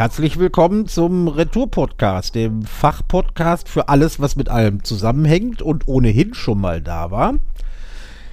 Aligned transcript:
Herzlich 0.00 0.38
willkommen 0.38 0.86
zum 0.86 1.28
Retour-Podcast, 1.28 2.34
dem 2.34 2.62
Fachpodcast 2.62 3.68
für 3.68 3.90
alles, 3.90 4.18
was 4.18 4.34
mit 4.34 4.48
allem 4.48 4.82
zusammenhängt 4.82 5.60
und 5.60 5.88
ohnehin 5.88 6.32
schon 6.32 6.58
mal 6.58 6.80
da 6.80 7.10
war. 7.10 7.34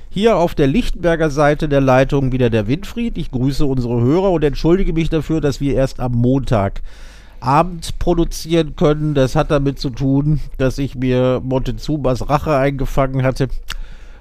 Hier 0.10 0.38
auf 0.38 0.56
der 0.56 0.68
Lichtenberger 0.68 1.30
Seite 1.30 1.68
der 1.68 1.82
Leitung 1.82 2.32
wieder 2.32 2.50
der 2.50 2.68
Winfried. 2.68 3.18
Ich 3.18 3.32
grüße 3.32 3.66
unsere 3.66 4.00
Hörer 4.00 4.32
und 4.32 4.46
entschuldige 4.46 4.94
mich 4.94 5.10
dafür, 5.10 5.42
dass 5.42 5.60
wir 5.60 5.74
erst 5.76 6.00
am 6.00 6.14
Montagabend 6.14 8.00
produzieren 8.00 8.78
können. 8.78 9.14
Das 9.14 9.36
hat 9.36 9.52
damit 9.52 9.78
zu 9.78 9.90
tun, 9.90 10.40
dass 10.58 10.78
ich 10.78 10.96
mir 10.96 11.42
Montezumas 11.44 12.30
Rache 12.30 12.56
eingefangen 12.56 13.24
hatte 13.24 13.50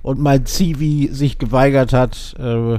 und 0.03 0.19
mein 0.19 0.47
Zivi 0.47 1.11
sich 1.13 1.39
geweigert 1.39 1.93
hat, 1.93 2.35
äh, 2.41 2.79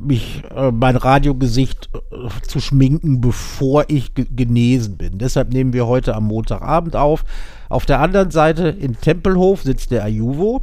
mich 0.00 0.42
äh, 0.54 0.70
mein 0.70 0.96
Radiogesicht 0.96 1.90
äh, 1.94 2.28
zu 2.46 2.60
schminken, 2.60 3.20
bevor 3.20 3.84
ich 3.88 4.12
genesen 4.14 4.96
bin. 4.96 5.18
Deshalb 5.18 5.52
nehmen 5.52 5.72
wir 5.72 5.86
heute 5.86 6.14
am 6.14 6.24
Montagabend 6.24 6.96
auf. 6.96 7.24
Auf 7.68 7.86
der 7.86 8.00
anderen 8.00 8.30
Seite 8.30 8.68
in 8.68 9.00
Tempelhof 9.00 9.62
sitzt 9.62 9.90
der 9.90 10.04
Ayuvo. 10.04 10.60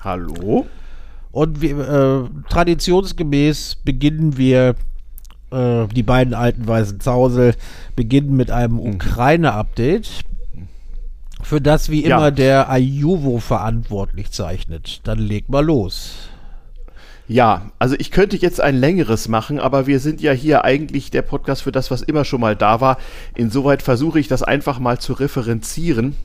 Hallo. 0.00 0.66
Und 1.32 1.60
wir, 1.60 1.78
äh, 1.78 2.48
traditionsgemäß 2.50 3.76
beginnen 3.84 4.36
wir 4.36 4.74
äh, 5.50 5.86
die 5.88 6.02
beiden 6.02 6.34
alten 6.34 6.66
weißen 6.66 7.00
Zausel 7.00 7.54
beginnen 7.96 8.36
mit 8.36 8.50
einem 8.50 8.74
mhm. 8.74 8.94
Ukraine-Update, 8.94 10.24
für 11.42 11.60
das 11.60 11.90
wie 11.90 12.04
immer 12.04 12.24
ja. 12.24 12.30
der 12.30 12.70
Ayuvo 12.70 13.38
verantwortlich 13.38 14.30
zeichnet. 14.30 15.00
Dann 15.04 15.18
leg 15.18 15.48
mal 15.48 15.64
los. 15.64 16.28
Ja, 17.28 17.70
also 17.78 17.94
ich 17.98 18.10
könnte 18.10 18.38
jetzt 18.38 18.58
ein 18.58 18.74
längeres 18.74 19.28
machen, 19.28 19.60
aber 19.60 19.86
wir 19.86 20.00
sind 20.00 20.22
ja 20.22 20.32
hier 20.32 20.64
eigentlich 20.64 21.10
der 21.10 21.20
Podcast 21.20 21.62
für 21.62 21.72
das, 21.72 21.90
was 21.90 22.00
immer 22.00 22.24
schon 22.24 22.40
mal 22.40 22.56
da 22.56 22.80
war. 22.80 22.96
Insoweit 23.36 23.82
versuche 23.82 24.18
ich 24.18 24.28
das 24.28 24.42
einfach 24.42 24.78
mal 24.78 24.98
zu 24.98 25.12
referenzieren. 25.12 26.16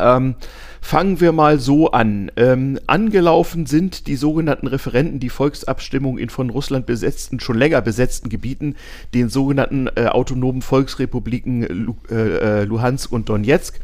Ähm, 0.00 0.34
fangen 0.80 1.20
wir 1.20 1.30
mal 1.30 1.60
so 1.60 1.92
an. 1.92 2.32
Ähm, 2.34 2.80
angelaufen 2.88 3.66
sind 3.66 4.08
die 4.08 4.16
sogenannten 4.16 4.66
Referenten 4.66 5.20
die 5.20 5.30
Volksabstimmung 5.30 6.18
in 6.18 6.30
von 6.30 6.50
Russland 6.50 6.84
besetzten, 6.84 7.38
schon 7.38 7.56
länger 7.56 7.80
besetzten 7.80 8.28
Gebieten, 8.28 8.74
den 9.14 9.28
sogenannten 9.28 9.88
äh, 9.94 10.06
autonomen 10.06 10.62
Volksrepubliken 10.62 11.94
äh, 12.10 12.14
äh 12.14 12.64
Luhansk 12.64 13.12
und 13.12 13.28
Donetsk 13.28 13.78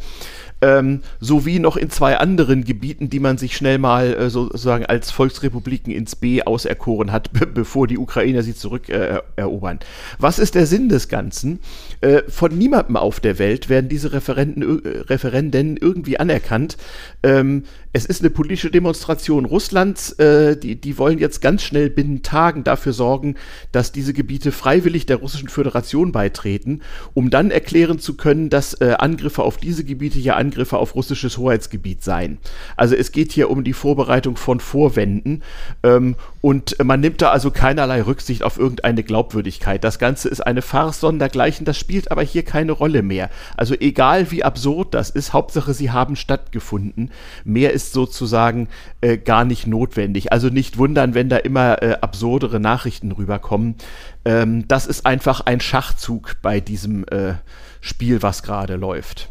ähm, 0.63 1.01
sowie 1.21 1.59
noch 1.59 1.77
in 1.77 1.91
zwei 1.91 2.17
anderen 2.19 2.65
Gebieten, 2.65 3.11
die 3.11 3.21
man 3.21 3.39
sich 3.39 3.57
schnell 3.57 3.79
mal 3.79 4.15
äh, 4.15 4.31
sozusagen 4.31 4.87
als 4.87 5.11
Volksrepubliken 5.11 5.93
ins 5.93 6.17
B 6.17 6.43
auserkoren 6.43 7.13
hat, 7.13 7.31
bevor 7.55 7.87
die 7.87 7.99
Ukrainer 7.99 8.43
sie 8.43 8.55
zurückerobern. 8.55 9.77
Äh, 9.77 9.85
Was 10.19 10.39
ist 10.39 10.55
der 10.55 10.67
Sinn 10.67 10.89
des 10.89 11.09
Ganzen? 11.09 11.61
Äh, 12.01 12.23
von 12.29 12.57
niemandem 12.57 12.97
auf 12.97 13.21
der 13.21 13.39
Welt 13.39 13.69
werden 13.69 13.89
diese 13.89 14.13
Referenten, 14.13 14.85
äh, 14.85 14.99
Referenden 15.01 15.77
irgendwie 15.77 16.19
anerkannt. 16.19 16.77
Ähm, 17.23 17.65
es 17.93 18.07
ist 18.07 18.21
eine 18.21 18.31
politische 18.31 18.71
Demonstration 18.71 19.45
Russlands. 19.45 20.13
Äh, 20.13 20.57
die, 20.57 20.77
die 20.77 20.97
wollen 20.99 21.19
jetzt 21.19 21.41
ganz 21.41 21.63
schnell 21.63 21.91
binnen 21.91 22.23
Tagen 22.23 22.63
dafür 22.63 22.93
sorgen, 22.93 23.35
dass 23.73 23.91
diese 23.91 24.13
Gebiete 24.13 24.53
freiwillig 24.53 25.07
der 25.07 25.17
Russischen 25.17 25.49
Föderation 25.49 26.13
beitreten, 26.13 26.83
um 27.15 27.31
dann 27.31 27.51
erklären 27.51 27.99
zu 27.99 28.17
können, 28.17 28.49
dass 28.49 28.75
äh, 28.75 28.95
Angriffe 28.99 29.43
auf 29.43 29.57
diese 29.57 29.85
Gebiete 29.85 30.21
ja 30.21 30.37
Angriffe 30.37 30.79
auf 30.79 30.95
russisches 30.95 31.37
Hoheitsgebiet 31.39 32.05
seien. 32.05 32.39
Also 32.77 32.95
es 32.95 33.11
geht 33.11 33.33
hier 33.33 33.51
um 33.51 33.65
die 33.65 33.73
Vorbereitung 33.73 34.37
von 34.37 34.61
Vorwänden 34.61 35.43
ähm, 35.83 36.15
und 36.41 36.77
man 36.83 37.01
nimmt 37.01 37.23
da 37.23 37.31
also 37.31 37.51
keinerlei 37.51 38.03
Rücksicht 38.03 38.45
auf 38.45 38.59
irgendeine 38.59 39.03
Glaubwürdigkeit. 39.03 39.83
Das 39.83 39.99
Ganze 39.99 40.29
ist 40.29 40.41
eine 40.41 40.63
Farce 40.63 41.01
sondergleichen, 41.01 41.67
das 41.67 41.79
spielt 41.79 42.11
aber 42.13 42.23
hier 42.23 42.45
keine 42.45 42.73
Rolle 42.73 43.03
mehr. 43.03 43.31
Also 43.57 43.75
egal 43.75 44.31
wie 44.31 44.45
absurd 44.45 44.95
das 44.95 45.11
ist, 45.11 45.33
Hauptsache 45.33 45.75
sie 45.75 45.91
haben 45.91 46.15
stattgefunden. 46.15 47.11
Mehr 47.45 47.73
ist 47.73 47.80
ist 47.81 47.93
sozusagen 47.95 48.69
äh, 49.01 49.17
gar 49.17 49.45
nicht 49.45 49.67
notwendig. 49.67 50.33
Also 50.33 50.49
nicht 50.49 50.77
wundern, 50.77 51.15
wenn 51.15 51.29
da 51.29 51.39
immer 51.39 51.83
äh, 51.83 51.97
absurdere 52.01 52.61
Nachrichten 52.61 53.13
rüberkommen. 53.13 53.77
Ähm, 54.25 54.69
das 54.69 54.87
ist 54.87 55.07
einfach 55.07 55.41
ein 55.41 55.61
Schachzug 55.61 56.37
bei 56.43 56.61
diesem 56.61 57.05
äh, 57.05 57.35
Spiel, 57.81 58.23
was 58.23 58.43
gerade 58.43 58.77
läuft. 58.77 59.31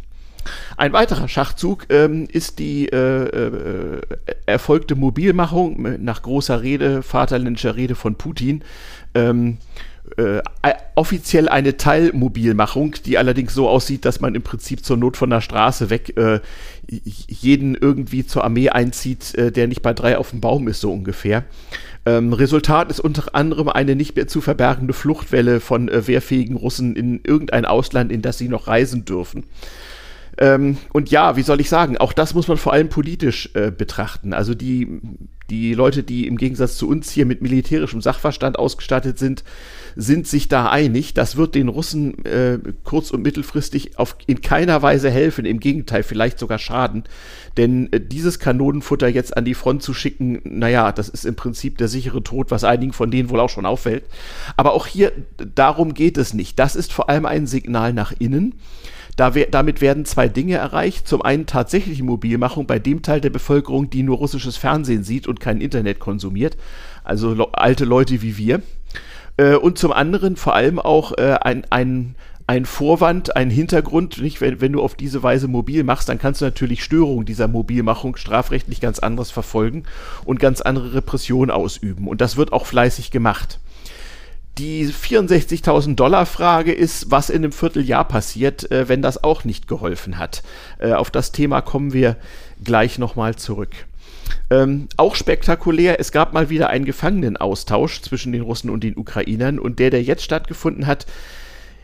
Ein 0.77 0.93
weiterer 0.93 1.27
Schachzug 1.27 1.85
ähm, 1.89 2.27
ist 2.31 2.57
die 2.57 2.87
äh, 2.87 2.97
äh, 2.97 4.01
erfolgte 4.47 4.95
Mobilmachung 4.95 6.03
nach 6.03 6.23
großer 6.23 6.63
Rede, 6.63 7.03
vaterländischer 7.03 7.75
Rede 7.75 7.93
von 7.93 8.15
Putin. 8.15 8.63
Ähm, 9.13 9.57
äh, 10.17 10.41
offiziell 10.95 11.47
eine 11.49 11.77
Teilmobilmachung, 11.77 12.95
die 13.05 13.17
allerdings 13.17 13.53
so 13.53 13.69
aussieht, 13.69 14.05
dass 14.05 14.19
man 14.19 14.35
im 14.35 14.41
Prinzip 14.41 14.83
zur 14.83 14.97
Not 14.97 15.17
von 15.17 15.29
der 15.29 15.41
Straße 15.41 15.89
weg 15.89 16.17
äh, 16.17 16.39
jeden 16.87 17.75
irgendwie 17.75 18.25
zur 18.25 18.43
Armee 18.43 18.69
einzieht, 18.69 19.35
äh, 19.35 19.51
der 19.51 19.67
nicht 19.67 19.81
bei 19.81 19.93
drei 19.93 20.17
auf 20.17 20.31
dem 20.31 20.41
Baum 20.41 20.67
ist, 20.67 20.81
so 20.81 20.91
ungefähr. 20.91 21.45
Ähm, 22.05 22.33
Resultat 22.33 22.89
ist 22.89 22.99
unter 22.99 23.35
anderem 23.35 23.69
eine 23.69 23.95
nicht 23.95 24.15
mehr 24.15 24.27
zu 24.27 24.41
verbergende 24.41 24.93
Fluchtwelle 24.93 25.59
von 25.59 25.89
äh, 25.89 26.07
wehrfähigen 26.07 26.55
Russen 26.55 26.95
in 26.95 27.21
irgendein 27.23 27.65
Ausland, 27.65 28.11
in 28.11 28.21
das 28.21 28.37
sie 28.37 28.49
noch 28.49 28.67
reisen 28.67 29.05
dürfen. 29.05 29.45
Ähm, 30.37 30.77
und 30.93 31.11
ja, 31.11 31.35
wie 31.35 31.43
soll 31.43 31.59
ich 31.59 31.69
sagen, 31.69 31.97
auch 31.97 32.13
das 32.13 32.33
muss 32.33 32.47
man 32.47 32.57
vor 32.57 32.73
allem 32.73 32.89
politisch 32.89 33.49
äh, 33.53 33.71
betrachten. 33.71 34.33
Also 34.33 34.55
die, 34.55 35.01
die 35.49 35.73
Leute, 35.73 36.03
die 36.03 36.27
im 36.27 36.37
Gegensatz 36.37 36.77
zu 36.77 36.87
uns 36.87 37.11
hier 37.11 37.25
mit 37.25 37.41
militärischem 37.41 38.01
Sachverstand 38.01 38.57
ausgestattet 38.57 39.17
sind, 39.17 39.43
sind 39.95 40.27
sich 40.27 40.47
da 40.47 40.69
einig. 40.69 41.13
Das 41.13 41.35
wird 41.35 41.55
den 41.55 41.67
Russen 41.67 42.23
äh, 42.25 42.59
kurz- 42.83 43.11
und 43.11 43.21
mittelfristig 43.21 43.97
auf, 43.97 44.15
in 44.27 44.41
keiner 44.41 44.81
Weise 44.81 45.09
helfen, 45.09 45.45
im 45.45 45.59
Gegenteil, 45.59 46.03
vielleicht 46.03 46.39
sogar 46.39 46.59
schaden. 46.59 47.03
Denn 47.57 47.91
äh, 47.91 47.99
dieses 47.99 48.39
Kanonenfutter 48.39 49.07
jetzt 49.07 49.35
an 49.35 49.45
die 49.45 49.55
Front 49.55 49.83
zu 49.83 49.93
schicken, 49.93 50.39
naja, 50.43 50.91
das 50.91 51.09
ist 51.09 51.25
im 51.25 51.35
Prinzip 51.35 51.77
der 51.77 51.87
sichere 51.87 52.23
Tod, 52.23 52.51
was 52.51 52.63
einigen 52.63 52.93
von 52.93 53.11
denen 53.11 53.29
wohl 53.29 53.39
auch 53.39 53.49
schon 53.49 53.65
auffällt. 53.65 54.03
Aber 54.55 54.73
auch 54.73 54.87
hier, 54.87 55.11
darum 55.55 55.93
geht 55.93 56.17
es 56.17 56.33
nicht. 56.33 56.59
Das 56.59 56.75
ist 56.75 56.93
vor 56.93 57.09
allem 57.09 57.25
ein 57.25 57.47
Signal 57.47 57.93
nach 57.93 58.13
innen. 58.17 58.55
Da 59.15 59.35
we 59.35 59.47
damit 59.49 59.81
werden 59.81 60.05
zwei 60.05 60.27
Dinge 60.27 60.55
erreicht. 60.55 61.07
Zum 61.07 61.21
einen 61.21 61.45
tatsächliche 61.45 62.03
Mobilmachung 62.03 62.65
bei 62.65 62.79
dem 62.79 63.01
Teil 63.01 63.21
der 63.21 63.29
Bevölkerung, 63.29 63.89
die 63.89 64.03
nur 64.03 64.17
russisches 64.17 64.57
Fernsehen 64.57 65.03
sieht 65.03 65.27
und 65.27 65.39
kein 65.39 65.61
Internet 65.61 65.99
konsumiert. 65.99 66.57
Also 67.03 67.49
alte 67.51 67.85
Leute 67.85 68.21
wie 68.21 68.37
wir. 68.37 68.61
Äh, 69.37 69.55
und 69.55 69.77
zum 69.77 69.91
anderen 69.91 70.35
vor 70.35 70.55
allem 70.55 70.79
auch 70.79 71.17
äh, 71.17 71.37
ein, 71.41 71.65
ein, 71.69 72.15
ein 72.47 72.65
Vorwand, 72.65 73.35
ein 73.35 73.49
Hintergrund, 73.49 74.21
nicht? 74.21 74.41
Wenn, 74.41 74.59
wenn 74.59 74.73
du 74.73 74.81
auf 74.81 74.95
diese 74.95 75.21
Weise 75.23 75.47
mobil 75.47 75.83
machst, 75.83 76.09
dann 76.09 76.19
kannst 76.19 76.41
du 76.41 76.45
natürlich 76.45 76.83
Störungen 76.83 77.25
dieser 77.25 77.47
Mobilmachung 77.47 78.15
strafrechtlich 78.15 78.81
ganz 78.81 78.99
anders 78.99 79.31
verfolgen 79.31 79.83
und 80.25 80.39
ganz 80.39 80.61
andere 80.61 80.95
Repressionen 80.95 81.51
ausüben. 81.51 82.07
Und 82.07 82.21
das 82.21 82.37
wird 82.37 82.51
auch 82.51 82.65
fleißig 82.65 83.11
gemacht. 83.11 83.59
Die 84.59 84.85
64.000 84.87 85.95
Dollar 85.95 86.25
Frage 86.25 86.73
ist, 86.73 87.09
was 87.09 87.29
in 87.29 87.37
einem 87.37 87.53
Vierteljahr 87.53 88.05
passiert, 88.05 88.69
äh, 88.71 88.89
wenn 88.89 89.01
das 89.01 89.23
auch 89.23 89.45
nicht 89.45 89.69
geholfen 89.69 90.17
hat. 90.17 90.43
Äh, 90.79 90.91
auf 90.91 91.11
das 91.11 91.31
Thema 91.31 91.61
kommen 91.61 91.93
wir 91.93 92.17
gleich 92.61 92.99
nochmal 92.99 93.35
zurück. 93.35 93.69
Ähm, 94.49 94.89
auch 94.97 95.15
spektakulär, 95.15 96.01
es 96.01 96.11
gab 96.11 96.33
mal 96.33 96.49
wieder 96.49 96.69
einen 96.69 96.83
Gefangenenaustausch 96.83 98.01
zwischen 98.01 98.33
den 98.33 98.41
Russen 98.41 98.69
und 98.69 98.83
den 98.83 98.97
Ukrainern 98.97 99.59
und 99.59 99.79
der, 99.79 99.91
der 99.91 100.03
jetzt 100.03 100.23
stattgefunden 100.23 100.87
hat, 100.87 101.05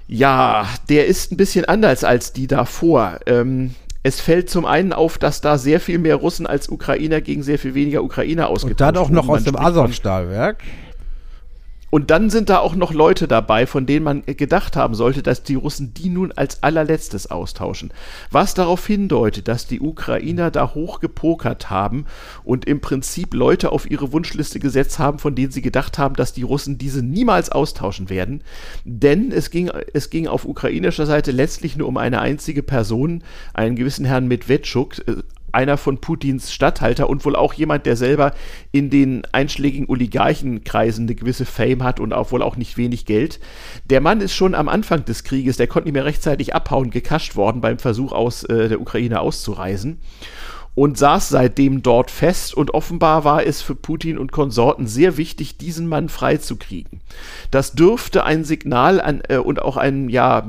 ja, 0.10 0.68
der 0.90 1.08
ist 1.08 1.32
ein 1.32 1.38
bisschen 1.38 1.64
anders 1.64 2.04
als 2.04 2.34
die 2.34 2.48
davor. 2.48 3.22
Ähm, 3.26 3.74
es 4.04 4.20
fällt 4.20 4.50
zum 4.50 4.66
einen 4.66 4.92
auf, 4.92 5.18
dass 5.18 5.40
da 5.40 5.58
sehr 5.58 5.80
viel 5.80 5.98
mehr 5.98 6.18
Russen 6.18 6.46
als 6.46 6.68
Ukrainer 6.68 7.22
gegen 7.22 7.42
sehr 7.42 7.58
viel 7.58 7.74
weniger 7.74 8.04
Ukrainer 8.04 8.50
ausgetauscht 8.50 8.82
wurden. 8.82 8.90
Und 8.90 8.96
dann 8.98 8.98
auch 8.98 9.10
noch 9.10 9.30
aus 9.30 9.46
dem 9.46 9.56
Azov-Stahlwerk. 9.56 10.58
Und 11.96 12.12
dann 12.12 12.30
sind 12.30 12.50
da 12.50 12.60
auch 12.60 12.76
noch 12.76 12.92
Leute 12.92 13.26
dabei, 13.26 13.66
von 13.66 13.86
denen 13.86 14.04
man 14.04 14.24
gedacht 14.26 14.76
haben 14.76 14.96
sollte, 14.96 15.24
dass 15.24 15.44
die 15.44 15.56
Russen 15.56 15.94
die 15.94 16.10
nun 16.10 16.34
als 16.34 16.62
allerletztes 16.62 17.32
austauschen. 17.32 17.94
Was 18.30 18.54
darauf 18.54 18.86
hindeutet, 18.86 19.48
dass 19.48 19.66
die 19.66 19.80
Ukrainer 19.80 20.52
da 20.52 20.74
hoch 20.74 21.00
gepokert 21.00 21.70
haben 21.70 22.06
und 22.44 22.66
im 22.66 22.82
Prinzip 22.82 23.34
Leute 23.34 23.72
auf 23.72 23.90
ihre 23.90 24.12
Wunschliste 24.12 24.60
gesetzt 24.60 25.00
haben, 25.00 25.20
von 25.20 25.36
denen 25.36 25.52
sie 25.52 25.62
gedacht 25.62 25.98
haben, 25.98 26.16
dass 26.16 26.34
die 26.34 26.44
Russen 26.44 26.78
diese 26.78 27.02
niemals 27.02 27.50
austauschen 27.50 28.10
werden. 28.10 28.44
Denn 28.84 29.32
es 29.32 29.50
ging, 29.50 29.72
es 29.94 30.10
ging 30.10 30.28
auf 30.28 30.44
ukrainischer 30.44 31.06
Seite 31.06 31.32
letztlich 31.32 31.78
nur 31.78 31.88
um 31.88 31.96
eine 31.96 32.20
einzige 32.20 32.62
Person, 32.62 33.24
einen 33.54 33.78
gewissen 33.78 34.04
Herrn 34.04 34.28
Medvedchuk, 34.28 34.98
äh, 35.08 35.24
einer 35.56 35.78
von 35.78 36.00
Putins 36.00 36.54
Statthalter 36.54 37.10
und 37.10 37.26
wohl 37.26 37.36
auch 37.36 37.54
jemand, 37.54 37.86
der 37.86 37.96
selber 37.96 38.34
in 38.72 38.90
den 38.90 39.24
einschlägigen 39.32 39.90
Oligarchenkreisen 39.90 41.06
eine 41.06 41.16
gewisse 41.16 41.46
Fame 41.46 41.84
hat 41.84 42.00
und 42.00 42.14
auch 42.14 42.32
wohl 42.32 42.44
auch 42.44 42.58
nicht 42.58 42.78
wenig 42.78 43.06
Geld. 43.06 43.40
Der 43.90 44.02
Mann 44.02 44.22
ist 44.22 44.34
schon 44.34 44.54
am 44.54 44.70
Anfang 44.70 45.06
des 45.06 45.24
Krieges, 45.24 45.58
der 45.58 45.68
konnte 45.68 45.88
nicht 45.88 45.94
mehr 45.94 46.06
rechtzeitig 46.06 46.54
abhauen, 46.54 46.92
gekascht 46.92 47.36
worden 47.36 47.62
beim 47.62 47.80
Versuch 47.80 48.12
aus 48.12 48.44
äh, 48.44 48.70
der 48.70 48.82
Ukraine 48.82 49.22
auszureisen. 49.22 50.00
und 50.76 50.98
saß 50.98 51.30
seitdem 51.30 51.82
dort 51.82 52.12
fest 52.12 52.54
und 52.54 52.74
offenbar 52.74 53.24
war 53.24 53.46
es 53.46 53.62
für 53.62 53.76
Putin 53.76 54.18
und 54.18 54.34
Konsorten 54.34 54.88
sehr 54.88 55.16
wichtig, 55.16 55.58
diesen 55.58 55.88
Mann 55.88 56.10
freizukriegen. 56.10 57.00
Das 57.50 57.72
dürfte 57.72 58.26
ein 58.26 58.44
Signal 58.44 59.00
an, 59.00 59.22
äh, 59.30 59.38
und 59.38 59.62
auch 59.62 59.78
ein, 59.78 60.10
ja, 60.10 60.46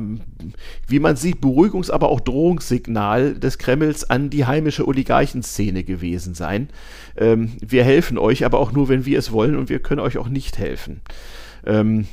wie 0.86 0.98
man 0.98 1.16
sieht, 1.16 1.40
Beruhigungs-, 1.40 1.90
aber 1.90 2.08
auch 2.08 2.20
Drohungssignal 2.20 3.34
des 3.34 3.58
Kremls 3.58 4.08
an 4.08 4.30
die 4.30 4.46
heimische 4.46 4.86
Oligarchenszene 4.86 5.84
gewesen 5.84 6.34
sein. 6.34 6.68
Ähm, 7.16 7.52
wir 7.60 7.84
helfen 7.84 8.18
euch, 8.18 8.44
aber 8.44 8.58
auch 8.58 8.72
nur, 8.72 8.88
wenn 8.88 9.04
wir 9.06 9.18
es 9.18 9.32
wollen 9.32 9.56
und 9.56 9.68
wir 9.68 9.78
können 9.78 10.00
euch 10.00 10.18
auch 10.18 10.28
nicht 10.28 10.58
helfen. 10.58 11.00
Ähm, 11.64 12.06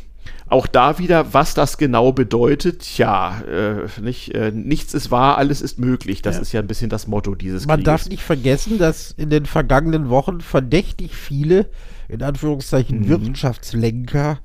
auch 0.48 0.68
da 0.68 1.00
wieder, 1.00 1.34
was 1.34 1.54
das 1.54 1.78
genau 1.78 2.12
bedeutet, 2.12 2.98
ja, 2.98 3.42
äh, 3.42 3.88
nicht, 4.02 4.34
äh, 4.36 4.52
nichts 4.52 4.94
ist 4.94 5.10
wahr, 5.10 5.38
alles 5.38 5.62
ist 5.62 5.80
möglich. 5.80 6.22
Das 6.22 6.36
ja. 6.36 6.42
ist 6.42 6.52
ja 6.52 6.60
ein 6.60 6.68
bisschen 6.68 6.90
das 6.90 7.08
Motto 7.08 7.34
dieses 7.36 7.66
Man 7.66 7.78
Krieges. 7.78 7.86
darf 7.86 8.10
nicht 8.10 8.24
vergessen, 8.24 8.78
dass 8.78 9.12
in 9.12 9.30
den 9.30 9.46
vergangenen 9.46 10.10
Wochen 10.10 10.42
verdächtig 10.42 11.16
viele, 11.16 11.70
in 12.08 12.22
Anführungszeichen, 12.22 13.00
mhm. 13.00 13.08
Wirtschaftslenker 13.10 14.40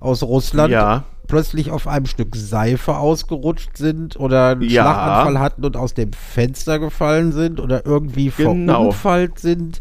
aus 0.00 0.22
Russland 0.22 0.72
ja. 0.72 1.04
Plötzlich 1.26 1.70
auf 1.70 1.86
einem 1.86 2.06
Stück 2.06 2.36
Seife 2.36 2.96
ausgerutscht 2.96 3.76
sind 3.76 4.18
oder 4.18 4.50
einen 4.50 4.62
ja. 4.62 4.82
Schlaganfall 4.82 5.38
hatten 5.38 5.64
und 5.64 5.76
aus 5.76 5.94
dem 5.94 6.12
Fenster 6.12 6.78
gefallen 6.78 7.32
sind 7.32 7.60
oder 7.60 7.86
irgendwie 7.86 8.32
genau. 8.36 8.92
verunfallt 8.92 9.38
sind 9.38 9.80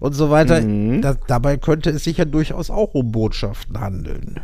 und 0.00 0.12
so 0.12 0.30
weiter. 0.30 0.60
Mhm. 0.60 1.02
Das, 1.02 1.18
dabei 1.26 1.56
könnte 1.56 1.90
es 1.90 2.04
sich 2.04 2.18
ja 2.18 2.24
durchaus 2.24 2.70
auch 2.70 2.94
um 2.94 3.12
Botschaften 3.12 3.80
handeln. 3.80 4.40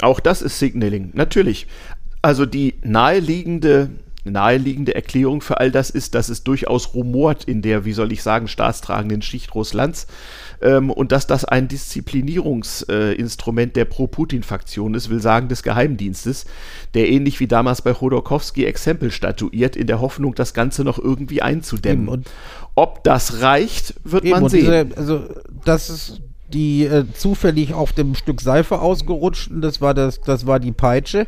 Auch 0.00 0.20
das 0.20 0.42
ist 0.42 0.58
Signaling, 0.58 1.10
natürlich. 1.14 1.66
Also 2.22 2.46
die 2.46 2.74
naheliegende 2.82 3.90
naheliegende 4.24 4.94
Erklärung 4.94 5.40
für 5.40 5.58
all 5.58 5.70
das 5.70 5.90
ist, 5.90 6.14
dass 6.14 6.28
es 6.28 6.44
durchaus 6.44 6.94
rumort 6.94 7.44
in 7.44 7.62
der, 7.62 7.84
wie 7.84 7.92
soll 7.92 8.12
ich 8.12 8.22
sagen, 8.22 8.48
staatstragenden 8.48 9.22
Schicht 9.22 9.54
Russlands 9.54 10.06
ähm, 10.62 10.90
und 10.90 11.12
dass 11.12 11.26
das 11.26 11.44
ein 11.44 11.68
Disziplinierungsinstrument 11.68 13.70
äh, 13.70 13.74
der 13.74 13.84
Pro-Putin-Faktion 13.84 14.94
ist, 14.94 15.10
will 15.10 15.20
sagen 15.20 15.48
des 15.48 15.62
Geheimdienstes, 15.62 16.46
der 16.94 17.10
ähnlich 17.10 17.38
wie 17.40 17.46
damals 17.46 17.82
bei 17.82 17.92
Chodorkowski 17.92 18.64
Exempel 18.64 19.10
statuiert, 19.10 19.76
in 19.76 19.86
der 19.86 20.00
Hoffnung, 20.00 20.34
das 20.34 20.54
Ganze 20.54 20.84
noch 20.84 20.98
irgendwie 20.98 21.42
einzudämmen. 21.42 22.08
Und 22.08 22.30
Ob 22.74 23.04
das 23.04 23.42
reicht, 23.42 23.94
wird 24.04 24.24
man 24.24 24.48
sehen. 24.48 24.88
Diese, 24.88 24.96
also 24.96 25.20
das 25.64 25.90
ist 25.90 26.22
die 26.48 26.84
äh, 26.84 27.04
zufällig 27.14 27.74
auf 27.74 27.92
dem 27.92 28.14
Stück 28.14 28.40
Seife 28.40 28.80
ausgerutschten, 28.80 29.60
das 29.62 29.80
war 29.80 29.94
das, 29.94 30.20
das 30.20 30.46
war 30.46 30.60
die 30.60 30.72
Peitsche. 30.72 31.26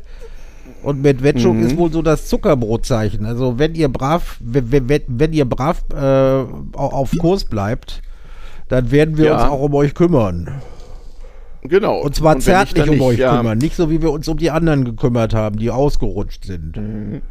Und 0.83 1.03
Medvedchuk 1.03 1.57
mhm. 1.57 1.67
ist 1.67 1.77
wohl 1.77 1.93
so 1.93 2.03
das 2.03 2.29
Zuckerbrotzeichen. 2.29 3.27
Also 3.27 3.59
wenn 3.59 3.75
ihr 3.75 3.89
brav, 3.89 4.37
wenn, 4.41 4.89
wenn, 4.89 5.03
wenn 5.07 5.33
ihr 5.33 5.45
brav 5.45 5.85
äh, 5.93 6.45
auf 6.77 7.13
Kurs 7.19 7.45
bleibt, 7.45 8.03
dann 8.69 8.91
werden 8.91 9.17
wir 9.17 9.27
ja. 9.27 9.35
uns 9.35 9.45
auch 9.45 9.61
um 9.61 9.75
euch 9.75 9.95
kümmern. 9.95 10.63
Genau. 11.63 12.01
Und 12.01 12.15
zwar 12.15 12.37
und 12.37 12.43
zärtlich 12.43 12.85
um 12.85 12.91
nicht, 12.91 13.03
euch 13.03 13.19
ja. 13.19 13.37
kümmern, 13.37 13.59
nicht 13.59 13.75
so 13.77 13.91
wie 13.91 14.03
wir 14.03 14.11
uns 14.11 14.29
um 14.29 14.37
die 14.37 14.51
anderen 14.51 14.85
gekümmert 14.85 15.35
haben, 15.35 15.57
die 15.57 15.71
ausgerutscht 15.71 16.45
sind. 16.45 16.77
Mhm. 16.77 17.23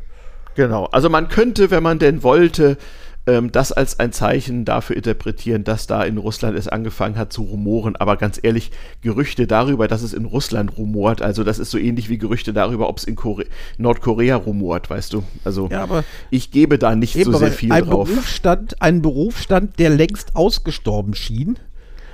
Genau. 0.56 0.86
Also 0.86 1.10
man 1.10 1.30
könnte, 1.30 1.72
wenn 1.72 1.84
man 1.84 2.00
denn 2.00 2.24
wollte, 2.24 2.78
ähm, 3.26 3.52
das 3.52 3.72
als 3.72 4.00
ein 4.00 4.12
Zeichen 4.12 4.66
dafür 4.66 4.98
interpretieren, 4.98 5.64
dass 5.64 5.88
da 5.88 6.04
in 6.04 6.18
Russland 6.18 6.58
es 6.58 6.68
angefangen 6.68 7.18
hat 7.18 7.32
zu 7.32 7.44
rumoren. 7.44 7.96
Aber 7.96 8.18
ganz 8.18 8.40
ehrlich, 8.42 8.72
Gerüchte 9.02 9.48
darüber, 9.48 9.88
dass 9.88 10.02
es 10.02 10.14
in 10.14 10.26
Russland 10.26 10.78
rumort, 10.78 11.22
also 11.22 11.44
das 11.44 11.60
ist 11.60 11.72
so 11.72 11.78
ähnlich 11.78 12.10
wie 12.10 12.18
Gerüchte 12.18 12.54
darüber, 12.54 12.90
ob 12.90 12.98
es 12.98 13.04
in 13.06 13.16
Kore 13.16 13.46
Nordkorea 13.78 14.36
rumort, 14.36 14.90
weißt 14.90 15.14
du? 15.14 15.24
Also 15.44 15.70
ja, 15.72 15.88
ich 16.30 16.52
gebe 16.52 16.78
da 16.78 16.96
nicht 16.96 17.16
eben, 17.16 17.32
so 17.32 17.38
sehr 17.38 17.52
viel 17.52 17.72
ein 17.72 17.86
drauf. 17.86 18.10
Berufsstand, 18.10 18.82
ein 18.82 19.02
Berufsstand, 19.02 19.80
der 19.80 19.90
längst 19.90 20.36
ausgestorben 20.36 21.14
schien. 21.14 21.58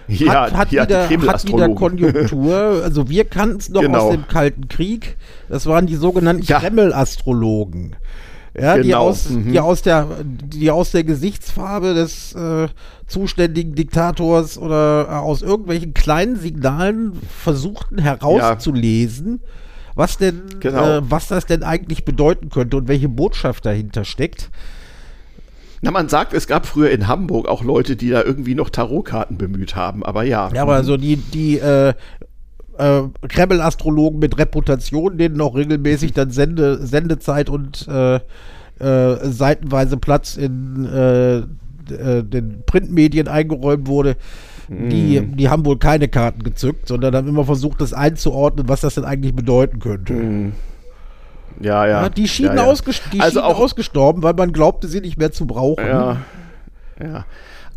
Ja, 0.08 0.52
hat, 0.52 0.54
hat, 0.54 0.72
wieder, 0.72 1.08
hat 1.08 1.48
wieder 1.48 1.70
Konjunktur. 1.70 2.82
Also 2.84 3.10
wir 3.10 3.26
kannten 3.26 3.58
es 3.58 3.70
noch 3.70 3.82
genau. 3.82 4.08
aus 4.08 4.12
dem 4.12 4.28
Kalten 4.28 4.68
Krieg. 4.68 5.18
Das 5.50 5.68
waren 5.68 5.86
die 5.86 5.96
sogenannten 5.96 6.44
ja. 6.44 6.60
Kreml-Astrologen 6.60 7.96
ja, 8.58 8.76
genau. 8.76 8.84
die, 8.84 8.96
aus, 8.96 9.30
mhm. 9.30 9.52
die, 9.52 9.60
aus 9.60 9.82
der, 9.82 10.08
die 10.24 10.72
aus 10.72 10.92
der 10.92 11.04
Gesichtsfarbe 11.04 11.94
des 11.94 12.34
äh, 12.34 12.68
zuständigen 13.08 13.76
Diktators 13.76 14.58
oder 14.58 15.08
äh, 15.10 15.14
aus 15.14 15.42
irgendwelchen 15.42 15.94
kleinen 15.94 16.36
Signalen 16.38 17.14
versuchten 17.30 18.00
herauszulesen, 18.00 19.42
ja. 19.42 19.50
was 19.96 20.18
denn, 20.18 20.44
genau. 20.60 20.98
äh, 20.98 21.02
was 21.10 21.28
das 21.28 21.46
denn 21.46 21.64
eigentlich 21.64 22.06
bedeuten 22.06 22.50
könnte 22.50 22.78
und 22.78 22.88
welche 22.88 23.10
Botschaft 23.10 23.66
dahinter 23.66 24.06
steckt. 24.06 24.50
Na, 25.82 25.92
man 25.92 26.10
sagt, 26.10 26.34
es 26.34 26.48
gab 26.48 26.66
früher 26.66 26.90
in 26.92 27.08
Hamburg 27.08 27.48
auch 27.48 27.64
Leute, 27.64 27.96
die 27.96 28.10
da 28.10 28.22
irgendwie 28.22 28.54
noch 28.54 28.70
Tarotkarten 28.70 29.38
bemüht 29.38 29.76
haben, 29.78 30.04
aber 30.04 30.24
ja. 30.24 30.52
Ja, 30.54 30.64
aber 30.64 30.80
mhm. 30.80 30.86
so 30.86 30.98
die, 30.98 31.16
die 31.16 31.58
äh, 31.60 31.94
äh, 32.80 33.28
Kreml-Astrologen 33.28 34.20
mit 34.20 34.38
Reputation, 34.38 35.18
denen 35.18 35.40
auch 35.42 35.56
regelmäßig 35.56 36.14
dann 36.14 36.32
Sende, 36.32 36.86
Sendezeit 36.86 37.50
und 37.50 37.88
äh, 37.88 38.16
äh, 38.16 39.18
seitenweise 39.24 39.98
Platz 39.98 40.38
in 40.38 40.86
äh, 40.86 41.38
äh, 41.38 42.24
den 42.24 42.64
Printmedien 42.66 43.28
eingeräumt 43.28 43.88
wurde. 43.88 44.16
Die, 44.70 45.20
mm. 45.20 45.36
die 45.36 45.50
haben 45.50 45.66
wohl 45.66 45.80
keine 45.80 46.08
Karten 46.08 46.44
gezückt, 46.44 46.88
sondern 46.88 47.16
haben 47.16 47.28
immer 47.28 47.44
versucht, 47.44 47.82
das 47.82 47.92
einzuordnen, 47.92 48.70
was 48.70 48.82
das 48.82 48.96
denn 48.96 49.04
eigentlich 49.04 49.34
bedeuten 49.34 49.80
könnte. 49.80 50.14
Mm. 50.14 50.54
Ja, 51.60 51.86
ja, 51.88 52.04
ja. 52.04 52.10
Die 52.10 52.28
schienen, 52.28 52.56
ja, 52.56 52.64
ja. 52.64 52.70
Ausges 52.70 53.02
die 53.12 53.20
also 53.20 53.42
schienen 53.42 53.56
ausgestorben, 53.56 54.22
weil 54.22 54.36
man 54.36 54.54
glaubte, 54.54 54.88
sie 54.88 55.02
nicht 55.02 55.18
mehr 55.18 55.32
zu 55.32 55.48
brauchen. 55.48 55.86
Ja. 55.86 56.18
Ja. 57.02 57.26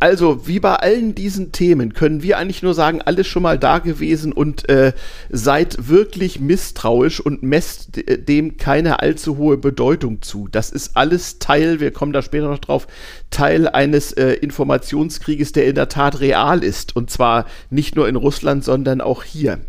Also, 0.03 0.49
wie 0.49 0.59
bei 0.59 0.75
allen 0.75 1.15
diesen 1.15 1.53
Themen 1.53 1.95
können 1.95 2.25
wir 2.25 2.37
eigentlich 2.37 2.65
nur 2.65 2.75
sagen, 2.75 3.01
alles 3.03 3.29
schon 3.29 3.45
mal 3.45 3.57
da 3.57 3.79
gewesen 3.79 4.33
und 4.33 4.69
äh, 4.69 4.95
seid 5.31 5.89
wirklich 5.89 6.41
misstrauisch 6.41 7.21
und 7.21 7.45
messt 7.45 7.99
äh, 7.99 8.19
dem 8.19 8.57
keine 8.57 8.99
allzu 8.99 9.37
hohe 9.37 9.59
Bedeutung 9.59 10.21
zu. 10.21 10.49
Das 10.51 10.71
ist 10.71 10.97
alles 10.97 11.39
Teil, 11.39 11.79
wir 11.79 11.93
kommen 11.93 12.13
da 12.13 12.21
später 12.21 12.49
noch 12.49 12.59
drauf, 12.59 12.89
Teil 13.31 13.69
eines 13.69 14.11
äh, 14.11 14.33
Informationskrieges, 14.33 15.53
der 15.53 15.67
in 15.67 15.77
der 15.77 15.89
Tat 15.89 16.19
real 16.19 16.65
ist. 16.65 16.97
Und 16.97 17.09
zwar 17.09 17.47
nicht 17.71 17.95
nur 17.95 18.09
in 18.09 18.17
Russland, 18.17 18.65
sondern 18.65 19.01
auch 19.01 19.23
hier. 19.23 19.61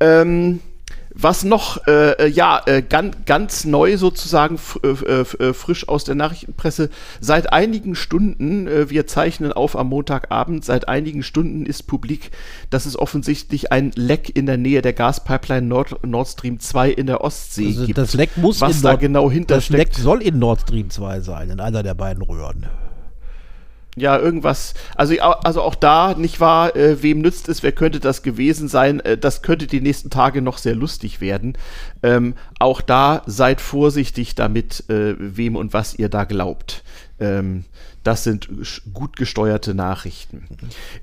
Ähm, 0.00 0.60
was 1.14 1.44
noch, 1.44 1.86
äh, 1.86 2.12
äh, 2.12 2.28
ja, 2.28 2.60
äh, 2.66 2.82
ganz, 2.82 3.16
ganz 3.24 3.64
neu 3.64 3.96
sozusagen, 3.96 4.58
äh, 4.82 4.88
äh, 4.88 5.54
frisch 5.54 5.88
aus 5.88 6.04
der 6.04 6.16
Nachrichtenpresse, 6.16 6.90
seit 7.20 7.52
einigen 7.52 7.94
Stunden, 7.94 8.66
äh, 8.66 8.90
wir 8.90 9.06
zeichnen 9.06 9.52
auf 9.52 9.76
am 9.76 9.88
Montagabend, 9.88 10.64
seit 10.64 10.88
einigen 10.88 11.22
Stunden 11.22 11.66
ist 11.66 11.84
publik, 11.84 12.32
dass 12.70 12.84
es 12.84 12.98
offensichtlich 12.98 13.70
ein 13.70 13.92
Leck 13.94 14.36
in 14.36 14.46
der 14.46 14.56
Nähe 14.56 14.82
der 14.82 14.92
Gaspipeline 14.92 15.66
Nord, 15.66 16.04
Nord 16.04 16.28
Stream 16.28 16.58
2 16.58 16.90
in 16.90 17.06
der 17.06 17.22
Ostsee 17.22 17.68
also 17.68 17.86
gibt. 17.86 17.98
Das 17.98 18.14
Leck 18.14 18.36
muss 18.36 18.60
was 18.60 18.82
da 18.82 18.90
Nord 18.90 19.00
genau 19.00 19.30
hintersteckt. 19.30 19.92
Das 19.92 19.98
Leck 19.98 20.04
soll 20.04 20.20
in 20.20 20.38
Nord 20.40 20.62
Stream 20.62 20.90
2 20.90 21.20
sein, 21.20 21.50
in 21.50 21.60
einer 21.60 21.84
der 21.84 21.94
beiden 21.94 22.22
Röhren 22.22 22.66
ja, 23.96 24.18
irgendwas, 24.18 24.74
also, 24.96 25.18
also 25.20 25.62
auch 25.62 25.74
da, 25.74 26.14
nicht 26.14 26.40
wahr, 26.40 26.74
äh, 26.76 27.02
wem 27.02 27.20
nützt 27.20 27.48
es, 27.48 27.62
wer 27.62 27.72
könnte 27.72 28.00
das 28.00 28.22
gewesen 28.22 28.68
sein, 28.68 29.00
äh, 29.00 29.16
das 29.16 29.42
könnte 29.42 29.66
die 29.66 29.80
nächsten 29.80 30.10
Tage 30.10 30.42
noch 30.42 30.58
sehr 30.58 30.74
lustig 30.74 31.20
werden. 31.20 31.56
Ähm, 32.02 32.34
auch 32.58 32.80
da 32.80 33.22
seid 33.26 33.60
vorsichtig 33.60 34.34
damit, 34.34 34.88
äh, 34.90 35.14
wem 35.18 35.56
und 35.56 35.72
was 35.72 35.94
ihr 35.98 36.08
da 36.08 36.24
glaubt. 36.24 36.82
Ähm, 37.20 37.64
das 38.04 38.22
sind 38.22 38.48
gut 38.92 39.16
gesteuerte 39.16 39.74
Nachrichten. 39.74 40.44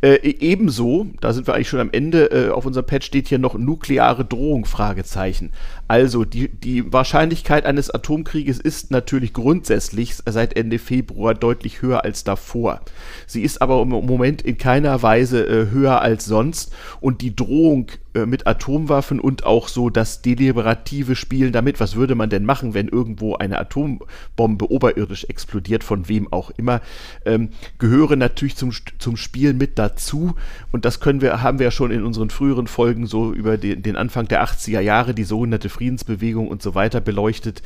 Äh, 0.01 0.15
e-, 0.17 0.38
ebenso, 0.39 1.07
da 1.19 1.33
sind 1.33 1.48
wir 1.48 1.55
eigentlich 1.55 1.69
schon 1.69 1.79
am 1.79 1.89
Ende, 1.91 2.31
äh, 2.31 2.50
auf 2.51 2.65
unserem 2.65 2.86
Pad 2.86 3.03
steht 3.03 3.27
hier 3.27 3.39
noch 3.39 3.55
nukleare 3.55 4.24
Drohung, 4.24 4.65
Fragezeichen. 4.65 5.51
Also 5.91 6.24
die, 6.24 6.48
die 6.48 6.93
Wahrscheinlichkeit 6.93 7.65
eines 7.65 7.89
Atomkrieges 7.89 8.62
ist 8.62 8.91
natürlich 8.91 9.33
grundsätzlich 9.33 10.15
seit 10.25 10.55
Ende 10.55 10.79
Februar 10.79 11.33
deutlich 11.33 11.81
höher 11.81 12.05
als 12.05 12.24
davor. 12.24 12.79
Sie 13.27 13.41
ist 13.41 13.62
aber 13.62 13.81
im 13.81 13.89
Moment 13.89 14.41
in 14.41 14.57
keiner 14.57 15.03
Weise 15.03 15.45
äh, 15.45 15.69
höher 15.69 16.00
als 16.00 16.24
sonst 16.24 16.71
und 17.01 17.19
die 17.19 17.36
Drohung 17.36 17.91
äh, 18.13 18.25
mit 18.25 18.45
Atomwaffen 18.45 19.21
und 19.21 19.45
auch 19.45 19.69
so 19.69 19.89
das 19.89 20.21
deliberative 20.21 21.15
Spielen 21.15 21.53
damit, 21.53 21.79
was 21.79 21.95
würde 21.95 22.13
man 22.13 22.29
denn 22.29 22.43
machen, 22.43 22.74
wenn 22.74 22.89
irgendwo 22.89 23.36
eine 23.36 23.57
Atombombe 23.57 24.69
oberirdisch 24.69 25.24
explodiert, 25.25 25.86
von 25.86 26.10
wem 26.10 26.31
auch 26.31 26.51
immer, 26.57 26.81
ähm, 27.25 27.51
gehören 27.79 28.19
natürlich 28.19 28.57
zum, 28.57 28.74
zum 29.00 29.15
Spiel 29.15 29.53
mit 29.53 29.79
dazu. 29.79 30.36
Und 30.74 30.83
das 30.83 31.00
können 31.00 31.21
wir, 31.21 31.41
haben 31.41 31.60
wir 31.60 31.65
ja 31.65 31.71
schon 31.71 31.91
in 31.91 32.03
unseren 32.03 32.29
früheren 32.29 32.67
Folgen 32.67 33.07
so 33.07 33.31
über 33.31 33.57
den, 33.57 33.81
den 33.81 33.95
Anfang 33.95 34.27
der 34.27 34.43
80er 34.43 34.81
Jahre, 34.81 35.13
die 35.13 35.24
sogenannte 35.24 35.69
Friedensbewegung 35.81 36.47
und 36.47 36.61
so 36.61 36.75
weiter 36.75 37.01
beleuchtet. 37.01 37.63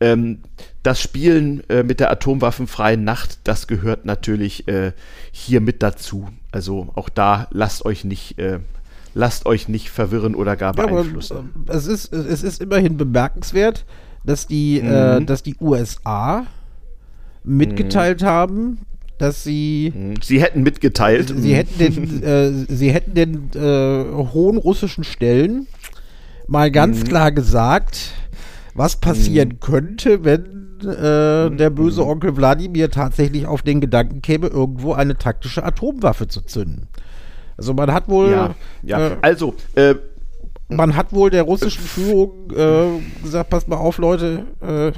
Ähm, 0.00 0.38
das 0.82 1.02
Spielen 1.02 1.62
äh, 1.68 1.82
mit 1.82 2.00
der 2.00 2.10
atomwaffenfreien 2.10 3.04
Nacht, 3.04 3.40
das 3.44 3.66
gehört 3.66 4.06
natürlich 4.06 4.66
äh, 4.68 4.92
hier 5.32 5.60
mit 5.60 5.82
dazu. 5.82 6.28
Also 6.50 6.88
auch 6.94 7.10
da 7.10 7.46
lasst 7.50 7.84
euch 7.84 8.04
nicht 8.04 8.38
äh, 8.38 8.60
lasst 9.12 9.44
euch 9.44 9.68
nicht 9.68 9.90
verwirren 9.90 10.34
oder 10.34 10.56
gar 10.56 10.72
beeinflussen. 10.72 11.50
Ja, 11.68 11.74
es, 11.74 11.86
ist, 11.86 12.10
es 12.14 12.42
ist 12.42 12.62
immerhin 12.62 12.96
bemerkenswert, 12.96 13.84
dass 14.24 14.46
die, 14.46 14.78
äh, 14.78 15.16
mhm. 15.16 15.22
äh, 15.22 15.26
dass 15.26 15.42
die 15.42 15.56
USA 15.60 16.46
mitgeteilt 17.44 18.22
mhm. 18.22 18.26
haben, 18.26 18.78
dass 19.18 19.44
sie. 19.44 19.92
Hm. 19.94 20.14
Sie 20.22 20.40
hätten 20.40 20.62
mitgeteilt. 20.62 21.34
Sie 21.36 21.54
hätten 21.54 21.78
den, 21.78 22.22
äh, 22.22 22.52
sie 22.68 22.90
hätten 22.92 23.12
den 23.12 23.50
äh, 23.54 24.04
hohen 24.32 24.56
russischen 24.56 25.04
Stellen 25.04 25.66
mal 26.48 26.70
ganz 26.70 27.00
mhm. 27.00 27.04
klar 27.04 27.30
gesagt, 27.30 28.10
was 28.74 28.96
passieren 28.96 29.50
mhm. 29.50 29.60
könnte, 29.60 30.24
wenn 30.24 30.80
äh, 30.80 31.54
der 31.54 31.70
böse 31.70 32.02
mhm. 32.02 32.08
Onkel 32.08 32.36
Wladimir 32.36 32.90
tatsächlich 32.90 33.46
auf 33.46 33.62
den 33.62 33.80
Gedanken 33.80 34.22
käme, 34.22 34.48
irgendwo 34.48 34.94
eine 34.94 35.16
taktische 35.16 35.64
Atomwaffe 35.64 36.26
zu 36.26 36.40
zünden. 36.40 36.88
Also 37.56 37.74
man 37.74 37.92
hat 37.92 38.08
wohl. 38.08 38.30
Ja, 38.30 38.54
ja. 38.82 39.08
Äh, 39.08 39.16
also. 39.22 39.54
Äh, 39.74 39.94
man 40.70 40.96
hat 40.96 41.14
wohl 41.14 41.30
der 41.30 41.44
russischen 41.44 41.82
Führung 41.82 42.50
äh, 42.50 43.22
gesagt, 43.22 43.48
passt 43.48 43.68
mal 43.68 43.76
auf, 43.76 43.96
Leute, 43.96 44.44
äh, 44.60 44.92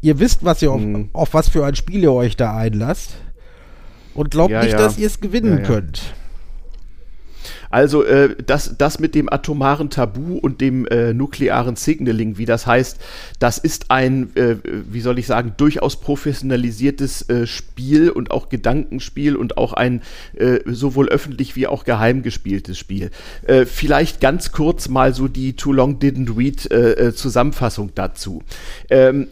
ihr 0.00 0.20
wisst, 0.20 0.44
was 0.44 0.62
ihr 0.62 0.70
auf, 0.70 0.80
mhm. 0.80 1.10
auf, 1.12 1.34
was 1.34 1.48
für 1.48 1.66
ein 1.66 1.74
Spiel 1.74 2.04
ihr 2.04 2.12
euch 2.12 2.36
da 2.36 2.56
einlasst. 2.56 3.16
Und 4.14 4.30
glaubt 4.30 4.52
ja, 4.52 4.62
nicht, 4.62 4.72
ja. 4.72 4.78
dass 4.78 4.96
ihr 4.96 5.08
es 5.08 5.20
gewinnen 5.20 5.64
könnt. 5.64 6.14
Also 7.76 8.04
äh, 8.04 8.34
das, 8.46 8.76
das 8.78 9.00
mit 9.00 9.14
dem 9.14 9.30
atomaren 9.30 9.90
Tabu 9.90 10.38
und 10.38 10.62
dem 10.62 10.86
äh, 10.86 11.12
nuklearen 11.12 11.76
Signaling, 11.76 12.38
wie 12.38 12.46
das 12.46 12.66
heißt, 12.66 12.96
das 13.38 13.58
ist 13.58 13.90
ein, 13.90 14.34
äh, 14.34 14.56
wie 14.64 15.02
soll 15.02 15.18
ich 15.18 15.26
sagen, 15.26 15.52
durchaus 15.58 16.00
professionalisiertes 16.00 17.28
äh, 17.28 17.46
Spiel 17.46 18.08
und 18.08 18.30
auch 18.30 18.48
Gedankenspiel 18.48 19.36
und 19.36 19.58
auch 19.58 19.74
ein 19.74 20.00
äh, 20.36 20.60
sowohl 20.64 21.10
öffentlich 21.10 21.54
wie 21.54 21.66
auch 21.66 21.84
geheim 21.84 22.22
gespieltes 22.22 22.78
Spiel. 22.78 23.10
Äh, 23.46 23.66
vielleicht 23.66 24.22
ganz 24.22 24.52
kurz 24.52 24.88
mal 24.88 25.12
so 25.12 25.28
die 25.28 25.52
Too 25.52 25.72
Long 25.74 25.98
Didn't 25.98 26.34
Read 26.34 26.56
Zusammenfassung 27.14 27.90
dazu. 27.94 28.42
Ähm, 28.88 29.28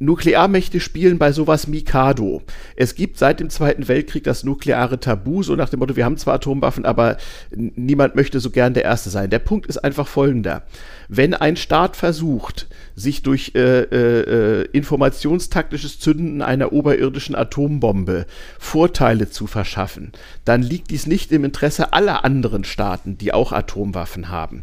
Nuklearmächte 0.00 0.78
spielen 0.78 1.18
bei 1.18 1.32
sowas 1.32 1.66
Mikado. 1.66 2.42
Es 2.76 2.94
gibt 2.94 3.18
seit 3.18 3.40
dem 3.40 3.50
Zweiten 3.50 3.88
Weltkrieg 3.88 4.24
das 4.24 4.44
nukleare 4.44 5.00
Tabu, 5.00 5.42
so 5.42 5.56
nach 5.56 5.68
dem 5.68 5.80
Motto, 5.80 5.96
wir 5.96 6.04
haben 6.04 6.16
zwar 6.16 6.34
Atomwaffen, 6.34 6.84
aber 6.84 7.16
niemand 7.50 8.14
möchte 8.14 8.38
so 8.38 8.50
gern 8.50 8.74
der 8.74 8.84
Erste 8.84 9.10
sein. 9.10 9.30
Der 9.30 9.40
Punkt 9.40 9.66
ist 9.66 9.78
einfach 9.78 10.06
folgender. 10.06 10.62
Wenn 11.08 11.34
ein 11.34 11.56
Staat 11.56 11.96
versucht, 11.96 12.68
sich 12.94 13.22
durch 13.22 13.52
äh, 13.54 13.80
äh, 13.80 14.68
informationstaktisches 14.72 15.98
Zünden 15.98 16.42
einer 16.42 16.72
oberirdischen 16.72 17.34
Atombombe 17.34 18.26
Vorteile 18.58 19.30
zu 19.30 19.46
verschaffen, 19.46 20.12
dann 20.44 20.62
liegt 20.62 20.90
dies 20.90 21.06
nicht 21.06 21.32
im 21.32 21.44
Interesse 21.44 21.92
aller 21.92 22.24
anderen 22.24 22.64
Staaten, 22.64 23.18
die 23.18 23.32
auch 23.32 23.52
Atomwaffen 23.52 24.28
haben. 24.28 24.62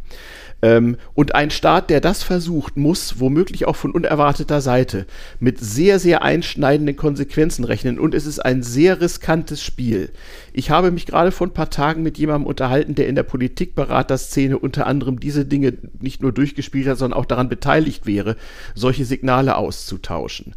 Ähm, 0.62 0.98
und 1.14 1.36
ein 1.36 1.52
Staat, 1.52 1.90
der 1.90 2.02
das 2.02 2.24
versucht, 2.24 2.78
muss 2.78 3.20
womöglich 3.20 3.66
auch 3.68 3.76
von 3.76 3.92
unerwarteter 3.92 4.62
Seite 4.62 5.06
mit 5.40 5.60
sehr, 5.60 6.00
sehr 6.00 6.24
einschneidenden 6.24 6.96
Konsequenzen 6.96 7.66
rechnen. 7.66 8.00
Und 8.00 8.16
es 8.16 8.26
ist 8.26 8.40
ein 8.40 8.64
sehr 8.64 9.02
riskantes 9.02 9.62
Spiel. 9.62 10.12
Ich 10.54 10.70
habe 10.70 10.92
mich 10.92 11.06
gerade 11.06 11.32
vor 11.32 11.48
ein 11.48 11.54
paar 11.54 11.70
Tagen 11.70 12.04
mit 12.04 12.18
jemandem 12.18 12.48
unterhalten, 12.48 12.96
der 12.96 13.08
in 13.08 13.16
der 13.16 13.24
Politikberaterszene 13.24 14.58
unter 14.58 14.88
anderem 14.88 15.20
diese 15.20 15.46
Dinge 15.46 15.74
nicht 16.00 16.22
nur 16.22 16.32
durchgespielt 16.32 16.88
hat, 16.88 16.98
sondern 16.98 17.20
auch 17.20 17.26
daran 17.26 17.50
beteiligt 17.50 18.06
wäre, 18.06 18.36
solche 18.74 19.06
Signale 19.06 19.58
auszutauschen. 19.58 20.56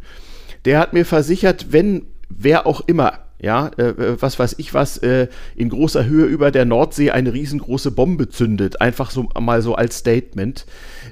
Der 0.65 0.79
hat 0.79 0.93
mir 0.93 1.05
versichert, 1.05 1.67
wenn 1.71 2.07
wer 2.29 2.67
auch 2.67 2.81
immer 2.87 3.19
ja, 3.41 3.71
äh, 3.77 3.89
äh, 3.89 4.21
was 4.21 4.37
weiß 4.37 4.55
ich 4.57 4.73
was, 4.73 4.97
äh, 4.97 5.27
in 5.55 5.69
großer 5.69 6.05
Höhe 6.05 6.25
über 6.25 6.51
der 6.51 6.65
Nordsee 6.65 7.11
eine 7.11 7.33
riesengroße 7.33 7.91
Bombe 7.91 8.29
zündet, 8.29 8.81
einfach 8.81 9.11
so 9.11 9.29
mal 9.39 9.61
so 9.61 9.75
als 9.75 9.99
Statement. 9.99 10.65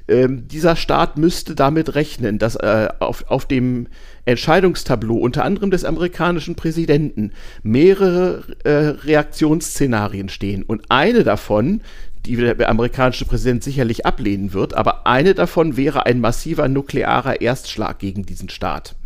Ähm, 0.08 0.46
dieser 0.46 0.76
Staat 0.76 1.16
müsste 1.16 1.54
damit 1.54 1.94
rechnen, 1.94 2.38
dass 2.38 2.56
äh, 2.56 2.88
auf, 2.98 3.24
auf 3.28 3.46
dem 3.46 3.86
Entscheidungstableau 4.26 5.16
unter 5.16 5.44
anderem 5.44 5.70
des 5.70 5.84
amerikanischen 5.84 6.54
Präsidenten 6.54 7.32
mehrere 7.62 8.42
äh, 8.64 8.70
Reaktionsszenarien 9.06 10.28
stehen 10.28 10.62
und 10.62 10.90
eine 10.90 11.24
davon 11.24 11.80
die 12.26 12.36
der 12.36 12.68
amerikanische 12.68 13.24
Präsident 13.24 13.62
sicherlich 13.64 14.04
ablehnen 14.04 14.52
wird, 14.52 14.74
aber 14.74 15.06
eine 15.06 15.34
davon 15.34 15.78
wäre 15.78 16.04
ein 16.04 16.20
massiver 16.20 16.68
nuklearer 16.68 17.40
Erstschlag 17.40 18.00
gegen 18.00 18.26
diesen 18.26 18.50
Staat. 18.50 18.96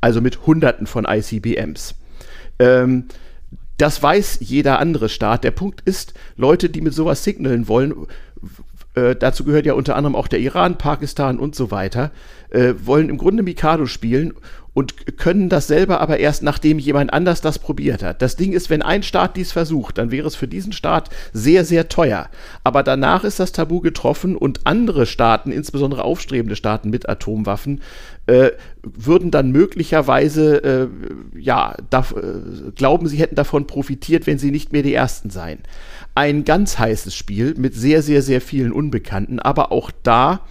Also 0.00 0.22
mit 0.22 0.46
Hunderten 0.46 0.86
von 0.86 1.04
ICBMs. 1.04 1.96
Ähm, 2.58 3.04
das 3.78 4.02
weiß 4.02 4.38
jeder 4.40 4.78
andere 4.78 5.08
Staat. 5.08 5.44
Der 5.44 5.50
Punkt 5.50 5.82
ist, 5.82 6.14
Leute, 6.36 6.70
die 6.70 6.80
mit 6.80 6.94
sowas 6.94 7.24
signalen 7.24 7.68
wollen, 7.68 8.06
äh, 8.94 9.14
dazu 9.14 9.44
gehört 9.44 9.66
ja 9.66 9.74
unter 9.74 9.96
anderem 9.96 10.16
auch 10.16 10.28
der 10.28 10.40
Iran, 10.40 10.78
Pakistan 10.78 11.38
und 11.38 11.54
so 11.54 11.70
weiter, 11.70 12.10
äh, 12.50 12.74
wollen 12.82 13.10
im 13.10 13.18
Grunde 13.18 13.42
Mikado 13.42 13.86
spielen 13.86 14.32
und 14.76 15.16
können 15.16 15.48
das 15.48 15.68
selber 15.68 16.02
aber 16.02 16.18
erst 16.18 16.42
nachdem 16.42 16.78
jemand 16.78 17.10
anders 17.10 17.40
das 17.40 17.58
probiert 17.58 18.02
hat. 18.02 18.20
Das 18.20 18.36
Ding 18.36 18.52
ist, 18.52 18.68
wenn 18.68 18.82
ein 18.82 19.02
Staat 19.02 19.34
dies 19.38 19.50
versucht, 19.50 19.96
dann 19.96 20.10
wäre 20.10 20.28
es 20.28 20.36
für 20.36 20.48
diesen 20.48 20.74
Staat 20.74 21.08
sehr, 21.32 21.64
sehr 21.64 21.88
teuer. 21.88 22.28
Aber 22.62 22.82
danach 22.82 23.24
ist 23.24 23.40
das 23.40 23.52
Tabu 23.52 23.80
getroffen 23.80 24.36
und 24.36 24.66
andere 24.66 25.06
Staaten, 25.06 25.50
insbesondere 25.50 26.04
aufstrebende 26.04 26.56
Staaten 26.56 26.90
mit 26.90 27.08
Atomwaffen, 27.08 27.80
äh, 28.26 28.50
würden 28.82 29.30
dann 29.30 29.50
möglicherweise, 29.50 30.62
äh, 30.62 30.88
ja, 31.40 31.74
da, 31.88 32.00
äh, 32.00 32.70
glauben, 32.72 33.08
sie 33.08 33.16
hätten 33.16 33.34
davon 33.34 33.66
profitiert, 33.66 34.26
wenn 34.26 34.36
sie 34.38 34.50
nicht 34.50 34.72
mehr 34.72 34.82
die 34.82 34.92
Ersten 34.92 35.30
seien. 35.30 35.60
Ein 36.14 36.44
ganz 36.44 36.78
heißes 36.78 37.14
Spiel 37.14 37.54
mit 37.56 37.74
sehr, 37.74 38.02
sehr, 38.02 38.20
sehr 38.20 38.42
vielen 38.42 38.72
Unbekannten, 38.72 39.38
aber 39.38 39.72
auch 39.72 39.90
da 40.02 40.42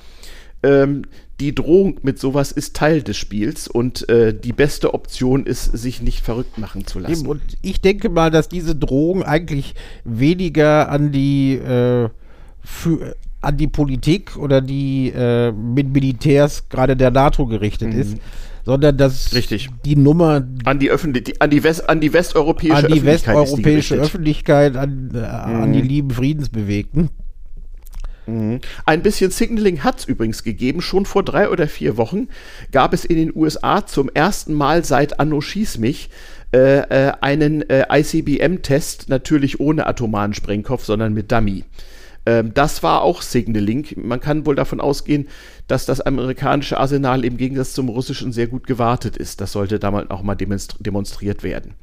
ähm, 0.63 1.03
die 1.39 1.53
Drohung 1.53 1.99
mit 2.01 2.17
sowas 2.17 2.51
ist 2.51 2.75
Teil 2.75 3.03
des 3.03 3.17
Spiels 3.17 3.67
und 3.67 4.07
äh, 4.09 4.33
die 4.33 4.53
beste 4.53 4.93
Option 4.93 5.45
ist, 5.45 5.65
sich 5.65 6.01
nicht 6.01 6.23
verrückt 6.23 6.57
machen 6.57 6.87
zu 6.87 6.99
lassen. 6.99 7.27
Und 7.27 7.41
ich 7.61 7.81
denke 7.81 8.09
mal, 8.09 8.31
dass 8.31 8.47
diese 8.47 8.75
Drohung 8.75 9.23
eigentlich 9.23 9.75
weniger 10.05 10.89
an 10.89 11.11
die 11.11 11.55
äh, 11.55 12.09
für, 12.63 13.15
an 13.41 13.57
die 13.57 13.67
Politik 13.67 14.37
oder 14.37 14.61
die 14.61 15.11
äh, 15.15 15.51
mit 15.51 15.89
Militärs 15.93 16.69
gerade 16.69 16.95
der 16.95 17.11
NATO 17.11 17.45
gerichtet 17.45 17.93
mhm. 17.93 17.99
ist, 17.99 18.17
sondern 18.63 18.97
dass 18.97 19.33
Richtig. 19.35 19.69
die 19.83 19.97
Nummer 19.97 20.47
an 20.63 20.79
die 20.79 20.89
Öffentlich 20.89 21.41
an 21.41 21.49
die 21.49 21.63
West 21.63 21.87
an 21.87 21.99
die 21.99 22.13
westeuropäische 22.13 22.75
an 22.75 22.87
die 22.87 22.93
Öffentlichkeit 22.93 23.35
westeuropäische 23.35 23.95
Öffentlichkeit 23.95 24.77
an, 24.77 25.11
äh, 25.13 25.17
mhm. 25.17 25.61
an 25.63 25.73
die 25.73 25.81
lieben 25.81 26.11
Friedensbewegten 26.11 27.09
Mhm. 28.27 28.61
Ein 28.85 29.01
bisschen 29.01 29.31
Signaling 29.31 29.83
hat 29.83 29.99
es 29.99 30.05
übrigens 30.05 30.43
gegeben. 30.43 30.81
Schon 30.81 31.05
vor 31.05 31.23
drei 31.23 31.49
oder 31.49 31.67
vier 31.67 31.97
Wochen 31.97 32.27
gab 32.71 32.93
es 32.93 33.05
in 33.05 33.17
den 33.17 33.35
USA 33.35 33.85
zum 33.85 34.09
ersten 34.13 34.53
Mal 34.53 34.83
seit 34.83 35.19
Anno 35.19 35.41
Schieß 35.41 35.77
mich 35.77 36.09
äh, 36.53 37.07
äh, 37.07 37.13
einen 37.21 37.69
äh, 37.69 37.85
ICBM-Test, 37.91 39.09
natürlich 39.09 39.59
ohne 39.59 39.87
atomaren 39.87 40.33
Sprengkopf, 40.33 40.85
sondern 40.85 41.13
mit 41.13 41.31
Dummy. 41.31 41.65
Ähm, 42.25 42.53
das 42.53 42.83
war 42.83 43.01
auch 43.01 43.21
Signaling. 43.21 43.87
Man 43.95 44.19
kann 44.19 44.45
wohl 44.45 44.55
davon 44.55 44.81
ausgehen, 44.81 45.27
dass 45.67 45.85
das 45.85 46.01
amerikanische 46.01 46.77
Arsenal 46.77 47.23
im 47.23 47.37
Gegensatz 47.37 47.73
zum 47.73 47.89
russischen 47.89 48.31
sehr 48.31 48.47
gut 48.47 48.67
gewartet 48.67 49.17
ist. 49.17 49.41
Das 49.41 49.51
sollte 49.51 49.79
damals 49.79 50.09
auch 50.09 50.23
mal 50.23 50.35
demonstriert 50.35 51.43
werden. 51.43 51.73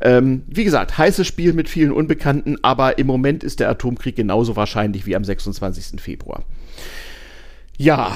Ähm, 0.00 0.42
wie 0.46 0.64
gesagt, 0.64 0.98
heißes 0.98 1.26
Spiel 1.26 1.52
mit 1.52 1.68
vielen 1.68 1.92
Unbekannten, 1.92 2.56
aber 2.62 2.98
im 2.98 3.06
Moment 3.06 3.44
ist 3.44 3.60
der 3.60 3.70
Atomkrieg 3.70 4.16
genauso 4.16 4.56
wahrscheinlich 4.56 5.06
wie 5.06 5.16
am 5.16 5.24
26. 5.24 6.00
Februar. 6.00 6.42
Ja, 7.78 8.14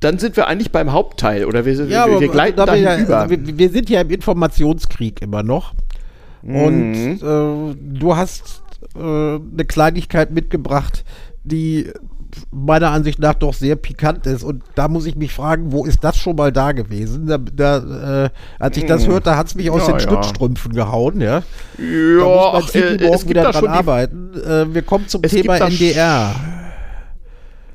dann 0.00 0.18
sind 0.18 0.36
wir 0.36 0.48
eigentlich 0.48 0.72
beim 0.72 0.92
Hauptteil 0.92 1.44
oder 1.44 1.64
wir, 1.64 1.74
ja, 1.86 2.08
wir, 2.08 2.20
wir 2.20 2.28
gleiten 2.28 2.56
da 2.56 2.74
ja, 2.74 2.98
über. 2.98 3.30
Wir, 3.30 3.58
wir, 3.58 3.70
sind 3.70 3.88
ja 3.88 4.00
im 4.00 4.10
Informationskrieg 4.10 5.22
immer 5.22 5.44
noch. 5.44 5.74
Mhm. 6.42 6.56
Und 6.56 7.22
äh, 7.22 7.76
du 7.78 8.16
hast 8.16 8.61
äh, 8.94 8.98
eine 8.98 9.64
Kleinigkeit 9.66 10.30
mitgebracht, 10.30 11.04
die 11.44 11.90
meiner 12.50 12.90
Ansicht 12.90 13.18
nach 13.18 13.34
doch 13.34 13.54
sehr 13.54 13.76
pikant 13.76 14.26
ist. 14.26 14.42
Und 14.42 14.62
da 14.74 14.88
muss 14.88 15.06
ich 15.06 15.16
mich 15.16 15.32
fragen, 15.32 15.72
wo 15.72 15.84
ist 15.84 16.02
das 16.02 16.16
schon 16.16 16.36
mal 16.36 16.52
da 16.52 16.72
gewesen? 16.72 17.26
Da, 17.26 17.38
da, 17.38 18.24
äh, 18.24 18.30
als 18.58 18.76
ich 18.76 18.86
das 18.86 19.04
hm. 19.04 19.12
hörte, 19.12 19.36
hat 19.36 19.48
es 19.48 19.54
mich 19.54 19.70
aus 19.70 19.86
ja, 19.86 19.88
den 19.88 19.94
ja. 19.94 20.00
Stützstrümpfen 20.00 20.72
gehauen. 20.72 21.20
Ja, 21.20 21.42
ja 21.78 22.18
da 22.18 22.60
muss 22.60 22.74
man 22.74 22.82
äh, 22.82 23.06
morgen 23.06 23.28
wieder 23.28 23.52
dran 23.52 23.66
arbeiten. 23.66 24.30
Äh, 24.34 24.74
wir 24.74 24.82
kommen 24.82 25.08
zum 25.08 25.22
Thema 25.22 25.56
NDR. 25.56 26.34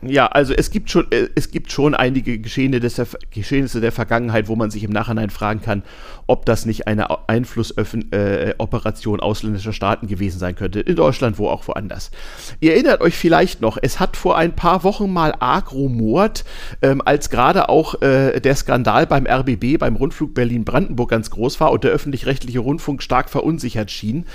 Ja, 0.01 0.27
also 0.27 0.53
es 0.53 0.69
gibt 0.69 0.91
schon, 0.91 1.11
äh, 1.11 1.29
es 1.33 1.49
gibt 1.49 1.71
schon 1.71 1.95
einige 1.95 2.37
Geschehnisse 2.37 2.79
der, 3.03 3.07
Geschehnisse 3.31 3.81
der 3.81 3.91
Vergangenheit, 3.91 4.47
wo 4.47 4.55
man 4.55 4.69
sich 4.69 4.83
im 4.83 4.91
Nachhinein 4.91 5.31
fragen 5.31 5.61
kann, 5.61 5.81
ob 6.27 6.45
das 6.45 6.67
nicht 6.67 6.87
eine 6.87 7.27
Einflussoperation 7.27 9.19
äh, 9.19 9.21
ausländischer 9.21 9.73
Staaten 9.73 10.07
gewesen 10.07 10.37
sein 10.37 10.55
könnte. 10.55 10.81
In 10.81 10.95
Deutschland, 10.95 11.39
wo 11.39 11.49
auch 11.49 11.67
woanders. 11.67 12.11
Ihr 12.59 12.73
erinnert 12.73 13.01
euch 13.01 13.15
vielleicht 13.15 13.61
noch, 13.61 13.79
es 13.81 13.99
hat 13.99 14.17
vor 14.17 14.37
ein 14.37 14.55
paar 14.55 14.83
Wochen 14.83 15.11
mal 15.11 15.33
arg 15.39 15.73
rumort, 15.73 16.45
ähm, 16.83 17.01
als 17.03 17.31
gerade 17.31 17.69
auch 17.69 17.99
äh, 18.01 18.39
der 18.39 18.55
Skandal 18.55 19.07
beim 19.07 19.25
RBB, 19.25 19.79
beim 19.79 19.95
Rundflug 19.95 20.35
Berlin-Brandenburg 20.35 21.09
ganz 21.09 21.31
groß 21.31 21.59
war 21.59 21.71
und 21.71 21.83
der 21.83 21.89
öffentlich-rechtliche 21.91 22.59
Rundfunk 22.59 23.01
stark 23.01 23.31
verunsichert 23.31 23.89
schien. 23.89 24.25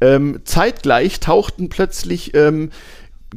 Ähm, 0.00 0.40
zeitgleich 0.44 1.20
tauchten 1.20 1.68
plötzlich 1.68 2.34
ähm, 2.34 2.70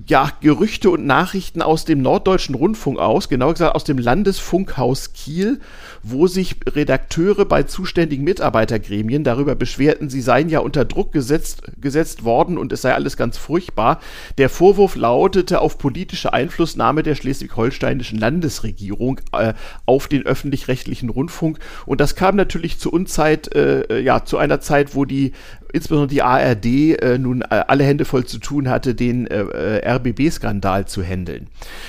ja, 0.07 0.31
Gerüchte 0.41 0.89
und 0.89 1.05
Nachrichten 1.05 1.61
aus 1.61 1.85
dem 1.85 2.01
Norddeutschen 2.01 2.55
Rundfunk 2.55 2.97
aus, 2.97 3.29
genauer 3.29 3.53
gesagt 3.53 3.75
aus 3.75 3.83
dem 3.83 3.99
Landesfunkhaus 3.99 5.13
Kiel, 5.13 5.59
wo 6.01 6.25
sich 6.27 6.55
Redakteure 6.67 7.45
bei 7.45 7.63
zuständigen 7.63 8.23
Mitarbeitergremien 8.23 9.23
darüber 9.23 9.55
beschwerten, 9.55 10.09
sie 10.09 10.21
seien 10.21 10.49
ja 10.49 10.59
unter 10.59 10.83
Druck 10.83 11.11
gesetzt, 11.11 11.61
gesetzt 11.79 12.23
worden 12.23 12.57
und 12.57 12.73
es 12.73 12.81
sei 12.81 12.93
alles 12.93 13.17
ganz 13.17 13.37
furchtbar. 13.37 13.99
Der 14.39 14.49
Vorwurf 14.49 14.95
lautete 14.95 15.61
auf 15.61 15.77
politische 15.77 16.33
Einflussnahme 16.33 17.03
der 17.03 17.13
schleswig-holsteinischen 17.13 18.17
Landesregierung 18.19 19.21
äh, 19.31 19.53
auf 19.85 20.07
den 20.07 20.25
öffentlich-rechtlichen 20.25 21.09
Rundfunk 21.09 21.59
und 21.85 22.01
das 22.01 22.15
kam 22.15 22.35
natürlich 22.35 22.79
zu 22.79 22.91
Unzeit, 22.91 23.53
äh, 23.55 23.99
ja, 23.99 24.25
zu 24.25 24.37
einer 24.37 24.59
Zeit, 24.59 24.95
wo 24.95 25.05
die 25.05 25.33
insbesondere 25.73 26.07
die 26.07 26.21
ARD 26.21 26.65
äh, 26.65 27.17
nun 27.17 27.41
äh, 27.41 27.65
alle 27.67 27.83
Hände 27.83 28.05
voll 28.05 28.25
zu 28.25 28.37
tun 28.37 28.69
hatte, 28.69 28.95
den 28.95 29.27
äh, 29.27 29.41
äh 29.41 29.95
RBB-Skandal 29.95 30.87
zu 30.87 31.03
handeln. 31.03 31.47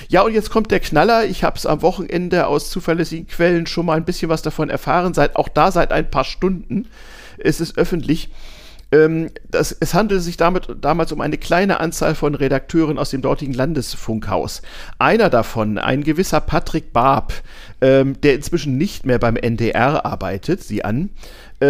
Ja, 0.08 0.22
und 0.22 0.32
jetzt 0.32 0.50
kommt 0.50 0.72
der 0.72 0.80
Knaller. 0.80 1.26
Ich 1.26 1.44
habe 1.44 1.56
es 1.56 1.66
am 1.66 1.82
Wochenende 1.82 2.48
aus 2.48 2.70
zuverlässigen 2.70 3.28
Quellen 3.28 3.66
schon 3.66 3.86
mal 3.86 3.96
ein 3.96 4.04
bisschen 4.04 4.30
was 4.30 4.42
davon 4.42 4.70
erfahren, 4.70 5.14
seit 5.14 5.36
auch 5.36 5.48
da 5.48 5.70
seit 5.70 5.92
ein 5.92 6.10
paar 6.10 6.24
Stunden. 6.24 6.88
ist 7.38 7.60
Es 7.60 7.76
öffentlich. 7.76 8.30
Ähm, 8.94 9.30
das, 9.50 9.72
es 9.72 9.92
handelte 9.92 10.22
sich 10.22 10.36
damit, 10.36 10.68
damals 10.80 11.10
um 11.10 11.20
eine 11.20 11.36
kleine 11.36 11.80
Anzahl 11.80 12.14
von 12.14 12.34
Redakteuren 12.34 12.98
aus 12.98 13.10
dem 13.10 13.22
dortigen 13.22 13.52
Landesfunkhaus. 13.52 14.62
Einer 14.98 15.30
davon, 15.30 15.78
ein 15.78 16.04
gewisser 16.04 16.40
Patrick 16.40 16.92
Barb, 16.92 17.32
ähm, 17.80 18.20
der 18.20 18.34
inzwischen 18.34 18.78
nicht 18.78 19.04
mehr 19.04 19.18
beim 19.18 19.36
NDR 19.36 20.06
arbeitet, 20.06 20.62
sie 20.62 20.84
an, 20.84 21.10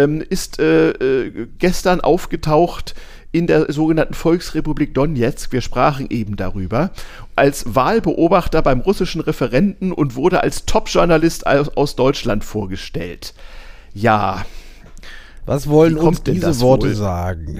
ähm, 0.03 0.21
ist 0.21 0.59
äh, 0.59 0.91
äh, 0.91 1.47
gestern 1.59 2.01
aufgetaucht 2.01 2.95
in 3.31 3.47
der 3.47 3.71
sogenannten 3.71 4.13
Volksrepublik 4.13 4.93
Donetsk, 4.93 5.51
wir 5.51 5.59
sprachen 5.61 6.07
eben 6.09 6.37
darüber, 6.37 6.91
als 7.35 7.75
Wahlbeobachter 7.75 8.61
beim 8.61 8.79
russischen 8.79 9.19
Referenten 9.19 9.91
und 9.91 10.15
wurde 10.15 10.41
als 10.41 10.65
Top-Journalist 10.65 11.45
aus, 11.45 11.69
aus, 11.75 11.95
Deutschland 11.97 12.45
vorgestellt. 12.45 13.33
Ja. 13.93 14.45
Was 15.45 15.67
wollen 15.67 15.97
uns 15.97 16.23
diese 16.23 16.59
Worte 16.61 16.87
wohl? 16.87 16.95
sagen? 16.95 17.59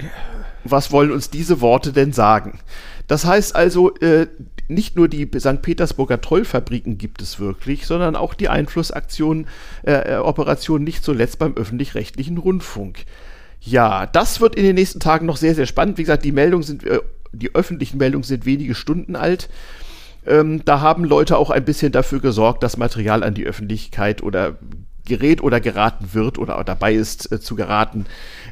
Was 0.66 0.92
wollen 0.92 1.12
uns 1.12 1.30
diese 1.30 1.62
Worte 1.62 1.94
denn 1.94 2.12
sagen? 2.12 2.60
Das 3.08 3.24
heißt 3.24 3.56
also, 3.56 3.96
äh, 3.98 4.28
nicht 4.68 4.96
nur 4.96 5.08
die 5.08 5.30
St. 5.38 5.62
Petersburger 5.62 6.20
Trollfabriken 6.20 6.98
gibt 6.98 7.22
es 7.22 7.40
wirklich, 7.40 7.86
sondern 7.86 8.16
auch 8.16 8.34
die 8.34 8.50
Einflussaktionen, 8.50 9.48
äh, 9.84 10.16
äh, 10.16 10.18
Operationen 10.18 10.84
nicht 10.84 11.04
zuletzt 11.04 11.38
beim 11.38 11.56
öffentlich-rechtlichen 11.56 12.38
Rundfunk. 12.38 13.06
Ja, 13.62 14.08
das 14.08 14.42
wird 14.42 14.56
in 14.56 14.64
den 14.64 14.76
nächsten 14.76 15.00
Tagen 15.00 15.28
noch 15.28 15.38
sehr, 15.38 15.56
sehr 15.56 15.68
spannend. 15.68 15.98
Wie 15.98 16.04
gesagt, 16.04 16.26
die 16.26 16.32
Meldungen 16.32 16.64
sind, 16.64 16.84
äh, 16.84 17.00
die 17.32 17.54
öffentlichen 17.54 17.98
Meldungen 17.98 18.24
sind 18.24 18.46
wenige 18.46 18.74
Stunden 18.74 19.16
alt. 19.16 19.50
Ähm, 20.26 20.64
da 20.66 20.82
haben 20.82 21.04
Leute 21.04 21.38
auch 21.38 21.52
ein 21.52 21.66
bisschen 21.66 21.92
dafür 21.92 22.20
gesorgt, 22.20 22.64
dass 22.64 22.78
Material 22.78 23.24
an 23.24 23.36
die 23.36 23.46
Öffentlichkeit 23.46 24.24
oder 24.24 24.58
gerät 25.06 25.42
oder 25.42 25.60
geraten 25.60 26.10
wird 26.14 26.38
oder 26.38 26.64
dabei 26.64 26.94
ist 26.94 27.32
äh, 27.32 27.40
zu 27.40 27.56
geraten, 27.56 28.06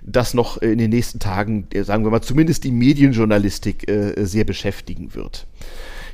das 0.03 0.33
noch 0.33 0.57
in 0.57 0.77
den 0.77 0.89
nächsten 0.89 1.19
Tagen, 1.19 1.67
äh, 1.73 1.83
sagen 1.83 2.03
wir 2.03 2.11
mal, 2.11 2.21
zumindest 2.21 2.63
die 2.63 2.71
Medienjournalistik 2.71 3.89
äh, 3.89 4.25
sehr 4.25 4.43
beschäftigen 4.43 5.15
wird. 5.15 5.47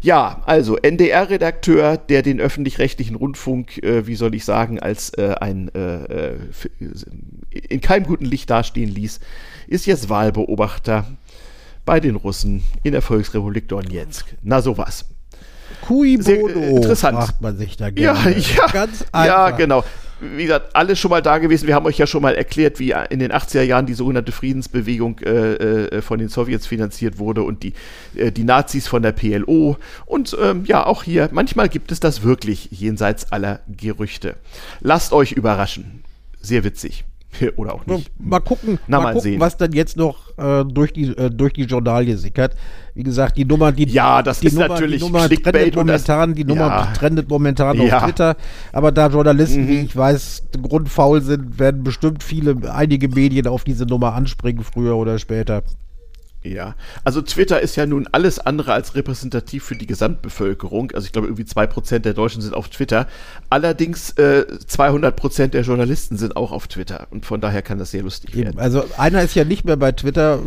Ja, 0.02 0.42
also 0.46 0.78
NDR-Redakteur, 0.78 1.98
der 1.98 2.22
den 2.22 2.40
öffentlich-rechtlichen 2.40 3.16
Rundfunk, 3.16 3.84
äh, 3.84 4.08
wie 4.08 4.16
soll 4.16 4.34
ich 4.34 4.46
sagen, 4.46 4.80
als 4.80 5.10
äh, 5.18 5.36
ein 5.40 5.70
äh, 5.76 6.04
äh 6.04 6.38
in 7.52 7.82
keinem 7.82 8.06
guten 8.06 8.26
Licht 8.26 8.50
dastehen 8.50 8.90
ließ, 8.90 9.20
ist 9.68 9.86
jetzt 9.86 10.08
Wahlbeobachter 10.08 11.06
bei 11.84 12.00
den 12.00 12.16
Russen 12.16 12.64
in 12.84 12.94
der 12.94 13.02
Volksrepublik 13.02 13.68
Donetsk. 13.68 14.26
Na 14.44 14.62
sowas. 14.62 15.06
Cui 15.82 16.18
Bono, 16.18 16.24
Sehr, 16.24 16.56
äh, 16.56 16.76
interessant. 16.76 17.18
macht 17.18 17.42
man 17.42 17.58
sich 17.58 17.76
da 17.76 17.90
gerne. 17.90 18.32
Ja, 18.32 18.38
ja, 18.58 18.68
Ganz 18.68 19.06
einfach. 19.12 19.26
ja, 19.26 19.50
genau 19.52 19.84
wie 20.22 20.44
gesagt, 20.44 20.76
alles 20.76 21.00
schon 21.00 21.12
mal 21.12 21.22
da 21.22 21.38
gewesen. 21.38 21.68
Wir 21.68 21.76
haben 21.76 21.86
euch 21.86 21.98
ja 21.98 22.08
schon 22.08 22.22
mal 22.22 22.36
erklärt, 22.36 22.80
wie 22.80 22.94
in 23.10 23.20
den 23.20 23.32
80er 23.32 23.62
Jahren 23.62 23.86
die 23.86 23.94
sogenannte 23.94 24.32
Friedensbewegung 24.32 25.20
äh, 25.20 25.54
äh, 25.54 26.02
von 26.02 26.20
den 26.20 26.30
Sowjets 26.30 26.68
finanziert 26.68 27.20
wurde 27.20 27.44
und 27.44 27.64
die, 27.64 27.74
äh, 28.16 28.32
die 28.32 28.44
Nazis 28.44 28.88
von 28.88 29.02
der 29.02 29.12
PLO. 29.12 29.78
Und 30.06 30.36
ähm, 30.42 30.66
ja, 30.66 30.86
auch 30.86 31.04
hier, 31.04 31.30
manchmal 31.32 31.70
gibt 31.70 31.92
es 31.92 32.00
das 32.00 32.24
wirklich 32.24 32.70
jenseits 32.72 33.32
aller 33.32 33.62
Gerüchte. 33.68 34.36
Lasst 34.82 35.14
euch 35.14 35.32
überraschen. 35.32 36.04
Sehr 36.42 36.64
witzig. 36.64 37.06
Oder 37.58 37.76
auch 37.76 37.86
nicht. 37.86 38.12
Mal 38.20 38.40
gucken, 38.40 38.80
Na, 38.88 38.98
mal, 38.98 39.04
mal 39.04 39.14
gucken 39.14 39.40
was 39.40 39.58
dann 39.58 39.72
jetzt 39.72 39.98
noch 39.98 40.38
äh, 40.38 40.66
durch, 40.66 40.94
die, 40.94 41.16
äh, 41.16 41.30
durch 41.30 41.54
die 41.54 41.64
Journalie 41.64 42.18
sickert. 42.18 42.56
Wie 42.96 43.04
gesagt, 43.04 43.38
die 43.38 43.46
Nummer, 43.46 43.72
die, 43.72 43.86
ja, 43.86 44.22
das 44.22 44.40
die 44.40 44.48
ist 44.48 44.54
Nummer, 44.54 44.68
natürlich 44.70 45.02
die 45.02 45.06
Nummer 45.06 45.30
trendet 45.30 45.76
momentan, 45.76 46.34
die 46.34 46.44
Nummer 46.44 46.68
ja. 46.68 46.94
trendet 46.94 47.30
momentan 47.30 47.80
auf 47.80 48.04
Twitter. 48.04 48.36
Aber 48.74 48.92
da 48.92 49.08
Journalisten, 49.08 49.64
mhm. 49.64 49.68
wie 49.68 49.80
ich 49.80 49.96
weiß, 49.96 50.44
grundfaul 50.62 51.22
sind, 51.22 51.60
werden 51.60 51.84
bestimmt 51.84 52.24
viele, 52.24 52.58
einige 52.74 53.08
Medien 53.08 53.48
auf 53.48 53.64
diese 53.64 53.86
Nummer 53.86 54.14
anspringen, 54.14 54.64
früher 54.64 54.96
oder 54.98 55.20
später. 55.20 55.64
Ja, 56.42 56.76
also 57.04 57.22
Twitter 57.22 57.60
ist 57.60 57.76
ja 57.76 57.86
nun 57.86 58.08
alles 58.14 58.40
andere 58.40 58.72
als 58.72 58.96
repräsentativ 58.96 59.66
für 59.66 59.76
die 59.76 59.88
Gesamtbevölkerung. 59.88 60.92
Also 60.94 61.06
ich 61.06 61.12
glaube, 61.12 61.28
irgendwie 61.28 61.44
zwei 61.44 61.68
Prozent 61.68 62.06
der 62.06 62.14
Deutschen 62.14 62.42
sind 62.42 62.54
auf 62.54 62.70
Twitter. 62.70 63.08
Allerdings 63.50 64.12
äh, 64.12 64.46
200% 64.50 65.48
der 65.48 65.64
Journalisten 65.64 66.18
sind 66.18 66.38
auch 66.38 66.54
auf 66.54 66.70
Twitter. 66.70 67.08
Und 67.10 67.26
von 67.26 67.42
daher 67.42 67.62
kann 67.62 67.78
das 67.78 67.92
sehr 67.92 68.04
lustig 68.04 68.36
Eben. 68.36 68.46
werden. 68.46 68.60
Also 68.60 68.86
einer 68.98 69.22
ist 69.22 69.36
ja 69.36 69.44
nicht 69.44 69.66
mehr 69.66 69.76
bei 69.76 69.92
Twitter, 69.92 70.40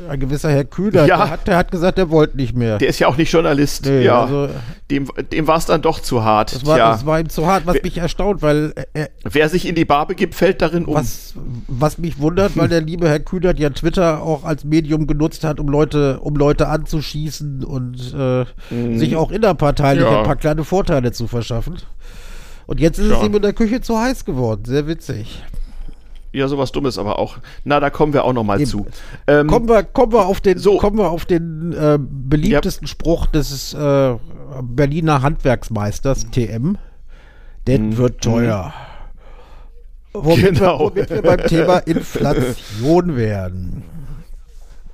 äh, 0.00 0.10
ein 0.10 0.18
gewisser 0.18 0.50
Herr 0.50 0.64
Kühler, 0.64 1.06
ja. 1.06 1.18
der, 1.18 1.30
hat, 1.30 1.46
der 1.46 1.56
hat 1.56 1.70
gesagt, 1.70 1.98
der 1.98 2.10
wollte 2.10 2.36
nicht 2.36 2.56
mehr. 2.56 2.78
Der 2.78 2.88
ist 2.88 2.98
ja 2.98 3.06
auch 3.06 3.16
nicht 3.16 3.30
Journalist. 3.32 3.86
Nee, 3.86 4.02
ja, 4.02 4.22
also, 4.22 4.48
dem 4.90 5.08
dem 5.30 5.46
war 5.46 5.58
es 5.58 5.66
dann 5.66 5.80
doch 5.80 6.00
zu 6.00 6.24
hart. 6.24 6.56
Das 6.56 6.66
war, 6.66 6.76
ja. 6.76 6.90
das 6.90 7.06
war 7.06 7.20
ihm 7.20 7.28
zu 7.28 7.46
hart, 7.46 7.66
was 7.66 7.76
wer, 7.76 7.82
mich 7.84 7.98
erstaunt, 7.98 8.42
weil... 8.42 8.74
Äh, 8.94 9.06
Wer 9.22 9.48
sich 9.48 9.68
in 9.68 9.76
die 9.76 9.84
Bar 9.84 10.08
begibt, 10.08 10.34
fällt 10.34 10.60
darin 10.60 10.86
um. 10.86 10.94
Was, 10.94 11.34
was 11.68 11.98
mich 11.98 12.18
wundert, 12.18 12.56
weil 12.56 12.68
der 12.68 12.80
liebe 12.80 13.08
Herr 13.08 13.20
Kühler 13.20 13.56
ja 13.56 13.70
Twitter 13.70 14.22
auch 14.22 14.42
als 14.42 14.64
Medium 14.64 15.06
genutzt 15.06 15.19
genutzt 15.20 15.44
hat, 15.44 15.60
um 15.60 15.68
Leute, 15.68 16.18
um 16.20 16.34
Leute 16.34 16.68
anzuschießen 16.68 17.62
und 17.62 18.14
äh, 18.18 18.46
mhm. 18.70 18.98
sich 18.98 19.16
auch 19.16 19.30
innerparteilich 19.30 20.04
ja. 20.04 20.20
ein 20.20 20.24
paar 20.24 20.36
kleine 20.36 20.64
Vorteile 20.64 21.12
zu 21.12 21.26
verschaffen. 21.26 21.76
Und 22.66 22.80
jetzt 22.80 22.98
ist 22.98 23.10
ja. 23.10 23.18
es 23.18 23.26
ihm 23.26 23.34
in 23.34 23.42
der 23.42 23.52
Küche 23.52 23.82
zu 23.82 23.98
heiß 23.98 24.24
geworden. 24.24 24.62
Sehr 24.64 24.86
witzig. 24.86 25.42
Ja, 26.32 26.48
sowas 26.48 26.72
Dummes 26.72 26.96
aber 26.96 27.18
auch. 27.18 27.36
Na, 27.64 27.80
da 27.80 27.90
kommen 27.90 28.14
wir 28.14 28.24
auch 28.24 28.32
noch 28.32 28.44
mal 28.44 28.60
Eben. 28.60 28.70
zu. 28.70 28.86
Ähm, 29.26 29.46
kommen, 29.46 29.68
wir, 29.68 29.82
kommen 29.82 30.12
wir 30.12 30.24
auf 30.24 30.40
den, 30.40 30.56
so. 30.58 30.78
kommen 30.78 30.96
wir 30.96 31.10
auf 31.10 31.26
den 31.26 31.72
äh, 31.72 31.98
beliebtesten 32.00 32.86
ja. 32.86 32.90
Spruch 32.90 33.26
des 33.26 33.74
äh, 33.74 34.14
Berliner 34.62 35.20
Handwerksmeisters, 35.20 36.30
TM. 36.30 36.78
Der 37.66 37.78
mhm. 37.78 37.96
wird 37.98 38.22
teuer. 38.22 38.72
Womit, 40.12 40.54
genau. 40.54 40.78
wir, 40.78 40.86
womit 40.86 41.10
wir 41.10 41.22
beim 41.22 41.46
Thema 41.46 41.78
Inflation 41.86 43.16
werden. 43.16 43.82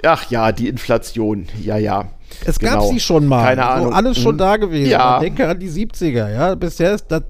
Ach 0.05 0.31
ja, 0.31 0.53
die 0.53 0.69
Inflation, 0.69 1.47
ja, 1.63 1.77
ja. 1.77 2.11
Es 2.45 2.59
genau. 2.59 2.81
gab 2.81 2.93
sie 2.93 3.01
schon 3.01 3.27
mal. 3.27 3.45
Keine 3.45 3.67
Ahnung. 3.67 3.89
So 3.89 3.93
alles 3.93 4.19
schon 4.19 4.35
mhm. 4.35 4.39
da 4.39 4.57
gewesen. 4.57 4.91
Ja. 4.91 5.13
Man 5.13 5.21
denke 5.23 5.49
an 5.49 5.59
die 5.59 5.71
70er, 5.71 6.33
ja. 6.33 6.55
Bisher 6.55 6.95
ist 6.95 7.07
das. 7.09 7.23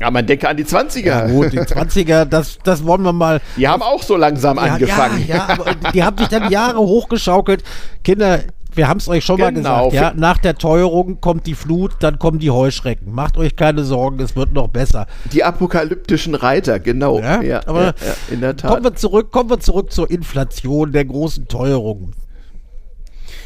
Ja, 0.00 0.10
man 0.10 0.26
denke 0.26 0.48
an 0.48 0.56
die 0.56 0.64
20er. 0.64 1.06
Ja, 1.06 1.26
gut, 1.26 1.52
die 1.52 1.60
20er, 1.60 2.24
das, 2.24 2.58
das 2.64 2.84
wollen 2.84 3.02
wir 3.02 3.12
mal. 3.12 3.40
Die 3.56 3.68
haben 3.68 3.82
auch 3.82 4.02
so 4.02 4.16
langsam 4.16 4.56
ja, 4.56 4.62
angefangen. 4.64 5.24
Ja, 5.26 5.36
ja, 5.36 5.48
aber 5.48 5.74
die 5.92 6.02
haben 6.02 6.18
sich 6.18 6.28
dann 6.28 6.50
Jahre 6.50 6.78
hochgeschaukelt. 6.78 7.62
Kinder, 8.02 8.40
wir 8.76 8.88
haben 8.88 8.98
es 8.98 9.08
euch 9.08 9.24
schon 9.24 9.36
genau. 9.36 9.50
mal 9.50 9.90
gesagt, 9.90 9.92
ja, 9.92 10.12
nach 10.14 10.38
der 10.38 10.56
Teuerung 10.56 11.20
kommt 11.20 11.46
die 11.46 11.54
Flut, 11.54 11.92
dann 12.00 12.18
kommen 12.18 12.38
die 12.38 12.50
Heuschrecken. 12.50 13.12
Macht 13.12 13.36
euch 13.36 13.56
keine 13.56 13.84
Sorgen, 13.84 14.20
es 14.20 14.36
wird 14.36 14.52
noch 14.52 14.68
besser. 14.68 15.06
Die 15.32 15.44
apokalyptischen 15.44 16.34
Reiter, 16.34 16.80
genau. 16.80 17.18
Ja, 17.20 17.42
ja 17.42 17.60
aber 17.66 17.86
ja, 17.86 17.94
in 18.30 18.40
der 18.40 18.56
Tat. 18.56 18.70
Kommen 18.70 18.84
wir 18.84 18.94
zurück, 18.94 19.30
kommen 19.30 19.50
wir 19.50 19.60
zurück 19.60 19.92
zur 19.92 20.10
Inflation 20.10 20.92
der 20.92 21.04
großen 21.04 21.48
Teuerung. 21.48 22.12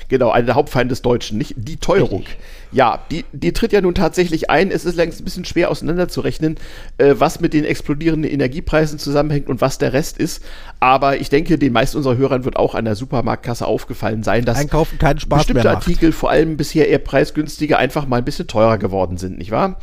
Genau, 0.09 0.31
einer 0.31 0.47
der 0.47 0.55
Hauptfeinde 0.55 0.93
des 0.93 1.03
Deutschen, 1.03 1.37
nicht 1.37 1.55
die 1.57 1.77
Teuerung. 1.77 2.21
Richtig. 2.21 2.39
Ja, 2.73 3.01
die, 3.11 3.25
die 3.33 3.53
tritt 3.53 3.73
ja 3.73 3.81
nun 3.81 3.95
tatsächlich 3.95 4.49
ein. 4.49 4.71
Es 4.71 4.85
ist 4.85 4.97
längst 4.97 5.21
ein 5.21 5.25
bisschen 5.25 5.45
schwer 5.45 5.71
auseinanderzurechnen, 5.71 6.57
äh, 6.97 7.15
was 7.19 7.41
mit 7.41 7.53
den 7.53 7.65
explodierenden 7.65 8.31
Energiepreisen 8.31 8.99
zusammenhängt 8.99 9.49
und 9.49 9.61
was 9.61 9.79
der 9.79 9.93
Rest 9.93 10.19
ist. 10.19 10.43
Aber 10.81 11.19
ich 11.19 11.29
denke, 11.29 11.59
den 11.59 11.73
meisten 11.73 11.99
unserer 11.99 12.17
Hörern 12.17 12.45
wird 12.45 12.57
auch 12.57 12.75
an 12.75 12.87
der 12.87 12.95
Supermarktkasse 12.95 13.67
aufgefallen 13.67 14.23
sein, 14.23 14.45
dass 14.45 14.59
Einkaufen 14.59 14.99
keinen 14.99 15.21
Spaß 15.21 15.41
bestimmte 15.41 15.63
mehr 15.63 15.75
macht. 15.75 15.87
Artikel, 15.87 16.13
vor 16.13 16.31
allem 16.31 16.57
bisher 16.57 16.89
eher 16.89 16.99
preisgünstige, 16.99 17.77
einfach 17.77 18.07
mal 18.07 18.17
ein 18.17 18.25
bisschen 18.25 18.47
teurer 18.47 18.79
geworden 18.79 19.19
sind, 19.19 19.39
nicht 19.39 19.51
wahr? 19.51 19.79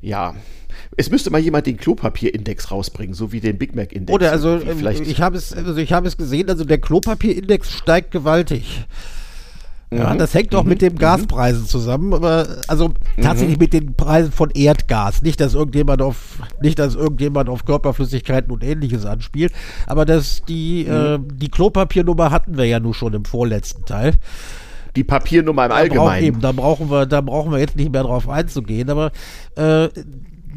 Ja, 0.00 0.34
es 0.96 1.10
müsste 1.10 1.30
mal 1.30 1.38
jemand 1.38 1.66
den 1.66 1.76
Klopapierindex 1.76 2.70
rausbringen, 2.70 3.14
so 3.14 3.32
wie 3.32 3.40
den 3.40 3.58
Big 3.58 3.74
Mac 3.74 3.92
Index. 3.92 4.14
Oder 4.14 4.32
also 4.32 4.60
vielleicht 4.60 5.06
ich 5.06 5.20
habe 5.20 5.36
es 5.36 5.52
also 5.52 5.76
ich 5.76 5.92
habe 5.92 6.08
es 6.08 6.16
gesehen, 6.16 6.48
also 6.48 6.64
der 6.64 6.78
Klopapierindex 6.78 7.72
steigt 7.72 8.10
gewaltig. 8.10 8.84
Ja, 9.90 10.12
mhm. 10.12 10.18
das 10.18 10.34
hängt 10.34 10.54
auch 10.54 10.64
mhm. 10.64 10.70
mit 10.70 10.82
den 10.82 10.94
mhm. 10.94 10.98
Gaspreisen 10.98 11.66
zusammen, 11.66 12.12
aber 12.12 12.46
also 12.68 12.92
tatsächlich 13.20 13.56
mhm. 13.56 13.62
mit 13.62 13.72
den 13.72 13.94
Preisen 13.94 14.32
von 14.32 14.50
Erdgas. 14.50 15.22
Nicht, 15.22 15.40
dass 15.40 15.54
irgendjemand 15.54 16.02
auf, 16.02 16.38
nicht, 16.60 16.78
dass 16.78 16.94
irgendjemand 16.94 17.48
auf 17.48 17.64
Körperflüssigkeiten 17.64 18.52
und 18.52 18.62
ähnliches 18.62 19.06
anspielt, 19.06 19.52
aber 19.86 20.04
dass 20.04 20.42
die, 20.46 20.86
mhm. 20.86 20.94
äh, 20.94 21.18
die 21.34 21.48
Klopapiernummer 21.48 22.30
hatten 22.30 22.58
wir 22.58 22.66
ja 22.66 22.80
nun 22.80 22.92
schon 22.92 23.14
im 23.14 23.24
vorletzten 23.24 23.84
Teil. 23.86 24.14
die 24.94 25.04
Papiernummer 25.04 25.64
im 25.64 25.70
da 25.70 25.76
Allgemeinen. 25.76 26.24
Eben, 26.24 26.40
da 26.40 26.52
brauchen 26.52 26.90
wir, 26.90 27.06
da 27.06 27.22
brauchen 27.22 27.50
wir 27.50 27.58
jetzt 27.58 27.76
nicht 27.76 27.90
mehr 27.90 28.02
drauf 28.02 28.28
einzugehen, 28.28 28.90
aber 28.90 29.10
äh, 29.54 29.88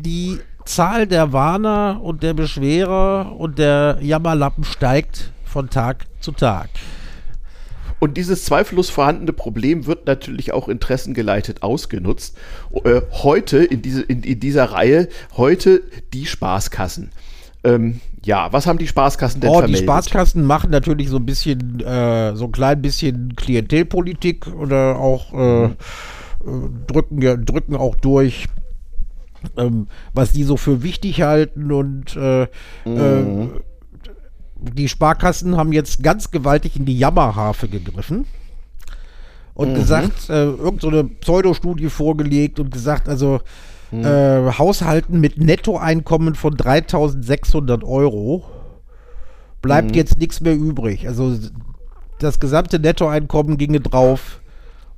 die 0.04 0.39
Zahl 0.65 1.08
der 1.08 1.32
Warner 1.32 2.02
und 2.04 2.22
der 2.24 2.34
Beschwerer 2.34 3.34
und 3.38 3.60
der 3.60 3.98
Jammerlappen 4.02 4.63
steigt 4.63 5.32
von 5.46 5.70
Tag 5.70 6.06
zu 6.20 6.32
Tag. 6.34 6.70
Und 8.02 8.18
dieses 8.18 8.46
zweifellos 8.46 8.90
vorhandene 8.90 9.32
Problem 9.32 9.86
wird 9.86 10.08
natürlich 10.08 10.54
auch 10.54 10.68
interessengeleitet 10.68 11.62
ausgenutzt. 11.62 12.36
Äh, 12.84 13.02
heute 13.12 13.64
in, 13.64 13.84
diese, 13.84 14.02
in, 14.02 14.24
in, 14.24 14.40
dieser 14.40 14.72
Reihe, 14.72 15.08
heute 15.38 15.84
die 16.12 16.26
Spaßkassen. 16.26 17.12
Ähm, 17.64 18.02
ja, 18.26 18.52
was 18.52 18.66
haben 18.66 18.80
die 18.80 18.88
Spaßkassen 18.88 19.40
denn 19.40 19.52
oh, 19.52 19.60
vermeldet? 19.60 19.82
Die 19.82 19.84
Spaßkassen 19.84 20.44
machen 20.44 20.72
natürlich 20.72 21.10
so 21.10 21.18
ein 21.18 21.28
bisschen, 21.28 21.80
äh, 21.80 22.36
so 22.36 22.46
ein 22.46 22.52
klein 22.52 22.82
bisschen 22.82 23.36
Klientelpolitik 23.36 24.48
oder 24.48 24.98
auch 24.98 25.32
äh, 25.34 25.68
mhm. 25.68 25.76
drücken, 26.88 27.22
ja, 27.22 27.36
drücken 27.36 27.76
auch 27.76 27.94
durch, 27.94 28.48
ähm, 29.58 29.86
was 30.16 30.32
die 30.32 30.44
so 30.44 30.58
für 30.58 30.82
wichtig 30.82 31.22
halten 31.22 31.72
und 31.72 32.16
äh, 32.16 32.48
mhm 32.84 33.62
die 34.62 34.88
Sparkassen 34.88 35.58
haben 35.58 35.74
jetzt 35.74 36.04
ganz 36.04 36.32
gewaltig 36.32 36.76
in 36.76 36.86
die 36.86 36.97
Jammerharfe 36.97 37.67
gegriffen 37.67 38.26
und 39.54 39.71
mhm. 39.71 39.76
gesagt, 39.76 40.30
äh, 40.30 40.45
irgendeine 40.45 41.04
so 41.04 41.10
Pseudostudie 41.19 41.89
vorgelegt 41.89 42.60
und 42.60 42.71
gesagt, 42.71 43.10
also 43.10 43.41
mhm. 43.91 44.06
äh, 44.06 44.52
Haushalten 44.58 45.19
mit 45.19 45.38
Nettoeinkommen 45.38 46.36
von 46.36 46.56
3600 46.56 47.84
Euro 47.84 48.45
bleibt 49.62 49.89
mhm. 49.89 49.95
jetzt 49.95 50.19
nichts 50.19 50.41
mehr 50.41 50.56
übrig. 50.56 51.08
Also 51.08 51.38
das 52.19 52.39
gesamte 52.39 52.80
Nettoeinkommen 52.80 53.58
ginge 53.58 53.80
drauf, 53.80 54.41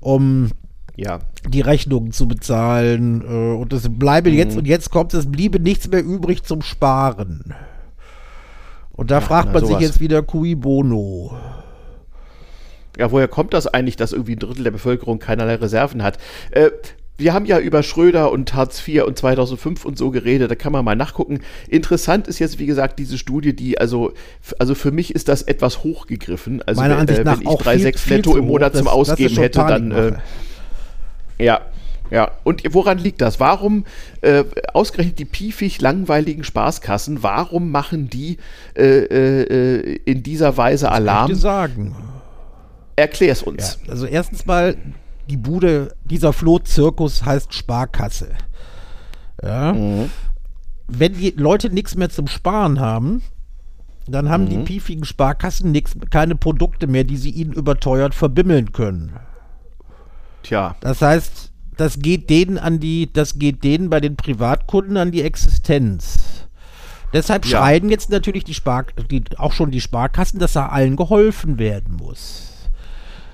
um 0.01 0.51
ja. 0.97 1.19
die 1.47 1.61
Rechnungen 1.61 2.11
zu 2.11 2.27
bezahlen 2.27 3.21
äh, 3.21 3.55
und 3.55 3.71
es 3.73 3.87
bleibe 3.89 4.29
jetzt 4.29 4.53
mhm. 4.53 4.59
und 4.59 4.67
jetzt 4.67 4.91
kommt 4.91 5.13
es 5.13 5.31
bliebe 5.31 5.59
nichts 5.59 5.87
mehr 5.87 6.03
übrig 6.03 6.43
zum 6.43 6.61
Sparen. 6.61 7.53
Und 8.93 9.11
da 9.11 9.15
ja, 9.15 9.21
fragt 9.21 9.53
man 9.53 9.65
sowas. 9.65 9.79
sich 9.79 9.87
jetzt 9.87 9.99
wieder 9.99 10.21
cui 10.21 10.55
bono. 10.55 11.35
Ja, 12.97 13.11
woher 13.11 13.27
kommt 13.27 13.53
das 13.53 13.67
eigentlich, 13.67 13.95
dass 13.95 14.13
irgendwie 14.13 14.35
ein 14.35 14.39
Drittel 14.39 14.63
der 14.63 14.71
Bevölkerung 14.71 15.19
keinerlei 15.19 15.55
Reserven 15.55 16.03
hat? 16.03 16.19
Äh, 16.51 16.69
wir 17.17 17.33
haben 17.33 17.45
ja 17.45 17.59
über 17.59 17.83
Schröder 17.83 18.31
und 18.31 18.53
Hartz 18.53 18.87
IV 18.87 19.03
und 19.03 19.17
2005 19.17 19.85
und 19.85 19.97
so 19.97 20.11
geredet, 20.11 20.49
da 20.49 20.55
kann 20.55 20.71
man 20.71 20.83
mal 20.83 20.95
nachgucken. 20.95 21.41
Interessant 21.67 22.27
ist 22.27 22.39
jetzt, 22.39 22.59
wie 22.59 22.65
gesagt, 22.65 22.97
diese 22.97 23.17
Studie, 23.17 23.55
die, 23.55 23.79
also, 23.79 24.13
also 24.57 24.73
für 24.73 24.91
mich 24.91 25.13
ist 25.13 25.27
das 25.27 25.43
etwas 25.43 25.83
hochgegriffen. 25.83 26.61
Also, 26.63 26.81
Meiner 26.81 26.97
Ansicht 26.97 27.19
äh, 27.19 27.25
wenn 27.25 27.41
ich 27.41 27.47
3,6 27.47 28.09
netto 28.09 28.35
im 28.35 28.45
Monat 28.45 28.75
zum 28.75 28.87
Ausgeben 28.87 29.35
hätte, 29.35 29.59
dann. 29.59 29.91
Äh, 29.91 30.13
ja, 31.39 31.61
ja, 32.11 32.31
und 32.43 32.61
woran 32.73 32.97
liegt 32.97 33.21
das? 33.21 33.39
Warum 33.39 33.85
äh, 34.21 34.43
ausgerechnet 34.73 35.19
die 35.19 35.25
piefig 35.25 35.81
langweiligen 35.81 36.43
Spaßkassen, 36.43 37.23
warum 37.23 37.71
machen 37.71 38.09
die 38.09 38.37
äh, 38.75 38.83
äh, 38.83 39.99
in 40.05 40.23
dieser 40.23 40.57
Weise 40.57 40.85
das 40.85 40.93
Alarm? 40.93 41.17
Kann 41.17 41.31
ich 41.31 41.37
dir 41.37 41.41
sagen. 41.41 41.95
Erklär's 42.95 43.41
uns. 43.41 43.79
Ja, 43.83 43.91
also 43.91 44.05
erstens 44.05 44.45
mal, 44.45 44.75
die 45.29 45.37
Bude, 45.37 45.95
dieser 46.03 46.33
Flohzirkus 46.33 47.25
heißt 47.25 47.53
Sparkasse. 47.53 48.29
Ja. 49.41 49.73
Mhm. 49.73 50.09
Wenn 50.87 51.13
die 51.13 51.31
Leute 51.31 51.69
nichts 51.69 51.95
mehr 51.95 52.09
zum 52.09 52.27
Sparen 52.27 52.79
haben, 52.79 53.23
dann 54.07 54.29
haben 54.29 54.45
mhm. 54.45 54.49
die 54.49 54.57
piefigen 54.57 55.05
Sparkassen 55.05 55.71
nix, 55.71 55.93
keine 56.09 56.35
Produkte 56.35 56.87
mehr, 56.87 57.05
die 57.05 57.17
sie 57.17 57.31
ihnen 57.31 57.53
überteuert 57.53 58.13
verbimmeln 58.13 58.71
können. 58.73 59.13
Tja. 60.43 60.75
Das 60.81 61.01
heißt, 61.01 61.52
das 61.77 61.99
geht 61.99 62.29
denen 62.29 62.57
an 62.57 62.79
die, 62.79 63.11
das 63.11 63.39
geht 63.39 63.63
denen 63.63 63.89
bei 63.89 63.99
den 63.99 64.15
Privatkunden 64.15 64.97
an 64.97 65.11
die 65.11 65.21
Existenz. 65.21 66.47
Deshalb 67.13 67.45
ja. 67.45 67.59
schreien 67.59 67.89
jetzt 67.89 68.09
natürlich 68.09 68.43
die, 68.43 68.55
Spar 68.55 68.85
die 69.09 69.23
auch 69.37 69.53
schon 69.53 69.71
die 69.71 69.81
Sparkassen, 69.81 70.39
dass 70.39 70.53
da 70.53 70.67
allen 70.67 70.95
geholfen 70.95 71.59
werden 71.59 71.95
muss. 71.95 72.49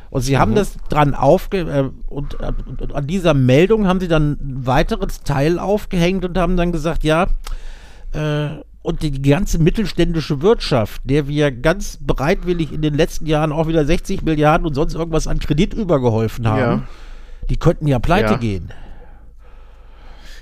Und 0.10 0.22
sie 0.22 0.36
mhm. 0.36 0.40
haben 0.40 0.56
das 0.56 0.74
dran 0.90 1.16
aufge 1.16 1.60
äh, 1.60 1.90
und, 2.08 2.40
äh, 2.40 2.52
und, 2.66 2.94
an 2.94 3.08
dieser 3.08 3.34
Meldung 3.34 3.88
haben 3.88 4.00
sie 4.00 4.08
dann 4.08 4.32
ein 4.32 4.66
weiteres 4.66 5.22
Teil 5.22 5.60
aufgehängt 5.60 6.26
und 6.26 6.38
haben 6.38 6.58
dann 6.58 6.72
gesagt, 6.72 7.04
ja, 7.04 7.28
äh, 8.12 8.50
und 8.82 9.04
die 9.04 9.22
ganze 9.22 9.60
mittelständische 9.60 10.42
Wirtschaft, 10.42 11.02
der 11.04 11.28
wir 11.28 11.52
ganz 11.52 12.00
bereitwillig 12.02 12.74
in 12.74 12.82
den 12.82 12.96
letzten 12.96 13.28
Jahren 13.28 13.52
auch 13.52 13.68
wieder 13.68 13.86
60 13.86 14.24
Milliarden 14.24 14.66
und 14.66 14.74
sonst 14.74 14.96
irgendwas 14.96 15.28
an 15.28 15.40
Kredit 15.40 15.74
übergeholfen 15.74 16.48
haben. 16.48 16.60
Ja 16.60 16.84
die 17.50 17.58
könnten 17.58 17.88
ja 17.88 18.00
pleite 18.00 18.34
ja. 18.34 18.38
gehen. 18.38 18.72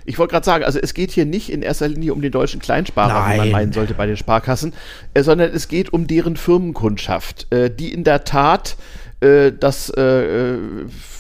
Ich 0.06 0.18
wollte 0.18 0.32
gerade 0.32 0.46
sagen, 0.46 0.64
also 0.64 0.80
es 0.80 0.94
geht 0.94 1.12
hier 1.12 1.26
nicht 1.26 1.52
in 1.52 1.62
erster 1.62 1.90
Linie 1.90 2.14
um 2.14 2.22
den 2.22 2.32
deutschen 2.32 2.62
Kleinsparer, 2.62 3.14
Nein. 3.14 3.34
wie 3.34 3.38
man 3.40 3.52
meinen 3.52 3.74
sollte 3.74 3.94
bei 3.94 4.06
den 4.06 4.16
Sparkassen, 4.16 4.74
äh, 5.14 5.22
sondern 5.22 5.52
es 5.52 5.68
geht 5.68 5.92
um 5.92 6.08
deren 6.08 6.38
Firmenkundschaft, 6.38 7.52
äh, 7.52 7.70
die 7.70 7.92
in 7.92 8.06
der 8.06 8.24
Tat, 8.24 8.78
äh, 9.20 9.52
das 9.52 9.90
äh, 9.90 10.02
äh, 10.02 10.60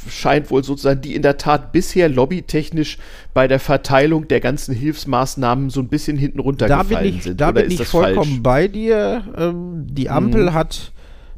scheint 0.10 0.50
wohl 0.52 0.63
sozusagen, 0.63 1.02
die 1.02 1.15
in 1.15 1.21
der 1.21 1.38
Tat 1.38 1.73
bisher 1.73 2.08
lobbytechnisch 2.08 2.97
bei 3.34 3.50
der 3.50 3.60
Verteilung 3.60 4.30
der 4.30 4.39
ganzen 4.39 4.73
Hilfsmaßnahmen 4.73 5.69
so 5.69 5.82
ein 5.82 5.89
bisschen 5.89 6.17
hinten 6.17 6.39
runtergefallen 6.39 6.89
da 6.89 7.00
bin 7.00 7.15
ich, 7.15 7.23
sind. 7.23 7.41
Da 7.41 7.52
bin 7.52 7.69
ich 7.69 7.84
vollkommen 7.86 8.32
falsch? 8.32 8.43
bei 8.43 8.67
dir. 8.69 9.23
Ähm, 9.38 9.86
die 9.89 10.10
Ampel 10.10 10.47
hm. 10.47 10.54
hat 10.54 10.93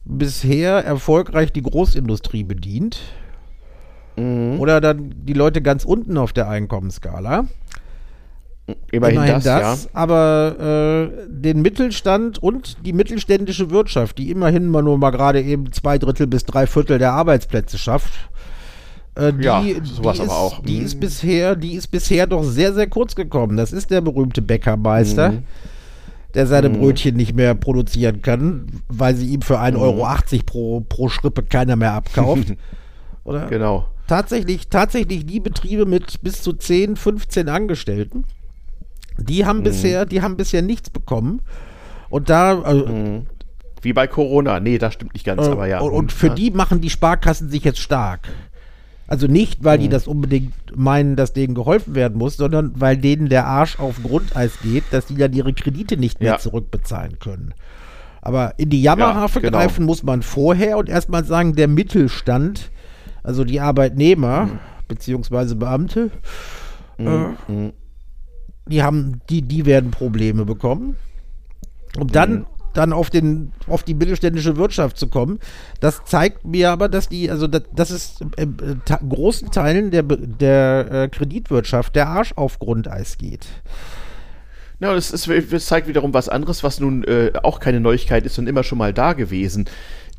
bisher 0.05 0.85
erfolgreich 0.85 1.51
die 1.51 1.63
Großindustrie 1.63 2.43
bedient. 2.43 2.99
Mhm. 4.19 4.59
Oder 4.59 4.81
dann 4.81 5.13
die 5.15 5.33
Leute 5.33 5.61
ganz 5.61 5.85
unten 5.85 6.17
auf 6.17 6.33
der 6.33 6.49
Einkommensskala. 6.49 7.45
Immerhin, 8.91 9.15
Immerhin 9.15 9.33
das, 9.35 9.43
das 9.43 9.83
ja. 9.85 9.89
aber 9.93 11.09
äh, 11.09 11.27
den 11.27 11.61
Mittelstand 11.63 12.37
und 12.37 12.85
die 12.85 12.93
mittelständische 12.93 13.71
Wirtschaft, 13.71 14.19
die 14.19 14.29
immerhin 14.29 14.67
mal 14.67 14.83
nur 14.83 14.97
mal 14.99 15.09
gerade 15.09 15.41
eben 15.41 15.71
zwei 15.71 15.97
Drittel 15.97 16.27
bis 16.27 16.45
drei 16.45 16.67
Viertel 16.67 16.99
der 16.99 17.13
Arbeitsplätze 17.13 17.79
schafft, 17.79 18.13
äh, 19.15 19.33
die, 19.33 19.43
ja, 19.43 19.63
sowas 19.83 20.17
die, 20.17 20.23
ist, 20.23 20.29
auch. 20.29 20.63
die 20.63 20.77
ist 20.77 20.95
mhm. 20.95 20.99
bisher, 20.99 21.55
die 21.55 21.73
ist 21.73 21.87
bisher 21.87 22.27
doch 22.27 22.43
sehr, 22.43 22.73
sehr 22.73 22.87
kurz 22.87 23.15
gekommen. 23.15 23.57
Das 23.57 23.73
ist 23.73 23.89
der 23.89 24.01
berühmte 24.01 24.43
Bäckermeister, 24.43 25.31
mhm. 25.31 25.43
der 26.35 26.45
seine 26.45 26.69
mhm. 26.69 26.79
Brötchen 26.79 27.15
nicht 27.15 27.35
mehr 27.35 27.55
produzieren 27.55 28.21
kann, 28.21 28.67
weil 28.87 29.15
sie 29.15 29.29
ihm 29.33 29.41
für 29.41 29.59
1,80 29.59 29.71
mhm. 29.71 29.77
Euro 29.77 30.07
pro, 30.45 30.81
pro 30.81 31.09
Schrippe 31.09 31.41
keiner 31.41 31.75
mehr 31.75 31.93
abkauft. 31.93 32.53
Oder? 33.23 33.47
Genau 33.47 33.87
tatsächlich, 34.09 34.67
tatsächlich 34.69 35.25
die 35.25 35.39
Betriebe 35.39 35.85
mit 35.85 36.21
bis 36.21 36.41
zu 36.41 36.53
10, 36.53 36.95
15 36.95 37.47
Angestellten, 37.47 38.25
die 39.17 39.45
haben 39.45 39.59
mhm. 39.59 39.63
bisher, 39.63 40.05
die 40.05 40.21
haben 40.21 40.35
bisher 40.35 40.61
nichts 40.61 40.89
bekommen. 40.89 41.41
Und 42.09 42.29
da, 42.29 42.61
also, 42.61 42.87
mhm. 42.87 43.25
Wie 43.81 43.93
bei 43.93 44.07
Corona. 44.07 44.59
Nee, 44.59 44.77
das 44.77 44.95
stimmt 44.95 45.13
nicht 45.13 45.25
ganz, 45.25 45.47
äh, 45.47 45.51
aber 45.51 45.67
ja. 45.67 45.79
Und, 45.79 45.91
und 45.93 46.11
für 46.11 46.27
ja. 46.27 46.33
die 46.33 46.51
machen 46.51 46.81
die 46.81 46.89
Sparkassen 46.89 47.49
sich 47.49 47.63
jetzt 47.63 47.79
stark. 47.79 48.27
Also 49.07 49.27
nicht, 49.27 49.63
weil 49.63 49.77
mhm. 49.77 49.83
die 49.83 49.89
das 49.89 50.07
unbedingt 50.07 50.53
meinen, 50.75 51.15
dass 51.15 51.33
denen 51.33 51.55
geholfen 51.55 51.95
werden 51.95 52.17
muss, 52.17 52.35
sondern 52.35 52.73
weil 52.75 52.97
denen 52.97 53.29
der 53.29 53.47
Arsch 53.47 53.79
auf 53.79 54.01
Grundeis 54.03 54.59
geht, 54.61 54.83
dass 54.91 55.05
die 55.05 55.15
dann 55.15 55.33
ihre 55.33 55.53
Kredite 55.53 55.97
nicht 55.97 56.19
mehr 56.19 56.33
ja. 56.33 56.37
zurückbezahlen 56.37 57.19
können. 57.19 57.53
Aber 58.21 58.53
in 58.57 58.69
die 58.69 58.81
Jammerharfe 58.81 59.39
ja, 59.39 59.49
genau. 59.49 59.59
greifen 59.59 59.85
muss 59.85 60.03
man 60.03 60.23
vorher 60.23 60.77
und 60.77 60.89
erstmal 60.89 61.23
sagen, 61.23 61.55
der 61.55 61.67
Mittelstand 61.67 62.69
also 63.23 63.43
die 63.43 63.59
Arbeitnehmer 63.59 64.45
mhm. 64.45 64.59
beziehungsweise 64.87 65.55
Beamte, 65.55 66.11
mhm. 66.97 67.07
äh, 67.07 67.51
mhm. 67.51 67.73
die 68.67 68.83
haben, 68.83 69.21
die, 69.29 69.41
die 69.41 69.65
werden 69.65 69.91
Probleme 69.91 70.45
bekommen. 70.45 70.95
Und 71.97 72.15
dann 72.15 72.31
mhm. 72.31 72.45
dann 72.73 72.93
auf 72.93 73.09
den 73.09 73.51
auf 73.67 73.83
die 73.83 73.95
mittelständische 73.95 74.57
Wirtschaft 74.57 74.97
zu 74.97 75.07
kommen. 75.07 75.39
Das 75.79 76.03
zeigt 76.05 76.45
mir 76.45 76.69
aber, 76.69 76.87
dass 76.87 77.09
die 77.09 77.31
also 77.31 77.47
das, 77.47 77.63
das 77.75 77.91
ist 77.91 78.21
äh, 78.37 78.45
großen 79.07 79.51
Teilen 79.51 79.89
der 79.91 80.03
der 80.03 80.87
äh, 80.91 81.07
Kreditwirtschaft 81.09 81.95
der 81.95 82.07
Arsch 82.07 82.33
auf 82.35 82.59
Grundeis 82.59 83.17
geht. 83.17 83.47
Ja, 84.79 84.93
das, 84.93 85.11
ist, 85.11 85.29
das 85.51 85.65
zeigt 85.65 85.87
wiederum 85.87 86.13
was 86.13 86.29
anderes, 86.29 86.63
was 86.63 86.79
nun 86.79 87.03
äh, 87.03 87.33
auch 87.43 87.59
keine 87.59 87.81
Neuigkeit 87.81 88.25
ist 88.25 88.39
und 88.39 88.47
immer 88.47 88.63
schon 88.63 88.77
mal 88.77 88.93
da 88.93 89.11
gewesen. 89.11 89.65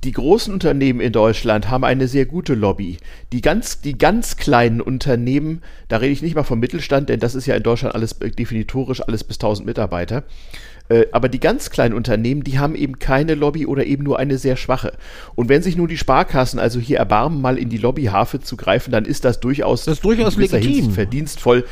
Die 0.02 0.12
großen 0.12 0.52
Unternehmen 0.54 1.00
in 1.00 1.12
Deutschland 1.12 1.68
haben 1.68 1.84
eine 1.84 2.08
sehr 2.08 2.24
gute 2.24 2.54
Lobby. 2.54 2.96
Die 3.32 3.42
ganz, 3.42 3.82
die 3.82 3.98
ganz 3.98 4.38
kleinen 4.38 4.80
Unternehmen, 4.80 5.60
da 5.88 5.98
rede 5.98 6.12
ich 6.12 6.22
nicht 6.22 6.34
mal 6.34 6.42
vom 6.42 6.58
Mittelstand, 6.58 7.10
denn 7.10 7.20
das 7.20 7.34
ist 7.34 7.44
ja 7.44 7.54
in 7.54 7.62
Deutschland 7.62 7.94
alles 7.94 8.18
definitorisch 8.18 9.02
alles 9.02 9.24
bis 9.24 9.36
1000 9.36 9.66
Mitarbeiter. 9.66 10.24
Äh, 10.88 11.06
aber 11.12 11.28
die 11.28 11.38
ganz 11.38 11.68
kleinen 11.68 11.94
Unternehmen, 11.94 12.44
die 12.44 12.58
haben 12.58 12.74
eben 12.74 12.98
keine 12.98 13.34
Lobby 13.34 13.66
oder 13.66 13.84
eben 13.84 14.02
nur 14.02 14.18
eine 14.18 14.38
sehr 14.38 14.56
schwache. 14.56 14.94
Und 15.34 15.50
wenn 15.50 15.62
sich 15.62 15.76
nun 15.76 15.88
die 15.88 15.98
Sparkassen 15.98 16.58
also 16.58 16.80
hier 16.80 16.98
erbarmen, 16.98 17.42
mal 17.42 17.58
in 17.58 17.68
die 17.68 17.78
Lobbyharfe 17.78 18.40
zu 18.40 18.56
greifen, 18.56 18.90
dann 18.92 19.04
ist 19.04 19.26
das 19.26 19.38
durchaus, 19.38 19.84
das 19.84 19.98
ist 19.98 20.04
durchaus 20.04 20.36
legitim. 20.36 20.92
verdienstvoll. 20.92 21.64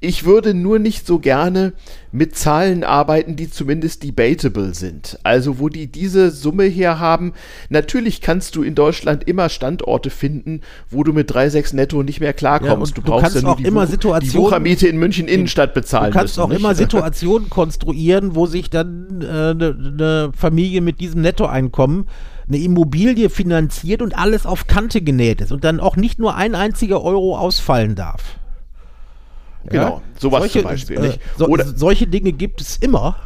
Ich 0.00 0.24
würde 0.24 0.54
nur 0.54 0.78
nicht 0.78 1.06
so 1.06 1.18
gerne 1.18 1.72
mit 2.12 2.36
Zahlen 2.36 2.84
arbeiten, 2.84 3.36
die 3.36 3.50
zumindest 3.50 4.02
debatable 4.02 4.74
sind. 4.74 5.18
Also 5.22 5.58
wo 5.58 5.68
die 5.68 5.86
diese 5.88 6.30
Summe 6.30 6.64
hier 6.64 6.98
haben, 6.98 7.32
natürlich 7.68 8.20
kannst 8.20 8.54
du 8.56 8.62
in 8.62 8.74
Deutschland 8.74 9.24
immer 9.24 9.48
Standorte 9.48 10.10
finden, 10.10 10.60
wo 10.90 11.02
du 11.02 11.12
mit 11.12 11.32
3,6 11.32 11.74
netto 11.74 12.02
nicht 12.02 12.20
mehr 12.20 12.32
klarkommst. 12.32 12.96
Ja, 12.96 13.02
du 13.02 13.10
brauchst 13.10 13.34
ja 13.34 13.42
nur 13.42 13.56
die, 13.56 13.64
immer 13.64 13.90
Wuch 13.90 14.18
die 14.20 14.34
Wuchermiete 14.34 14.86
in 14.86 14.98
München 14.98 15.26
Innenstadt 15.26 15.74
bezahlen. 15.74 16.12
Du 16.12 16.18
kannst 16.18 16.36
müssen, 16.36 16.44
auch 16.44 16.48
nicht? 16.48 16.60
immer 16.60 16.74
Situationen 16.74 17.50
konstruieren, 17.50 18.34
wo 18.34 18.46
sich 18.46 18.70
dann 18.70 19.22
eine 19.22 19.50
äh, 19.50 19.54
ne, 19.54 19.92
ne 19.96 20.30
Familie 20.36 20.80
mit 20.80 21.00
diesem 21.00 21.20
Nettoeinkommen 21.20 22.06
eine 22.46 22.58
Immobilie 22.58 23.30
finanziert 23.30 24.02
und 24.02 24.16
alles 24.16 24.46
auf 24.46 24.66
Kante 24.66 25.00
genäht 25.00 25.40
ist 25.40 25.52
und 25.52 25.64
dann 25.64 25.80
auch 25.80 25.96
nicht 25.96 26.18
nur 26.18 26.34
ein 26.36 26.54
einziger 26.54 27.02
Euro 27.02 27.38
ausfallen 27.38 27.94
darf. 27.94 28.38
Genau, 29.68 29.96
ja? 29.96 30.02
sowas 30.18 30.40
solche, 30.40 30.60
zum 30.60 30.70
Beispiel. 30.70 31.04
Äh, 31.04 31.18
so, 31.36 31.56
solche 31.74 32.06
Dinge 32.06 32.32
gibt 32.32 32.60
es 32.60 32.76
immer. 32.76 33.16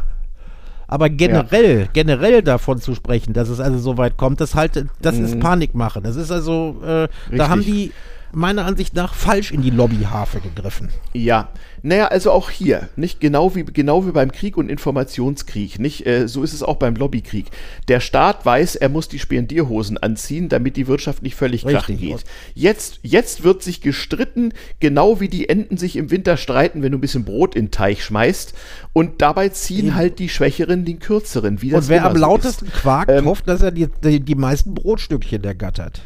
Aber 0.90 1.11
generell, 1.11 1.81
ja. 1.81 1.87
generell 1.92 2.42
davon 2.42 2.81
zu 2.81 2.94
sprechen, 2.94 3.35
dass 3.35 3.51
es 3.51 3.61
also 3.61 3.79
so 3.79 3.98
weit 3.98 4.16
kommt, 4.16 4.40
das 4.40 4.55
halt, 4.55 4.87
das 5.03 5.16
mhm. 5.16 5.24
ist 5.27 5.40
Panikmache. 5.40 6.01
Das 6.01 6.16
ist 6.16 6.31
also, 6.31 6.81
äh, 6.83 7.09
da 7.37 7.51
haben 7.51 7.62
die 7.62 7.92
meiner 8.33 8.64
Ansicht 8.64 8.95
nach 8.95 9.14
falsch 9.14 9.53
in 9.53 9.62
die 9.62 9.71
Lobbyharfe 9.71 10.41
gegriffen. 10.41 10.91
Ja, 11.12 11.49
naja, 11.83 12.09
also 12.09 12.33
auch 12.33 12.51
hier, 12.51 12.88
nicht 12.97 13.21
genau 13.21 13.55
wie, 13.55 13.64
genau 13.64 14.07
wie 14.07 14.11
beim 14.11 14.33
Krieg 14.33 14.57
und 14.57 14.69
Informationskrieg, 14.69 15.79
nicht? 15.79 16.07
Äh, 16.07 16.29
so 16.29 16.43
ist 16.43 16.53
es 16.53 16.62
auch 16.62 16.77
beim 16.77 16.97
Lobbykrieg. 16.97 17.47
Der 17.88 18.01
Staat 18.01 18.45
weiß, 18.45 18.77
er 18.77 18.88
muss 18.88 19.09
die 19.09 19.19
Spendierhosen 19.19 19.99
anziehen, 19.99 20.49
damit 20.49 20.77
die 20.77 20.87
Wirtschaft 20.87 21.23
nicht 21.23 21.37
völlig 21.37 21.64
Richtig. 21.64 21.79
krachen 21.79 21.99
geht. 21.99 22.25
Jetzt, 22.55 23.01
jetzt 23.03 23.45
wird 23.45 23.62
sich 23.62 23.81
gestritten, 23.81 24.53
genau 24.81 25.21
wie 25.21 25.29
die 25.29 25.49
Enten 25.49 25.77
sich 25.77 25.97
im 25.97 26.11
Winter 26.11 26.37
streiten, 26.37 26.83
wenn 26.83 26.93
du 26.93 26.99
ein 26.99 27.03
bisschen 27.03 27.25
Brot 27.25 27.55
in 27.55 27.67
den 27.67 27.71
Teich 27.71 28.05
schmeißt. 28.05 28.55
Und 28.93 29.23
dabei 29.23 29.49
ziehen 29.51 29.95
halt 29.95 30.19
die 30.19 30.29
Schwächeren 30.29 30.85
den 30.85 30.99
Kürzeren. 30.99 31.62
Wie 31.62 31.71
das 31.71 31.85
und 31.85 31.91
wer 31.91 32.05
am 32.05 32.17
lautesten 32.17 32.67
ist. 32.67 32.75
quakt, 32.75 33.11
ähm, 33.11 33.27
hofft, 33.27 33.47
dass 33.47 33.62
er 33.62 33.71
die, 33.71 33.88
die, 34.03 34.21
die 34.21 34.35
meisten 34.35 34.75
Brotstückchen 34.75 35.45
ergattert. 35.45 36.01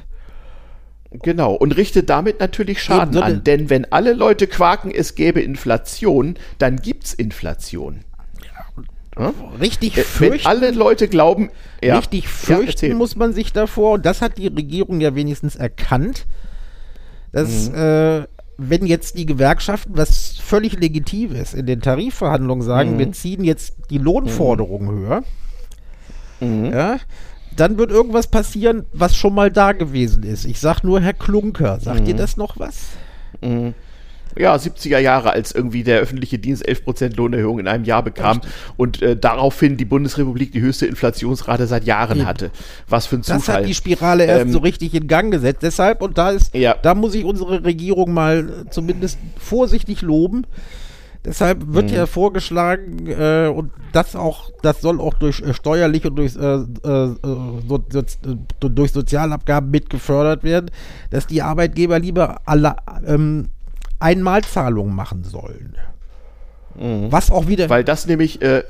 Genau, 1.23 1.55
und 1.55 1.77
richtet 1.77 2.11
damit 2.11 2.41
natürlich 2.41 2.83
Schaden 2.83 3.17
Eben, 3.17 3.23
an. 3.23 3.45
Denn 3.45 3.71
wenn 3.71 3.91
alle 3.93 4.13
Leute 4.13 4.47
quaken, 4.47 4.91
es 4.91 5.15
gäbe 5.15 5.41
Inflation, 5.41 6.37
dann 6.59 6.77
gibt's 6.77 7.13
Inflation. 7.13 8.05
Ja? 9.19 9.35
Richtig 9.61 9.99
äh, 9.99 10.03
fürchten. 10.03 10.39
Wenn 10.39 10.47
alle 10.47 10.71
Leute 10.71 11.09
glauben, 11.09 11.51
ja, 11.83 11.97
richtig 11.99 12.29
fürchten 12.29 12.91
ja, 12.91 12.95
muss 12.95 13.17
man 13.17 13.33
sich 13.33 13.53
davor. 13.53 13.93
Und 13.93 14.07
das 14.07 14.23
hat 14.23 14.39
die 14.39 14.47
Regierung 14.47 15.01
ja 15.01 15.15
wenigstens 15.15 15.57
erkannt, 15.57 16.27
dass 17.33 17.71
mhm. 17.71 17.75
äh, 17.75 18.23
wenn 18.59 18.87
jetzt 18.87 19.19
die 19.19 19.27
Gewerkschaften, 19.27 19.97
was 19.97 20.37
völlig 20.39 20.79
legitim 20.79 21.35
ist, 21.35 21.55
in 21.55 21.67
den 21.67 21.81
Tarifverhandlungen 21.81 22.65
sagen, 22.65 22.95
mhm. 22.95 22.99
wir 22.99 23.13
ziehen 23.13 23.45
jetzt 23.45 23.75
die 23.91 23.99
Lohnforderungen 23.99 24.95
mhm. 24.95 25.01
höher, 25.01 25.25
mhm. 26.41 26.65
ja, 26.67 26.97
dann 27.57 27.79
wird 27.79 27.91
irgendwas 27.91 28.27
passieren, 28.27 28.87
was 28.93 29.17
schon 29.17 29.35
mal 29.35 29.51
da 29.51 29.73
gewesen 29.73 30.23
ist. 30.23 30.45
Ich 30.45 30.61
sag 30.61 30.83
nur 30.83 31.01
Herr 31.01 31.13
Klunker. 31.13 31.81
Sagt 31.81 32.03
mhm. 32.03 32.07
ihr 32.07 32.17
das 32.17 32.37
noch 32.37 32.59
was? 32.59 32.89
Mhm. 33.41 33.75
Ja, 34.39 34.55
70er 34.55 34.99
Jahre, 34.99 35.31
als 35.31 35.53
irgendwie 35.53 35.83
der 35.85 36.01
öffentliche 36.01 36.39
Dienst 36.39 36.67
11% 36.67 37.17
Lohnerhöhung 37.17 37.59
in 37.59 37.69
einem 37.69 37.85
Jahr 37.85 38.03
bekam 38.03 38.39
Echt? 38.39 38.49
und 38.77 39.03
äh, 39.03 39.17
daraufhin 39.17 39.77
die 39.77 39.85
Bundesrepublik 39.85 40.53
die 40.53 40.61
höchste 40.61 40.87
Inflationsrate 40.87 41.67
seit 41.67 41.85
Jahren 41.85 42.19
Eben. 42.19 42.27
hatte. 42.27 42.51
Was 42.89 43.07
für 43.07 43.17
ein 43.17 43.23
Zufall. 43.23 43.39
Das 43.39 43.49
hat 43.49 43.67
die 43.67 43.75
Spirale 43.75 44.25
erst 44.25 44.47
ähm, 44.47 44.53
so 44.53 44.59
richtig 44.61 44.95
in 44.95 45.07
Gang 45.07 45.31
gesetzt. 45.31 45.63
Deshalb, 45.63 46.01
und 46.01 46.17
da 46.17 46.31
ist, 46.31 46.55
ja. 46.55 46.75
da 46.81 46.95
muss 46.95 47.15
ich 47.15 47.25
unsere 47.25 47.65
Regierung 47.65 48.15
mal 48.15 48.65
zumindest 48.71 49.19
vorsichtig 49.39 50.01
loben, 50.01 50.47
Deshalb 51.25 51.73
wird 51.73 51.91
mhm. 51.91 51.97
ja 51.97 52.07
vorgeschlagen, 52.07 53.07
äh, 53.07 53.51
und 53.55 53.71
das 53.93 54.17
auch, 54.17 54.51
das 54.63 54.81
soll 54.81 55.01
auch 55.01 55.15
durch 55.15 55.41
äh, 55.41 55.55
steuerlich 55.55 56.05
und 56.05 56.17
durch, 56.17 56.35
äh, 56.35 56.41
äh 56.41 56.67
so, 57.69 57.85
so, 58.61 58.69
durch 58.69 58.91
Sozialabgaben 58.91 59.71
mitgefördert 59.71 60.43
werden, 60.43 60.71
dass 61.11 61.29
die 61.29 61.43
Arbeitgeber 61.43 62.01
lieber 62.01 62.41
alle 62.45 62.75
ähm, 63.07 63.51
Einmalzahlungen 64.01 64.95
machen 64.95 65.23
sollen. 65.23 65.77
Mhm. 66.75 67.13
Was 67.13 67.31
auch 67.31 67.47
wieder. 67.47 67.71
Weil 67.71 67.85
das 67.85 68.07
nämlich. 68.07 68.43
Äh, 68.43 68.65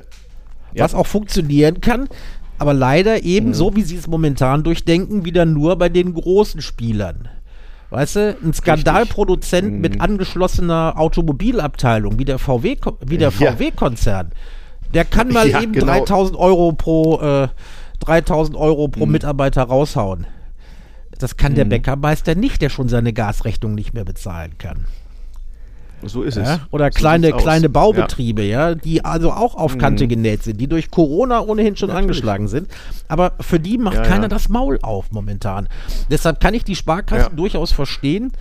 was 0.75 0.93
ja. 0.93 0.99
auch 0.99 1.07
funktionieren 1.07 1.83
kann, 1.83 2.09
aber 2.59 2.75
leider 2.75 3.25
eben 3.25 3.49
mhm. 3.49 3.55
so, 3.55 3.77
wie 3.77 3.83
sie 3.83 3.97
es 3.97 4.07
momentan 4.07 4.62
durchdenken, 4.62 5.25
wieder 5.25 5.45
nur 5.45 5.77
bei 5.77 5.88
den 5.88 6.15
großen 6.15 6.62
Spielern. 6.62 7.29
Weißt 7.92 8.16
du, 8.16 8.37
ein 8.42 8.55
Skandalproduzent 8.55 9.70
mhm. 9.70 9.81
mit 9.83 10.00
angeschlossener 10.00 10.94
Automobilabteilung, 10.96 12.18
wie 12.18 12.24
der 12.24 12.38
VW, 12.38 12.78
wie 13.05 13.18
der 13.18 13.28
ja. 13.28 13.52
VW-Konzern, 13.52 14.33
der 14.94 15.05
kann 15.05 15.28
mal 15.28 15.46
ja, 15.46 15.61
eben 15.61 15.72
genau. 15.72 15.98
3000 15.98 16.38
Euro 16.38 16.72
pro, 16.72 17.20
äh, 17.20 17.48
3000 18.00 18.57
Euro 18.57 18.88
pro 18.88 19.05
mhm. 19.05 19.12
Mitarbeiter 19.12 19.64
raushauen. 19.64 20.26
Das 21.18 21.37
kann 21.37 21.52
mhm. 21.52 21.57
der 21.57 21.64
Bäckermeister 21.66 22.35
nicht, 22.35 22.62
der 22.62 22.70
schon 22.70 22.88
seine 22.88 23.12
Gasrechnung 23.12 23.74
nicht 23.74 23.92
mehr 23.92 24.07
bezahlen 24.07 24.57
kann. 24.57 24.87
So 26.05 26.23
ist 26.23 26.37
ja? 26.37 26.55
es. 26.55 26.61
Oder 26.71 26.91
so 26.93 26.99
kleine, 26.99 27.33
kleine 27.33 27.69
Baubetriebe, 27.69 28.43
ja. 28.43 28.71
ja. 28.71 28.75
die 28.75 29.05
also 29.05 29.33
auch 29.33 29.55
auf 29.55 29.79
Kante 29.79 30.05
mhm. 30.05 30.09
genäht 30.09 30.43
sind, 30.43 30.61
die 30.61 30.67
durch 30.67 30.91
Corona 30.91 31.41
ohnehin 31.41 31.77
schon 31.77 31.88
Natürlich. 31.88 32.05
angeschlagen 32.05 32.49
sind. 32.49 32.69
Aber 33.09 33.33
für 33.41 33.61
die 33.61 33.79
macht 33.79 33.97
ja, 33.97 34.03
keiner 34.03 34.29
das 34.29 34.49
Maul 34.49 34.79
auf 34.83 35.11
momentan. 35.12 35.69
Deshalb 36.11 36.41
kann 36.41 36.55
ich 36.55 36.65
die 36.65 36.77
Sparkassen 36.77 37.37
durchaus 37.37 37.73
verstehen. 37.73 38.33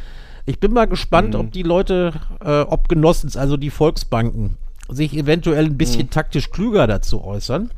Ich 0.45 0.59
bin 0.59 0.73
mal 0.73 0.85
gespannt, 0.87 1.33
mhm. 1.33 1.39
ob 1.39 1.51
die 1.51 1.63
Leute, 1.63 2.13
äh, 2.43 2.61
ob 2.61 2.89
Genossens, 2.89 3.37
also 3.37 3.57
die 3.57 3.69
Volksbanken, 3.69 4.57
sich 4.89 5.15
eventuell 5.15 5.65
ein 5.65 5.77
bisschen 5.77 6.07
mhm. 6.07 6.09
taktisch 6.09 6.49
klüger 6.49 6.87
dazu 6.87 7.23
äußern. 7.23 7.71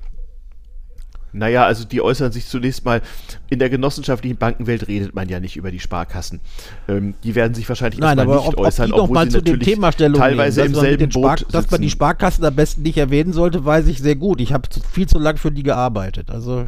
Naja, 1.34 1.65
also 1.65 1.84
die 1.84 2.02
äußern 2.02 2.32
sich 2.32 2.48
zunächst 2.48 2.86
mal, 2.86 3.02
in 3.50 3.60
der 3.60 3.69
genossenschaftlichen 3.69 4.38
Bankenwelt 4.38 4.88
redet 4.88 5.15
man 5.15 5.28
ja 5.30 5.39
nicht 5.39 5.58
über 5.58 5.72
die 5.72 5.80
Sparkassen. 5.80 6.39
Ähm, 6.88 7.15
die 7.24 7.36
werden 7.36 7.56
sich 7.56 7.67
wahrscheinlich 7.67 8.00
Nein, 8.00 8.19
aber 8.19 8.36
nicht 8.36 8.48
ob, 8.48 8.60
äußern, 8.60 8.91
ob 8.91 8.96
die 8.96 9.02
obwohl 9.02 9.13
mal 9.15 9.32
sie 9.32 9.38
zu 9.38 9.43
dem 9.43 9.60
Thema 9.60 9.91
Stellung 9.91 10.19
teilweise 10.19 10.62
nehmen, 10.62 10.76
im 10.76 10.80
selben 10.80 11.10
Boot 11.10 11.39
Spar 11.39 11.52
Dass 11.52 11.72
man 11.72 11.82
die 11.82 11.89
Sparkassen 11.89 12.46
am 12.46 12.56
besten 12.56 12.84
nicht 12.84 12.98
erwähnen 12.98 13.34
sollte, 13.34 13.65
weiß 13.65 13.88
ich 13.88 14.00
sehr 14.00 14.15
gut. 14.15 14.39
Ich 14.41 14.54
habe 14.54 14.69
viel 14.91 15.08
zu 15.08 15.17
lang 15.17 15.38
für 15.38 15.52
die 15.52 15.63
gearbeitet. 15.63 16.30
Also 16.30 16.67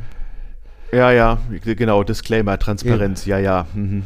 ja, 0.91 1.11
ja, 1.11 1.39
genau, 1.63 2.03
Disclaimer, 2.03 2.57
Transparenz, 2.57 3.25
ja, 3.25 3.37
ja. 3.37 3.59
ja. 3.59 3.67
Mhm. 3.73 4.03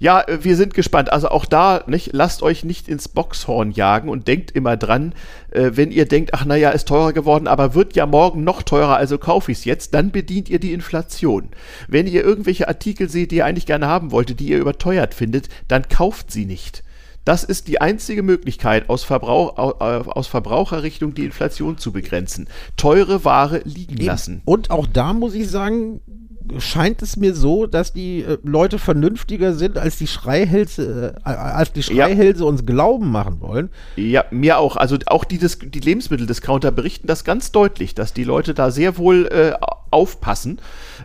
Ja, 0.00 0.22
äh, 0.22 0.42
wir 0.42 0.56
sind 0.56 0.74
gespannt. 0.74 1.12
Also 1.12 1.28
auch 1.28 1.44
da, 1.44 1.84
nicht, 1.86 2.10
lasst 2.12 2.42
euch 2.42 2.64
nicht 2.64 2.88
ins 2.88 3.06
Boxhorn 3.06 3.70
jagen 3.70 4.08
und 4.08 4.26
denkt 4.26 4.50
immer 4.50 4.76
dran, 4.76 5.14
äh, 5.52 5.70
wenn 5.74 5.92
ihr 5.92 6.06
denkt, 6.06 6.34
ach 6.34 6.44
naja, 6.44 6.70
ist 6.70 6.88
teurer 6.88 7.12
geworden, 7.12 7.46
aber 7.46 7.74
wird 7.74 7.94
ja 7.94 8.06
morgen 8.06 8.42
noch 8.42 8.62
teurer, 8.62 8.96
also 8.96 9.18
kaufe 9.18 9.52
ich 9.52 9.58
es 9.58 9.64
jetzt, 9.64 9.94
dann 9.94 10.10
bedient 10.10 10.48
ihr 10.48 10.58
die 10.58 10.72
Inflation. 10.72 11.50
Wenn 11.86 12.08
ihr 12.08 12.24
irgendwelche 12.24 12.66
Artikel 12.66 13.08
seht, 13.08 13.30
die 13.30 13.36
ihr 13.36 13.46
eigentlich 13.46 13.66
gerne 13.66 13.86
haben 13.86 14.10
wolltet, 14.10 14.40
die 14.40 14.48
ihr 14.48 14.58
überteuert 14.58 15.14
findet, 15.14 15.48
dann 15.68 15.88
kauft 15.88 16.32
sie 16.32 16.46
nicht. 16.46 16.82
Das 17.26 17.44
ist 17.44 17.68
die 17.68 17.82
einzige 17.82 18.22
Möglichkeit, 18.22 18.88
aus, 18.88 19.04
Verbrauch, 19.04 19.58
aus 19.58 20.26
Verbraucherrichtung 20.26 21.12
die 21.12 21.26
Inflation 21.26 21.76
zu 21.76 21.92
begrenzen. 21.92 22.48
Teure 22.78 23.24
Ware 23.26 23.60
liegen 23.64 23.98
lassen. 23.98 24.40
Und 24.46 24.70
auch 24.70 24.86
da 24.86 25.12
muss 25.12 25.34
ich 25.34 25.48
sagen, 25.48 26.00
scheint 26.58 27.02
es 27.02 27.16
mir 27.16 27.34
so, 27.34 27.66
dass 27.66 27.92
die 27.92 28.22
äh, 28.22 28.38
Leute 28.42 28.78
vernünftiger 28.78 29.54
sind, 29.54 29.78
als 29.78 29.98
die 29.98 30.06
Schreihälse, 30.06 31.14
äh, 31.24 31.28
als 31.28 31.72
die 31.72 31.82
Schreihälse 31.82 32.42
ja. 32.42 32.48
uns 32.48 32.66
glauben 32.66 33.10
machen 33.10 33.40
wollen. 33.40 33.70
Ja, 33.96 34.24
mir 34.30 34.58
auch. 34.58 34.76
Also 34.76 34.98
auch 35.06 35.24
die, 35.24 35.38
die 35.38 35.80
Lebensmitteldiscounter 35.80 36.70
berichten 36.70 37.06
das 37.06 37.24
ganz 37.24 37.52
deutlich, 37.52 37.94
dass 37.94 38.12
die 38.12 38.24
Leute 38.24 38.54
da 38.54 38.70
sehr 38.70 38.98
wohl 38.98 39.26
äh, 39.26 39.52
aufpassen 39.90 40.60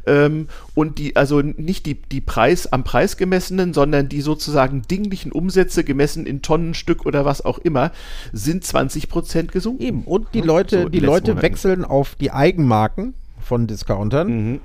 ähm, 0.05 0.47
und 0.73 0.99
die, 0.99 1.15
also 1.15 1.41
nicht 1.41 1.85
die, 1.85 1.95
die 1.95 2.21
Preis 2.21 2.71
am 2.71 2.83
Preis 2.83 3.17
gemessenen, 3.17 3.73
sondern 3.73 4.09
die 4.09 4.21
sozusagen 4.21 4.83
dinglichen 4.83 5.31
Umsätze 5.31 5.83
gemessen 5.83 6.25
in 6.25 6.41
Tonnenstück 6.41 7.05
oder 7.05 7.25
was 7.25 7.43
auch 7.43 7.57
immer, 7.59 7.91
sind 8.31 8.63
20 8.63 9.09
Prozent 9.09 9.51
gesunken. 9.51 9.83
Eben. 9.83 10.03
Und 10.03 10.27
die 10.33 10.41
Leute, 10.41 10.83
so 10.83 10.89
die 10.89 10.99
Leute 10.99 11.41
wechseln 11.41 11.83
auf 11.83 12.15
die 12.15 12.31
Eigenmarken 12.31 13.13
von 13.39 13.67
Discountern. 13.67 14.27
Mhm 14.27 14.59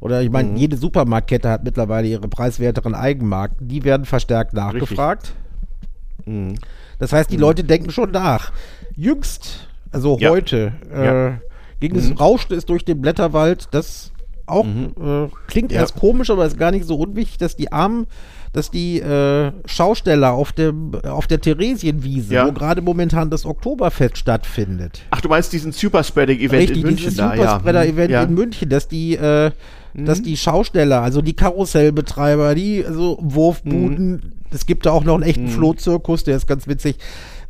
oder 0.00 0.22
ich 0.22 0.30
meine, 0.30 0.50
mhm. 0.50 0.56
jede 0.56 0.76
Supermarktkette 0.76 1.48
hat 1.48 1.64
mittlerweile 1.64 2.06
ihre 2.06 2.28
preiswerteren 2.28 2.94
Eigenmarken. 2.94 3.68
Die 3.68 3.84
werden 3.84 4.06
verstärkt 4.06 4.52
nachgefragt. 4.52 5.32
Mhm. 6.24 6.54
Das 6.98 7.12
heißt, 7.12 7.30
die 7.30 7.36
mhm. 7.36 7.42
Leute 7.42 7.64
denken 7.64 7.90
schon 7.90 8.10
nach. 8.10 8.52
Jüngst, 8.96 9.68
also 9.90 10.18
ja. 10.18 10.30
heute, 10.30 10.72
äh, 10.92 11.04
ja. 11.04 11.38
ging 11.80 11.96
es, 11.96 12.10
mhm. 12.10 12.16
rauschte 12.16 12.54
es 12.54 12.64
durch 12.64 12.84
den 12.84 13.00
Blätterwald. 13.00 13.68
Das 13.72 14.12
auch 14.46 14.64
mhm. 14.64 14.94
äh, 15.00 15.28
klingt 15.46 15.72
ja. 15.72 15.80
erst 15.80 15.96
komisch, 15.96 16.30
aber 16.30 16.46
ist 16.46 16.58
gar 16.58 16.70
nicht 16.70 16.86
so 16.86 16.96
unwichtig, 16.96 17.38
dass 17.38 17.56
die 17.56 17.72
armen 17.72 18.06
dass 18.52 18.70
die 18.70 19.00
äh, 19.00 19.52
Schausteller 19.66 20.32
auf, 20.32 20.52
dem, 20.52 20.94
auf 21.04 21.26
der 21.26 21.40
Theresienwiese, 21.40 22.46
wo 22.46 22.52
gerade 22.52 22.82
momentan 22.82 23.30
das 23.30 23.44
Oktoberfest 23.44 24.16
stattfindet. 24.16 25.02
Ach, 25.10 25.20
du 25.20 25.28
meinst 25.28 25.52
diesen 25.52 25.72
Superspreading-Event 25.72 26.70
in 26.70 26.82
München? 26.82 26.96
Dieses 26.96 27.16
Superspreader-Event 27.16 28.10
ja. 28.10 28.22
in 28.22 28.34
München, 28.34 28.68
dass 28.68 28.88
die 28.88 29.16
äh, 29.16 29.50
mhm. 29.98 30.04
dass 30.06 30.22
die 30.22 30.36
Schausteller, 30.36 31.02
also 31.02 31.22
die 31.22 31.34
Karussellbetreiber, 31.34 32.54
die 32.54 32.84
also 32.86 33.18
Wurfbuden, 33.20 34.10
mhm. 34.10 34.32
es 34.50 34.66
gibt 34.66 34.86
da 34.86 34.92
auch 34.92 35.04
noch 35.04 35.14
einen 35.14 35.22
echten 35.24 35.44
Mhm. 35.44 35.50
Flohzirkus, 35.50 36.24
der 36.24 36.36
ist 36.36 36.46
ganz 36.46 36.66
witzig, 36.66 36.96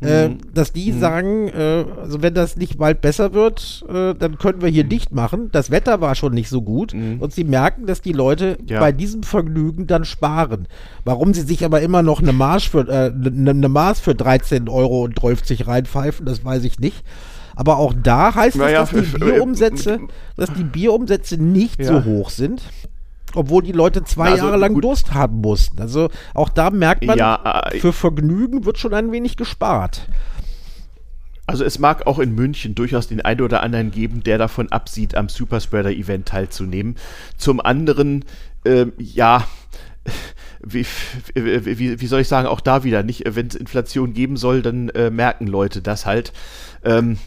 äh, 0.01 0.29
dass 0.53 0.71
die 0.71 0.91
Mhm. 0.93 0.99
sagen, 0.99 1.47
äh, 1.49 1.85
also 2.01 2.21
wenn 2.21 2.33
das 2.33 2.55
nicht 2.55 2.77
bald 2.77 3.01
besser 3.01 3.33
wird, 3.33 3.83
äh, 3.89 4.13
dann 4.15 4.37
können 4.37 4.61
wir 4.61 4.69
hier 4.69 4.85
Mhm. 4.85 4.89
dicht 4.89 5.11
machen. 5.13 5.49
Das 5.51 5.71
Wetter 5.71 5.99
war 6.01 6.15
schon 6.15 6.33
nicht 6.33 6.49
so 6.49 6.61
gut 6.61 6.93
und 6.93 7.33
sie 7.33 7.43
merken, 7.43 7.85
dass 7.85 8.01
die 8.01 8.13
Leute 8.13 8.57
Ja. 8.65 8.79
bei 8.79 8.91
diesem 8.91 9.23
Vergnügen 9.23 9.87
dann 9.87 10.05
sparen. 10.05 10.67
Warum 11.03 11.33
sie 11.33 11.41
sich 11.41 11.65
aber 11.65 11.81
immer 11.81 12.01
noch 12.01 12.21
eine 12.21 12.33
Marsch 12.33 12.69
für, 12.69 12.87
äh, 12.87 13.11
eine, 13.13 13.49
eine 13.51 13.69
Maß 13.69 13.99
für 13.99 14.15
13 14.15 14.69
Euro 14.69 15.03
und 15.03 15.19
12 15.19 15.67
reinpfeifen, 15.67 16.25
das 16.25 16.43
weiß 16.45 16.63
ich 16.63 16.79
nicht. 16.79 17.03
Aber 17.59 17.77
auch 17.77 17.93
da 17.93 18.33
heißt 18.35 18.55
Naja, 18.55 18.83
es, 18.83 18.91
dass 18.91 19.01
die 19.11 19.17
Bierumsätze, 19.19 19.99
dass 20.37 20.53
die 20.53 20.63
Bierumsätze 20.63 21.35
nicht 21.37 21.81
Ja. 21.81 21.87
so 21.87 22.05
hoch 22.05 22.29
sind. 22.29 22.61
Obwohl 23.35 23.63
die 23.63 23.73
Leute 23.73 24.05
zwei 24.05 24.29
Also, 24.29 24.45
Jahre 24.45 24.55
lang 24.57 24.75
gut. 24.75 24.85
Durst 24.85 25.13
haben 25.13 25.41
mussten. 25.41 25.81
Also 25.81 26.07
auch 26.33 26.47
da 26.47 26.69
merkt 26.69 27.03
man, 27.03 27.17
Ja, 27.17 27.63
äh, 27.69 27.77
für 27.79 27.91
Vergnügen 27.91 28.63
wird 28.63 28.77
schon 28.77 28.93
ein 28.93 29.11
wenig 29.11 29.35
gespart. 29.35 30.07
Also 31.47 31.65
es 31.65 31.79
mag 31.79 32.07
auch 32.07 32.17
in 32.19 32.33
München 32.33 32.75
durchaus 32.75 33.07
den 33.09 33.19
einen 33.19 33.41
oder 33.41 33.61
anderen 33.61 33.91
geben, 33.91 34.23
der 34.23 34.37
davon 34.37 34.71
absieht, 34.71 35.15
am 35.15 35.27
Superspreader-Event 35.27 36.27
teilzunehmen. 36.29 36.95
Zum 37.37 37.59
anderen, 37.59 38.23
ähm, 38.63 38.93
ja, 38.97 39.43
wie, 40.61 40.85
wie, 41.35 42.01
wie, 42.01 42.07
soll 42.07 42.21
ich 42.21 42.27
sagen, 42.27 42.47
auch 42.47 42.61
da 42.61 42.83
wieder 42.83 43.03
nicht, 43.03 43.23
wenn 43.25 43.47
es 43.47 43.55
Inflation 43.55 44.13
geben 44.13 44.37
soll, 44.37 44.61
dann 44.61 44.89
äh, 44.89 45.09
merken 45.09 45.47
Leute 45.47 45.81
das 45.81 46.05
halt. 46.05 46.33
Ähm, 46.83 47.17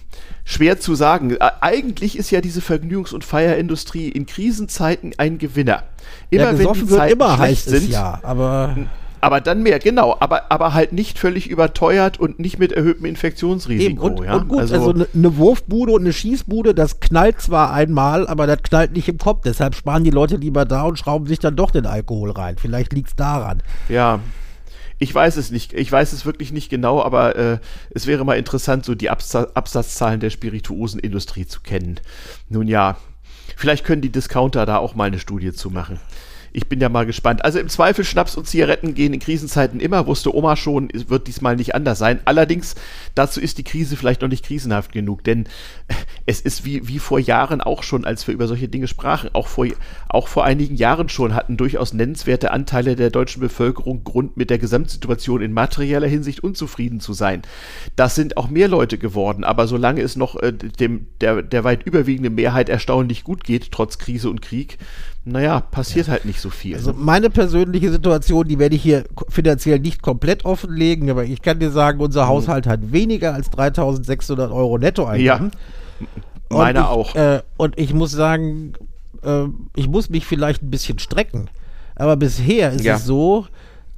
schwer 0.45 0.79
zu 0.81 0.95
sagen. 0.95 1.33
Äh, 1.33 1.51
Eigentlich 1.61 2.18
ist 2.18 2.31
ja 2.31 2.40
diese 2.40 2.61
Vergnügungs- 2.61 3.14
und 3.14 3.25
Feierindustrie 3.25 4.09
in 4.09 4.27
Krisenzeiten 4.27 5.14
ein 5.16 5.38
Gewinner. 5.38 5.85
Immer 6.31 6.53
ja, 6.53 6.59
wenn 6.59 6.73
die 6.73 6.87
Zeiten 6.87 7.12
immer, 7.14 7.37
schlecht 7.37 7.64
sind, 7.64 7.90
ja. 7.90 8.21
Aber 8.23 8.77
aber 9.22 9.40
dann 9.40 9.62
mehr, 9.62 9.78
genau, 9.78 10.16
aber, 10.18 10.50
aber 10.50 10.74
halt 10.74 10.92
nicht 10.92 11.16
völlig 11.16 11.48
überteuert 11.48 12.18
und 12.18 12.40
nicht 12.40 12.58
mit 12.58 12.72
erhöhtem 12.72 13.06
Infektionsrisiko. 13.06 13.90
eben, 13.90 13.98
und, 13.98 14.24
ja? 14.24 14.35
und 14.35 14.48
gut, 14.48 14.58
also 14.58 14.90
eine 14.90 15.06
ne 15.12 15.37
Wurfbude 15.37 15.92
und 15.92 16.00
eine 16.00 16.12
Schießbude, 16.12 16.74
das 16.74 16.98
knallt 16.98 17.40
zwar 17.40 17.72
einmal, 17.72 18.26
aber 18.26 18.48
das 18.48 18.64
knallt 18.64 18.92
nicht 18.92 19.08
im 19.08 19.18
Kopf. 19.18 19.42
Deshalb 19.44 19.76
sparen 19.76 20.02
die 20.02 20.11
Leute 20.11 20.37
lieber 20.37 20.64
da 20.64 20.82
und 20.82 20.98
schrauben 20.98 21.28
sich 21.28 21.38
dann 21.38 21.54
doch 21.54 21.70
den 21.70 21.87
Alkohol 21.87 22.32
rein. 22.32 22.56
Vielleicht 22.58 22.92
liegt 22.92 23.11
es 23.11 23.16
daran. 23.16 23.62
Ja. 23.88 24.18
Ich 24.98 25.14
weiß 25.14 25.37
es 25.37 25.52
nicht, 25.52 25.72
ich 25.72 25.90
weiß 25.90 26.12
es 26.12 26.26
wirklich 26.26 26.52
nicht 26.52 26.68
genau, 26.68 27.00
aber 27.00 27.37
äh, 27.37 27.58
es 27.90 28.08
wäre 28.08 28.24
mal 28.24 28.38
interessant, 28.38 28.85
so 28.85 28.96
die 28.96 29.08
Absa 29.08 29.46
Absatzzahlen 29.54 30.18
der 30.18 30.30
Spirituosenindustrie 30.30 31.46
zu 31.46 31.61
kennen. 31.61 32.00
Nun 32.48 32.66
ja, 32.66 32.96
vielleicht 33.56 33.85
können 33.85 34.02
die 34.02 34.11
Discounter 34.11 34.66
da 34.66 34.78
auch 34.78 34.96
mal 34.96 35.04
eine 35.04 35.20
Studie 35.20 35.52
zu 35.52 35.70
machen. 35.70 36.00
Ich 36.52 36.68
bin 36.68 36.80
ja 36.80 36.88
mal 36.88 37.06
gespannt. 37.06 37.44
Also 37.44 37.58
im 37.58 37.68
Zweifel 37.68 38.04
Schnaps 38.04 38.36
und 38.36 38.46
Zigaretten 38.46 38.94
gehen 38.94 39.14
in 39.14 39.20
Krisenzeiten 39.20 39.80
immer, 39.80 40.06
wusste 40.06 40.34
Oma 40.34 40.56
schon, 40.56 40.88
wird 40.92 41.26
diesmal 41.26 41.56
nicht 41.56 41.74
anders 41.74 41.98
sein. 41.98 42.20
Allerdings, 42.26 42.74
dazu 43.14 43.40
ist 43.40 43.58
die 43.58 43.64
Krise 43.64 43.96
vielleicht 43.96 44.20
noch 44.20 44.28
nicht 44.28 44.44
krisenhaft 44.44 44.92
genug, 44.92 45.24
denn 45.24 45.48
es 46.26 46.40
ist 46.40 46.64
wie, 46.64 46.86
wie 46.88 46.98
vor 46.98 47.18
Jahren 47.18 47.60
auch 47.60 47.82
schon, 47.82 48.04
als 48.04 48.26
wir 48.26 48.34
über 48.34 48.46
solche 48.46 48.68
Dinge 48.68 48.86
sprachen, 48.86 49.30
auch 49.32 49.48
vor, 49.48 49.66
auch 50.08 50.28
vor 50.28 50.44
einigen 50.44 50.76
Jahren 50.76 51.08
schon 51.08 51.34
hatten 51.34 51.56
durchaus 51.56 51.94
nennenswerte 51.94 52.50
Anteile 52.50 52.96
der 52.96 53.10
deutschen 53.10 53.40
Bevölkerung 53.40 54.04
Grund, 54.04 54.36
mit 54.36 54.50
der 54.50 54.58
Gesamtsituation 54.58 55.40
in 55.40 55.52
materieller 55.52 56.06
Hinsicht 56.08 56.44
unzufrieden 56.44 57.00
zu 57.00 57.14
sein. 57.14 57.42
Das 57.96 58.14
sind 58.14 58.36
auch 58.36 58.48
mehr 58.48 58.68
Leute 58.68 58.98
geworden, 58.98 59.44
aber 59.44 59.66
solange 59.66 60.02
es 60.02 60.16
noch 60.16 60.36
äh, 60.36 60.52
dem, 60.52 61.06
der, 61.20 61.42
der 61.42 61.64
weit 61.64 61.84
überwiegende 61.84 62.30
Mehrheit 62.30 62.68
erstaunlich 62.68 63.24
gut 63.24 63.44
geht, 63.44 63.72
trotz 63.72 63.98
Krise 63.98 64.28
und 64.28 64.42
Krieg, 64.42 64.78
naja, 65.24 65.61
passiert 65.61 66.08
halt 66.08 66.24
nicht 66.24 66.40
so 66.40 66.50
viel. 66.50 66.74
Also 66.74 66.92
meine 66.92 67.30
persönliche 67.30 67.92
Situation, 67.92 68.48
die 68.48 68.58
werde 68.58 68.74
ich 68.74 68.82
hier 68.82 69.04
finanziell 69.28 69.78
nicht 69.78 70.02
komplett 70.02 70.44
offenlegen, 70.44 71.11
aber 71.11 71.24
ich 71.24 71.42
kann 71.42 71.61
dir 71.61 71.70
sagen, 71.70 72.00
unser 72.00 72.26
Haushalt 72.26 72.66
hat 72.66 72.92
weniger 72.92 73.32
als 73.35 73.50
3600 73.50 74.50
Euro 74.50 74.78
Nettoeinkommen. 74.78 75.52
Und 76.48 76.58
Meiner 76.58 76.80
ich, 76.80 76.87
auch. 76.87 77.14
Äh, 77.14 77.42
und 77.56 77.78
ich 77.78 77.94
muss 77.94 78.11
sagen, 78.11 78.72
äh, 79.22 79.44
ich 79.76 79.88
muss 79.88 80.11
mich 80.11 80.26
vielleicht 80.26 80.62
ein 80.62 80.70
bisschen 80.70 80.98
strecken. 80.98 81.48
Aber 81.94 82.16
bisher 82.16 82.72
ist 82.72 82.85
Ja. 82.85 82.96
es 82.96 83.04
so, 83.04 83.46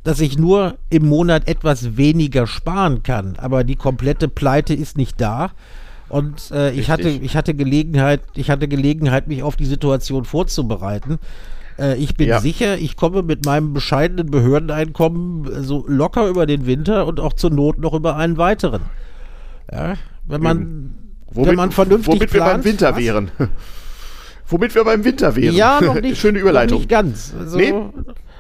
dass 0.02 0.20
ich 0.20 0.38
nur 0.38 0.76
im 0.90 1.08
Monat 1.08 1.48
etwas 1.48 1.96
weniger 1.96 2.46
sparen 2.46 3.02
kann. 3.02 3.36
Aber 3.38 3.64
die 3.64 3.76
komplette 3.76 4.28
Pleite 4.28 4.74
ist 4.74 4.98
nicht 4.98 5.20
da. 5.20 5.52
Und 6.14 6.50
äh, 6.52 6.70
ich, 6.72 6.90
hatte, 6.90 7.08
ich 7.08 7.36
hatte 7.36 7.54
Gelegenheit, 7.54 8.20
ich 8.36 8.48
hatte 8.50 8.68
Gelegenheit, 8.68 9.26
mich 9.26 9.42
auf 9.42 9.56
die 9.56 9.64
Situation 9.64 10.24
vorzubereiten. 10.24 11.18
Äh, 11.76 11.96
ich 11.96 12.14
bin 12.16 12.28
Ja. 12.28 12.40
sicher, 12.40 12.78
ich 12.78 12.96
komme 12.96 13.22
mit 13.22 13.44
meinem 13.44 13.72
bescheidenen 13.72 14.30
Behördeneinkommen 14.30 15.44
äh, 15.52 15.62
so 15.62 15.84
locker 15.88 16.28
über 16.28 16.46
den 16.46 16.66
Winter 16.66 17.06
und 17.06 17.18
auch 17.18 17.32
zur 17.32 17.50
Not 17.50 17.78
noch 17.78 17.94
über 17.94 18.14
einen 18.16 18.36
weiteren. 18.36 18.82
Ja, 19.72 19.94
wenn 20.28 20.40
man, 20.40 20.94
wenn 21.32 21.56
man 21.56 21.72
vernünftig 21.72 22.14
womit 22.14 22.32
wir 22.32 22.40
beim 22.40 22.48
plant, 22.50 22.64
Winter 22.64 22.92
was? 22.92 22.98
wären. 23.02 23.30
womit 24.48 24.74
wir 24.76 24.84
beim 24.84 25.04
Winter 25.04 25.34
wären. 25.34 25.54
Ja, 25.56 25.80
noch 25.82 26.00
nicht. 26.00 26.18
Schöne 26.20 26.38
Überleitung. 26.38 26.76
Noch 26.76 26.80
nicht 26.82 26.90
ganz. 26.90 27.34
Also, 27.38 27.58
Nee. 27.58 27.72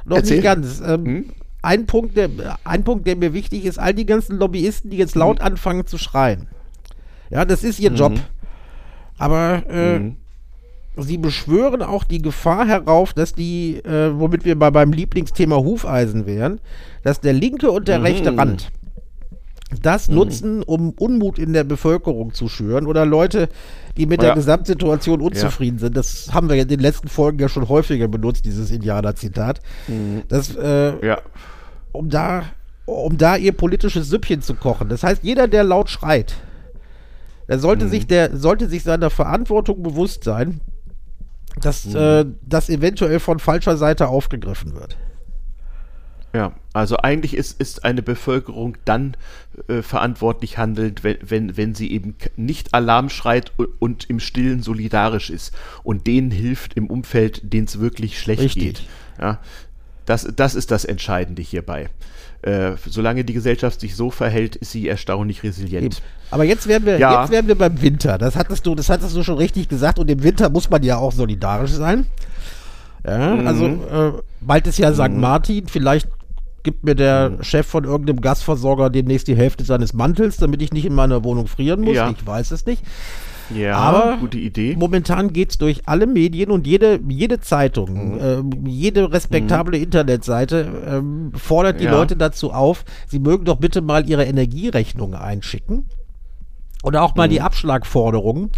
Noch 0.06 0.16
Erzähl. 0.18 0.36
nicht 0.36 0.44
ganz. 0.44 0.80
Ähm, 0.86 1.04
Hm? 1.04 1.24
ein, 1.62 1.86
Punkt, 1.86 2.16
der, 2.16 2.28
ein 2.62 2.84
Punkt, 2.84 3.06
der 3.06 3.16
mir 3.16 3.32
wichtig 3.32 3.64
ist, 3.64 3.78
all 3.78 3.94
die 3.94 4.06
ganzen 4.06 4.38
Lobbyisten, 4.38 4.90
die 4.90 4.98
jetzt 4.98 5.16
laut 5.16 5.40
Hm. 5.40 5.46
anfangen 5.46 5.86
zu 5.88 5.98
schreien. 5.98 6.46
Ja, 7.30 7.44
das 7.44 7.64
ist 7.64 7.80
ihr 7.80 7.90
Job. 7.92 8.12
Aber 9.18 9.62
äh, 9.68 9.98
Mhm. 10.00 10.16
sie 10.96 11.18
beschwören 11.18 11.82
auch 11.82 12.04
die 12.04 12.20
Gefahr 12.22 12.66
herauf, 12.66 13.12
dass 13.12 13.32
die, 13.32 13.76
äh, 13.84 14.10
womit 14.18 14.44
wir 14.44 14.58
bei 14.58 14.70
beim 14.70 14.92
Lieblingsthema 14.92 15.56
Hufeisen 15.56 16.26
wären, 16.26 16.60
dass 17.02 17.20
der 17.20 17.32
linke 17.32 17.70
und 17.70 17.88
der 17.88 17.98
Mhm. 17.98 18.04
rechte 18.04 18.36
Rand 18.36 18.70
das 19.82 20.08
nutzen, 20.08 20.62
um 20.62 20.90
Unmut 20.90 21.36
in 21.38 21.52
der 21.52 21.64
Bevölkerung 21.64 22.32
zu 22.32 22.48
schüren 22.48 22.86
oder 22.86 23.04
Leute, 23.06 23.48
die 23.96 24.06
mit 24.06 24.20
der 24.22 24.28
Ja. 24.30 24.34
Gesamtsituation 24.34 25.20
unzufrieden 25.20 25.78
sind. 25.78 25.96
Das 25.96 26.32
haben 26.32 26.48
wir 26.48 26.56
in 26.56 26.68
den 26.68 26.78
letzten 26.78 27.08
Folgen 27.08 27.40
ja 27.40 27.48
schon 27.48 27.68
häufiger 27.68 28.06
benutzt, 28.06 28.44
dieses 28.44 28.70
Indianer-Zitat. 28.70 29.60
Das, 30.28 30.54
äh, 30.54 31.04
Ja. 31.04 31.18
um 31.90 32.08
da, 32.08 32.44
um 32.84 33.16
da 33.18 33.34
ihr 33.36 33.50
politisches 33.52 34.08
Süppchen 34.10 34.42
zu 34.42 34.54
kochen. 34.54 34.88
Das 34.90 35.02
heißt, 35.02 35.24
jeder, 35.24 35.48
der 35.48 35.64
laut 35.64 35.90
schreit, 35.90 36.34
der 37.48 37.58
sollte 37.58 37.88
sich 37.88 38.06
der 38.06 38.36
sollte 38.36 38.68
sich 38.68 38.82
seiner 38.82 39.10
Verantwortung 39.10 39.82
bewusst 39.82 40.24
sein, 40.24 40.60
dass 41.60 41.92
äh, 41.94 42.24
das 42.42 42.68
eventuell 42.68 43.20
von 43.20 43.38
falscher 43.38 43.76
Seite 43.76 44.08
aufgegriffen 44.08 44.74
wird. 44.74 44.96
Ja, 46.34 46.52
also 46.72 46.96
eigentlich 46.96 47.36
ist, 47.36 47.60
ist 47.60 47.84
eine 47.84 48.02
Bevölkerung 48.02 48.76
dann 48.84 49.16
äh, 49.68 49.82
verantwortlich 49.82 50.58
handelnd, 50.58 51.04
wenn, 51.04 51.18
wenn, 51.22 51.56
wenn 51.56 51.74
sie 51.76 51.92
eben 51.92 52.16
nicht 52.34 52.74
Alarm 52.74 53.08
schreit 53.08 53.52
und, 53.56 53.68
und 53.78 54.10
im 54.10 54.18
Stillen 54.18 54.60
solidarisch 54.60 55.30
ist 55.30 55.54
und 55.84 56.08
denen 56.08 56.32
hilft 56.32 56.74
im 56.74 56.88
Umfeld, 56.88 57.52
denen 57.52 57.68
es 57.68 57.78
wirklich 57.78 58.18
schlecht 58.18 58.42
Richtig. 58.42 58.62
geht. 58.64 58.82
Ja, 59.20 59.38
das, 60.06 60.28
das 60.34 60.56
ist 60.56 60.72
das 60.72 60.84
Entscheidende 60.84 61.40
hierbei. 61.40 61.88
Äh, 62.44 62.72
solange 62.86 63.24
die 63.24 63.32
Gesellschaft 63.32 63.80
sich 63.80 63.96
so 63.96 64.10
verhält, 64.10 64.56
ist 64.56 64.72
sie 64.72 64.86
erstaunlich 64.86 65.42
resilient. 65.42 65.84
Eben. 65.84 65.94
Aber 66.30 66.44
jetzt 66.44 66.66
wären 66.66 66.84
wir, 66.84 66.98
Ja. 66.98 67.22
jetzt 67.22 67.30
wären 67.30 67.48
wir 67.48 67.54
beim 67.56 67.80
Winter. 67.80 68.18
Das 68.18 68.36
hattest 68.36 68.66
du, 68.66 68.74
das 68.74 68.90
hattest 68.90 69.16
du 69.16 69.22
schon 69.22 69.38
richtig 69.38 69.68
gesagt. 69.68 69.98
Und 69.98 70.10
im 70.10 70.22
Winter 70.22 70.50
muss 70.50 70.68
man 70.68 70.82
ja 70.82 70.98
auch 70.98 71.12
solidarisch 71.12 71.70
sein. 71.70 72.04
Ja, 73.06 73.34
Mhm. 73.34 73.46
also 73.46 73.64
äh, 73.66 74.12
bald 74.42 74.66
ist 74.66 74.78
ja 74.78 74.92
St. 74.92 75.10
Martin. 75.12 75.68
Vielleicht 75.68 76.08
gibt 76.64 76.84
mir 76.84 76.94
der 76.94 77.30
Mhm. 77.30 77.42
Chef 77.44 77.66
von 77.66 77.84
irgendeinem 77.84 78.20
Gasversorger 78.20 78.90
demnächst 78.90 79.28
die 79.28 79.36
Hälfte 79.36 79.64
seines 79.64 79.92
Mantels, 79.94 80.36
damit 80.36 80.60
ich 80.60 80.72
nicht 80.72 80.84
in 80.84 80.94
meiner 80.94 81.24
Wohnung 81.24 81.46
frieren 81.46 81.80
muss. 81.80 81.96
Ja. 81.96 82.10
Ich 82.10 82.26
weiß 82.26 82.50
es 82.50 82.66
nicht. 82.66 82.82
Ja, 83.54 83.76
Aber 83.76 84.16
gute 84.18 84.38
Idee. 84.38 84.76
Momentan 84.78 85.32
geht 85.32 85.50
es 85.50 85.58
durch 85.58 85.82
alle 85.86 86.06
Medien 86.06 86.50
und 86.50 86.66
jede, 86.66 87.00
jede 87.08 87.36
Mhm. 87.36 87.42
Zeitung, 87.42 88.18
ähm, 88.20 88.50
jede 88.66 89.12
respektable 89.12 89.76
Internetseite 89.78 90.66
ähm, 90.86 91.32
fordert 91.34 91.80
die 91.80 91.84
Ja. 91.84 91.92
Leute 91.92 92.16
dazu 92.16 92.52
auf, 92.52 92.84
sie 93.06 93.18
mögen 93.18 93.44
doch 93.44 93.56
bitte 93.56 93.80
mal 93.82 94.08
ihre 94.08 94.24
Energierechnung 94.24 95.14
einschicken. 95.14 95.84
Oder 96.82 97.02
auch 97.02 97.14
mal 97.16 97.28
die 97.28 97.38
Mhm. 97.40 97.44
Abschlagforderungen 97.46 98.50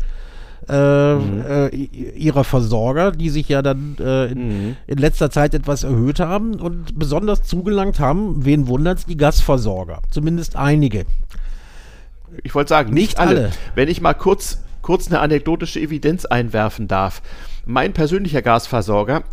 äh, 0.69 1.13
äh, 1.13 1.75
i- 1.75 2.11
ihrer 2.17 2.43
Versorger, 2.43 3.13
die 3.13 3.29
sich 3.31 3.49
ja 3.49 3.63
dann 3.63 3.97
äh, 4.01 4.27
in, 4.33 4.49
Mhm. 4.49 4.77
in 4.89 4.99
letzter 4.99 5.31
Zeit 5.31 5.55
etwas 5.55 5.85
erhöht 5.85 6.19
haben 6.19 6.55
und 6.57 6.99
besonders 6.99 7.43
zugelangt 7.45 8.01
haben, 8.01 8.45
wen 8.45 8.67
wundert's, 8.67 9.07
die 9.07 9.17
Gasversorger. 9.17 10.01
Zumindest 10.11 10.57
einige. 10.57 11.05
Ich 12.43 12.55
wollte 12.55 12.71
sagen, 12.71 12.93
nicht, 12.93 13.11
Nicht 13.11 13.19
alle. 13.21 13.31
alle. 13.31 13.51
Wenn 13.77 13.89
ich 13.89 14.01
mal 14.01 14.15
kurz, 14.15 14.61
kurz 14.87 15.09
eine 15.09 15.19
anekdotische 15.19 15.81
Evidenz 15.81 16.27
einwerfen 16.27 16.87
darf. 16.87 17.21
Mein 17.65 17.93
persönlicher 17.93 18.41
Gasversorger 18.41 19.25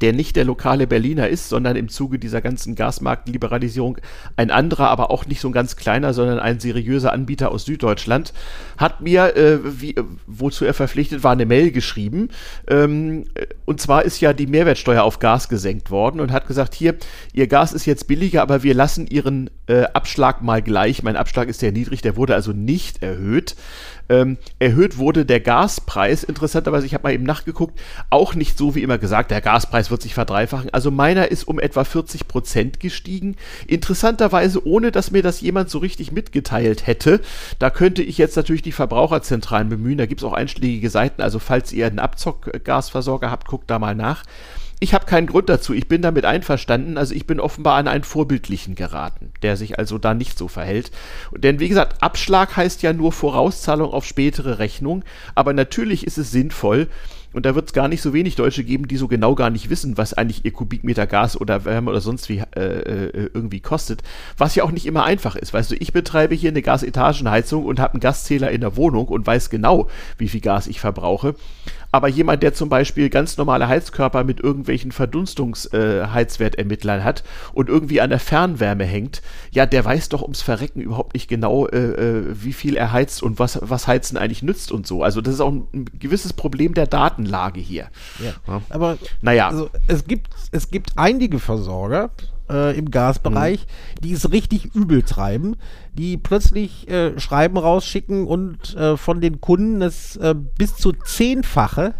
der 0.00 0.12
nicht 0.12 0.36
der 0.36 0.44
lokale 0.44 0.86
Berliner 0.86 1.28
ist, 1.28 1.48
sondern 1.48 1.76
im 1.76 1.88
Zuge 1.88 2.18
dieser 2.18 2.40
ganzen 2.40 2.74
Gasmarktliberalisierung 2.74 3.98
ein 4.36 4.50
anderer, 4.50 4.88
aber 4.88 5.10
auch 5.10 5.26
nicht 5.26 5.40
so 5.40 5.48
ein 5.48 5.52
ganz 5.52 5.76
kleiner, 5.76 6.14
sondern 6.14 6.38
ein 6.38 6.60
seriöser 6.60 7.12
Anbieter 7.12 7.50
aus 7.50 7.64
Süddeutschland, 7.64 8.32
hat 8.78 9.00
mir, 9.00 9.36
äh, 9.36 9.58
wie, 9.62 9.94
wozu 10.26 10.64
er 10.64 10.74
verpflichtet 10.74 11.24
war, 11.24 11.32
eine 11.32 11.46
Mail 11.46 11.72
geschrieben. 11.72 12.28
Ähm, 12.68 13.24
und 13.64 13.80
zwar 13.80 14.04
ist 14.04 14.20
ja 14.20 14.32
die 14.32 14.46
Mehrwertsteuer 14.46 15.02
auf 15.02 15.18
Gas 15.18 15.48
gesenkt 15.48 15.90
worden 15.90 16.20
und 16.20 16.32
hat 16.32 16.46
gesagt, 16.46 16.74
hier, 16.74 16.96
Ihr 17.32 17.46
Gas 17.46 17.72
ist 17.72 17.86
jetzt 17.86 18.08
billiger, 18.08 18.42
aber 18.42 18.62
wir 18.62 18.74
lassen 18.74 19.06
Ihren 19.06 19.50
äh, 19.66 19.84
Abschlag 19.92 20.42
mal 20.42 20.62
gleich. 20.62 21.02
Mein 21.02 21.16
Abschlag 21.16 21.48
ist 21.48 21.60
sehr 21.60 21.72
niedrig, 21.72 22.00
der 22.02 22.16
wurde 22.16 22.34
also 22.34 22.52
nicht 22.52 23.02
erhöht. 23.02 23.56
Ähm, 24.08 24.38
erhöht 24.58 24.98
wurde 24.98 25.24
der 25.24 25.40
Gaspreis, 25.40 26.24
interessanterweise, 26.24 26.86
ich 26.86 26.94
habe 26.94 27.04
mal 27.04 27.14
eben 27.14 27.24
nachgeguckt, 27.24 27.80
auch 28.10 28.34
nicht 28.34 28.58
so 28.58 28.74
wie 28.74 28.82
immer 28.82 28.98
gesagt, 28.98 29.30
der 29.30 29.40
Gaspreis 29.40 29.90
wird 29.90 30.02
sich 30.02 30.14
verdreifachen. 30.14 30.70
Also 30.72 30.90
meiner 30.90 31.30
ist 31.30 31.48
um 31.48 31.58
etwa 31.58 31.84
40 31.84 32.28
Prozent 32.28 32.80
gestiegen. 32.80 33.36
Interessanterweise, 33.66 34.66
ohne 34.66 34.92
dass 34.92 35.10
mir 35.10 35.22
das 35.22 35.40
jemand 35.40 35.70
so 35.70 35.78
richtig 35.78 36.12
mitgeteilt 36.12 36.86
hätte. 36.86 37.20
Da 37.58 37.70
könnte 37.70 38.02
ich 38.02 38.18
jetzt 38.18 38.36
natürlich 38.36 38.62
die 38.62 38.72
Verbraucherzentralen 38.72 39.68
bemühen. 39.68 39.98
Da 39.98 40.06
gibt 40.06 40.20
es 40.20 40.26
auch 40.26 40.32
einschlägige 40.32 40.90
Seiten. 40.90 41.22
Also 41.22 41.38
falls 41.38 41.72
ihr 41.72 41.86
einen 41.86 41.98
Abzockgasversorger 41.98 43.30
habt, 43.30 43.46
guckt 43.46 43.70
da 43.70 43.78
mal 43.78 43.94
nach 43.94 44.24
ich 44.82 44.94
habe 44.94 45.06
keinen 45.06 45.28
Grund 45.28 45.48
dazu. 45.48 45.74
Ich 45.74 45.86
bin 45.86 46.02
damit 46.02 46.24
einverstanden. 46.24 46.98
Also 46.98 47.14
ich 47.14 47.24
bin 47.24 47.38
offenbar 47.38 47.76
an 47.76 47.86
einen 47.86 48.02
Vorbildlichen 48.02 48.74
geraten, 48.74 49.30
der 49.42 49.56
sich 49.56 49.78
also 49.78 49.96
da 49.96 50.12
nicht 50.12 50.36
so 50.36 50.48
verhält. 50.48 50.90
Denn 51.30 51.60
wie 51.60 51.68
gesagt, 51.68 52.02
Abschlag 52.02 52.56
heißt 52.56 52.82
ja 52.82 52.92
nur 52.92 53.12
Vorauszahlung 53.12 53.92
auf 53.92 54.04
spätere 54.04 54.58
Rechnung. 54.58 55.04
Aber 55.36 55.52
natürlich 55.52 56.04
ist 56.04 56.18
es 56.18 56.32
sinnvoll, 56.32 56.88
und 57.32 57.46
da 57.46 57.54
wird 57.54 57.68
es 57.68 57.72
gar 57.72 57.88
nicht 57.88 58.02
so 58.02 58.12
wenig 58.12 58.36
Deutsche 58.36 58.64
geben, 58.64 58.88
die 58.88 58.96
so 58.96 59.08
genau 59.08 59.34
gar 59.34 59.50
nicht 59.50 59.70
wissen, 59.70 59.96
was 59.96 60.12
eigentlich 60.12 60.44
ihr 60.44 60.52
Kubikmeter 60.52 61.06
Gas 61.06 61.40
oder 61.40 61.64
Wärme 61.64 61.90
oder 61.90 62.00
sonst 62.00 62.28
wie 62.28 62.42
äh, 62.54 62.60
äh, 62.60 63.30
irgendwie 63.32 63.60
kostet. 63.60 64.02
Was 64.36 64.54
ja 64.54 64.64
auch 64.64 64.70
nicht 64.70 64.86
immer 64.86 65.04
einfach 65.04 65.36
ist. 65.36 65.54
Weißt 65.54 65.70
du, 65.70 65.76
ich 65.76 65.92
betreibe 65.92 66.34
hier 66.34 66.50
eine 66.50 66.62
Gasetagenheizung 66.62 67.64
und 67.64 67.80
habe 67.80 67.94
einen 67.94 68.00
Gaszähler 68.00 68.50
in 68.50 68.60
der 68.60 68.76
Wohnung 68.76 69.08
und 69.08 69.26
weiß 69.26 69.50
genau, 69.50 69.88
wie 70.18 70.28
viel 70.28 70.40
Gas 70.40 70.66
ich 70.66 70.80
verbrauche. 70.80 71.34
Aber 71.92 72.08
jemand, 72.08 72.42
der 72.42 72.54
zum 72.54 72.70
Beispiel 72.70 73.10
ganz 73.10 73.36
normale 73.36 73.68
Heizkörper 73.68 74.24
mit 74.24 74.40
irgendwelchen 74.40 74.92
Verdunstungsheizwertermittlern 74.92 77.00
äh, 77.00 77.04
hat 77.04 77.22
und 77.52 77.68
irgendwie 77.68 78.00
an 78.00 78.08
der 78.08 78.18
Fernwärme 78.18 78.84
hängt, 78.84 79.20
ja, 79.50 79.66
der 79.66 79.84
weiß 79.84 80.08
doch 80.08 80.22
ums 80.22 80.40
Verrecken 80.40 80.80
überhaupt 80.80 81.12
nicht 81.12 81.28
genau, 81.28 81.66
äh, 81.66 81.78
äh, 81.78 82.24
wie 82.32 82.54
viel 82.54 82.76
er 82.76 82.92
heizt 82.92 83.22
und 83.22 83.38
was, 83.38 83.58
was 83.60 83.86
Heizen 83.86 84.16
eigentlich 84.16 84.42
nützt 84.42 84.72
und 84.72 84.86
so. 84.86 85.02
Also 85.02 85.20
das 85.20 85.34
ist 85.34 85.40
auch 85.40 85.52
ein, 85.52 85.66
ein 85.74 85.84
gewisses 85.98 86.32
Problem 86.32 86.72
der 86.72 86.86
Datenlage 86.86 87.60
hier. 87.60 87.88
Ja. 88.18 88.32
ja. 88.48 88.62
Aber 88.70 88.96
naja. 89.20 89.48
Also 89.48 89.68
es 89.86 90.06
gibt, 90.06 90.30
es 90.50 90.70
gibt 90.70 90.92
einige 90.96 91.38
Versorger, 91.38 92.10
äh, 92.52 92.78
im 92.78 92.90
Gasbereich, 92.90 93.60
mhm. 93.60 94.00
die 94.02 94.12
es 94.12 94.30
richtig 94.30 94.74
übel 94.74 95.02
treiben, 95.02 95.56
die 95.94 96.16
plötzlich 96.16 96.88
äh, 96.88 97.18
Schreiben 97.18 97.56
rausschicken 97.56 98.26
und 98.26 98.76
äh, 98.76 98.96
von 98.96 99.20
den 99.20 99.40
Kunden 99.40 99.80
das 99.80 100.16
äh, 100.16 100.34
bis 100.34 100.76
zu 100.76 100.92
zehnfache 100.92 101.94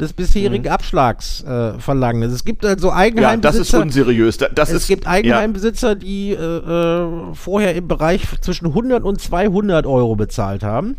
des 0.00 0.12
bisherigen 0.12 0.64
mhm. 0.64 0.72
Abschlags 0.72 1.42
äh, 1.44 1.78
verlangen. 1.78 2.22
Es 2.22 2.44
gibt 2.44 2.66
also 2.66 2.92
Eigenheimbesitzer. 2.92 3.58
Ja, 3.58 3.60
das 3.60 3.68
ist 3.68 3.74
unseriös. 3.74 4.36
Das 4.38 4.70
es 4.70 4.82
ist, 4.82 4.88
gibt 4.88 5.06
Eigenheimbesitzer, 5.06 5.90
ja. 5.90 5.94
die 5.94 6.32
äh, 6.32 7.34
vorher 7.34 7.74
im 7.74 7.88
Bereich 7.88 8.22
zwischen 8.40 8.66
100 8.66 9.04
und 9.04 9.20
200 9.20 9.86
Euro 9.86 10.16
bezahlt 10.16 10.64
haben 10.64 10.96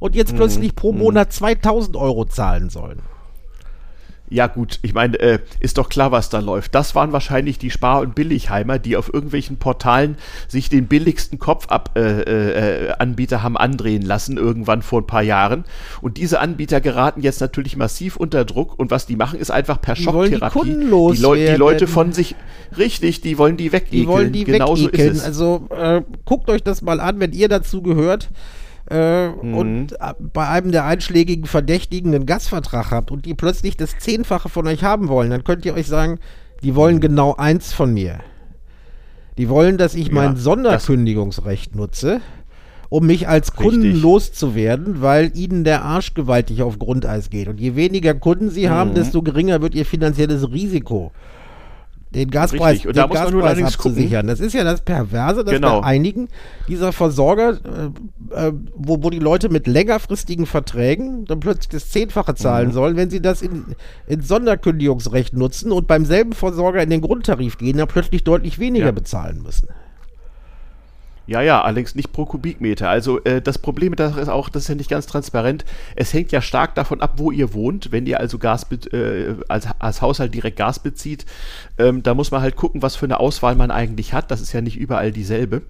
und 0.00 0.16
jetzt 0.16 0.32
mhm. 0.32 0.38
plötzlich 0.38 0.74
pro 0.74 0.92
mhm. 0.92 0.98
Monat 0.98 1.32
2000 1.32 1.96
Euro 1.96 2.24
zahlen 2.24 2.68
sollen. 2.68 3.00
Ja 4.32 4.46
gut, 4.46 4.78
ich 4.82 4.94
meine, 4.94 5.20
äh, 5.20 5.38
ist 5.60 5.76
doch 5.76 5.90
klar, 5.90 6.10
was 6.10 6.30
da 6.30 6.40
läuft. 6.40 6.74
Das 6.74 6.94
waren 6.94 7.12
wahrscheinlich 7.12 7.58
die 7.58 7.70
Spar- 7.70 8.00
und 8.00 8.14
Billigheimer, 8.14 8.78
die 8.78 8.96
auf 8.96 9.12
irgendwelchen 9.12 9.58
Portalen 9.58 10.16
sich 10.48 10.70
den 10.70 10.86
billigsten 10.86 11.38
Kopf-Anbieter 11.38 11.96
äh, 11.96 13.38
äh, 13.38 13.42
haben 13.42 13.56
andrehen 13.58 14.02
lassen, 14.02 14.38
irgendwann 14.38 14.80
vor 14.80 15.02
ein 15.02 15.06
paar 15.06 15.22
Jahren. 15.22 15.64
Und 16.00 16.16
diese 16.16 16.40
Anbieter 16.40 16.80
geraten 16.80 17.20
jetzt 17.20 17.40
natürlich 17.40 17.76
massiv 17.76 18.16
unter 18.16 18.44
Druck. 18.44 18.78
Und 18.78 18.90
was 18.90 19.06
die 19.06 19.16
machen, 19.16 19.38
ist 19.38 19.50
einfach 19.50 19.80
per 19.80 19.96
Schocktherapie 19.96 20.60
die, 20.64 20.78
die, 20.80 20.86
Leu 20.86 21.36
die, 21.36 21.56
Leute 21.56 21.86
von 21.86 22.12
sich, 22.12 22.34
richtig, 22.78 23.20
die 23.20 23.36
wollen 23.36 23.58
die 23.58 23.72
wegekeln. 23.72 24.02
Die 24.02 24.06
wollen 24.06 24.32
die 24.32 24.44
genau 24.44 24.76
wegekeln. 24.76 25.12
Ist 25.12 25.18
es. 25.18 25.24
Also 25.24 25.68
äh, 25.76 26.02
guckt 26.24 26.48
euch 26.48 26.62
das 26.62 26.80
mal 26.80 27.00
an, 27.00 27.20
wenn 27.20 27.32
ihr 27.32 27.48
dazu 27.48 27.82
gehört 27.82 28.30
äh, 28.90 29.28
mhm. 29.28 29.54
und 29.54 29.92
äh, 29.92 30.14
bei 30.18 30.48
einem 30.48 30.72
der 30.72 30.84
einschlägigen 30.84 31.46
Verdächtigen 31.46 32.14
einen 32.14 32.26
Gastvertrag 32.26 32.90
habt 32.90 33.10
und 33.10 33.26
die 33.26 33.34
plötzlich 33.34 33.76
das 33.76 33.98
Zehnfache 33.98 34.48
von 34.48 34.66
euch 34.66 34.84
haben 34.84 35.08
wollen, 35.08 35.30
dann 35.30 35.44
könnt 35.44 35.64
ihr 35.64 35.74
euch 35.74 35.86
sagen, 35.86 36.18
die 36.62 36.74
wollen 36.74 36.96
mhm. 36.96 37.00
genau 37.00 37.34
eins 37.34 37.72
von 37.72 37.92
mir. 37.92 38.20
Die 39.38 39.48
wollen, 39.48 39.78
dass 39.78 39.94
ich 39.94 40.08
ja, 40.08 40.14
mein 40.14 40.36
Sonderkündigungsrecht 40.36 41.74
nutze, 41.74 42.20
um 42.88 43.06
mich 43.06 43.28
als 43.28 43.54
Kunden 43.54 43.82
richtig. 43.82 44.02
loszuwerden, 44.02 45.00
weil 45.00 45.32
ihnen 45.34 45.64
der 45.64 45.82
Arsch 45.82 46.12
gewaltig 46.12 46.62
auf 46.62 46.78
Grundeis 46.78 47.30
geht. 47.30 47.48
Und 47.48 47.58
je 47.58 47.74
weniger 47.74 48.12
Kunden 48.14 48.50
sie 48.50 48.66
mhm. 48.66 48.70
haben, 48.70 48.94
desto 48.94 49.22
geringer 49.22 49.62
wird 49.62 49.74
ihr 49.74 49.86
finanzielles 49.86 50.50
Risiko 50.50 51.12
den 52.14 52.30
Gaspreis, 52.30 52.74
Richtig. 52.74 52.88
Und 52.88 52.96
den 52.96 53.02
da 53.02 53.06
muss 53.06 53.16
Gaspreis 53.16 53.56
man 53.58 53.66
abzusichern. 53.66 54.26
Das 54.26 54.40
ist 54.40 54.52
ja 54.52 54.64
das 54.64 54.82
Perverse, 54.82 55.44
dass 55.44 55.54
genau. 55.54 55.80
bei 55.80 55.86
einigen 55.86 56.28
dieser 56.68 56.92
Versorger, 56.92 57.58
äh, 58.32 58.48
äh, 58.48 58.52
wo, 58.74 59.02
wo 59.02 59.10
die 59.10 59.18
Leute 59.18 59.48
mit 59.48 59.66
längerfristigen 59.66 60.46
Verträgen 60.46 61.24
dann 61.24 61.40
plötzlich 61.40 61.68
das 61.68 61.90
Zehnfache 61.90 62.34
zahlen 62.34 62.68
mhm. 62.68 62.72
sollen, 62.72 62.96
wenn 62.96 63.10
sie 63.10 63.22
das 63.22 63.42
in, 63.42 63.64
in 64.06 64.20
Sonderkündigungsrecht 64.20 65.34
nutzen 65.34 65.72
und 65.72 65.86
beim 65.86 66.04
selben 66.04 66.32
Versorger 66.32 66.82
in 66.82 66.90
den 66.90 67.00
Grundtarif 67.00 67.58
gehen, 67.58 67.78
dann 67.78 67.88
plötzlich 67.88 68.24
deutlich 68.24 68.58
weniger 68.58 68.86
ja. 68.86 68.92
bezahlen 68.92 69.42
müssen. 69.42 69.68
Ja, 71.26 71.40
ja, 71.40 71.62
allerdings 71.62 71.94
nicht 71.94 72.12
pro 72.12 72.24
Kubikmeter. 72.24 72.88
Also 72.88 73.22
äh, 73.24 73.40
das 73.40 73.58
Problem 73.58 73.94
das 73.94 74.16
ist 74.16 74.28
auch, 74.28 74.48
das 74.48 74.64
ist 74.64 74.68
ja 74.68 74.74
nicht 74.74 74.90
ganz 74.90 75.06
transparent. 75.06 75.64
Es 75.94 76.12
hängt 76.12 76.32
ja 76.32 76.42
stark 76.42 76.74
davon 76.74 77.00
ab, 77.00 77.14
wo 77.16 77.30
ihr 77.30 77.54
wohnt. 77.54 77.92
Wenn 77.92 78.06
ihr 78.06 78.18
also 78.18 78.38
Gas 78.38 78.66
äh, 78.92 79.34
als, 79.48 79.68
als 79.78 80.02
Haushalt 80.02 80.34
direkt 80.34 80.56
Gas 80.56 80.80
bezieht, 80.80 81.24
ähm, 81.78 82.02
da 82.02 82.14
muss 82.14 82.32
man 82.32 82.42
halt 82.42 82.56
gucken, 82.56 82.82
was 82.82 82.96
für 82.96 83.06
eine 83.06 83.20
Auswahl 83.20 83.54
man 83.54 83.70
eigentlich 83.70 84.12
hat. 84.12 84.30
Das 84.30 84.40
ist 84.40 84.52
ja 84.52 84.60
nicht 84.60 84.76
überall 84.76 85.12
dieselbe. 85.12 85.62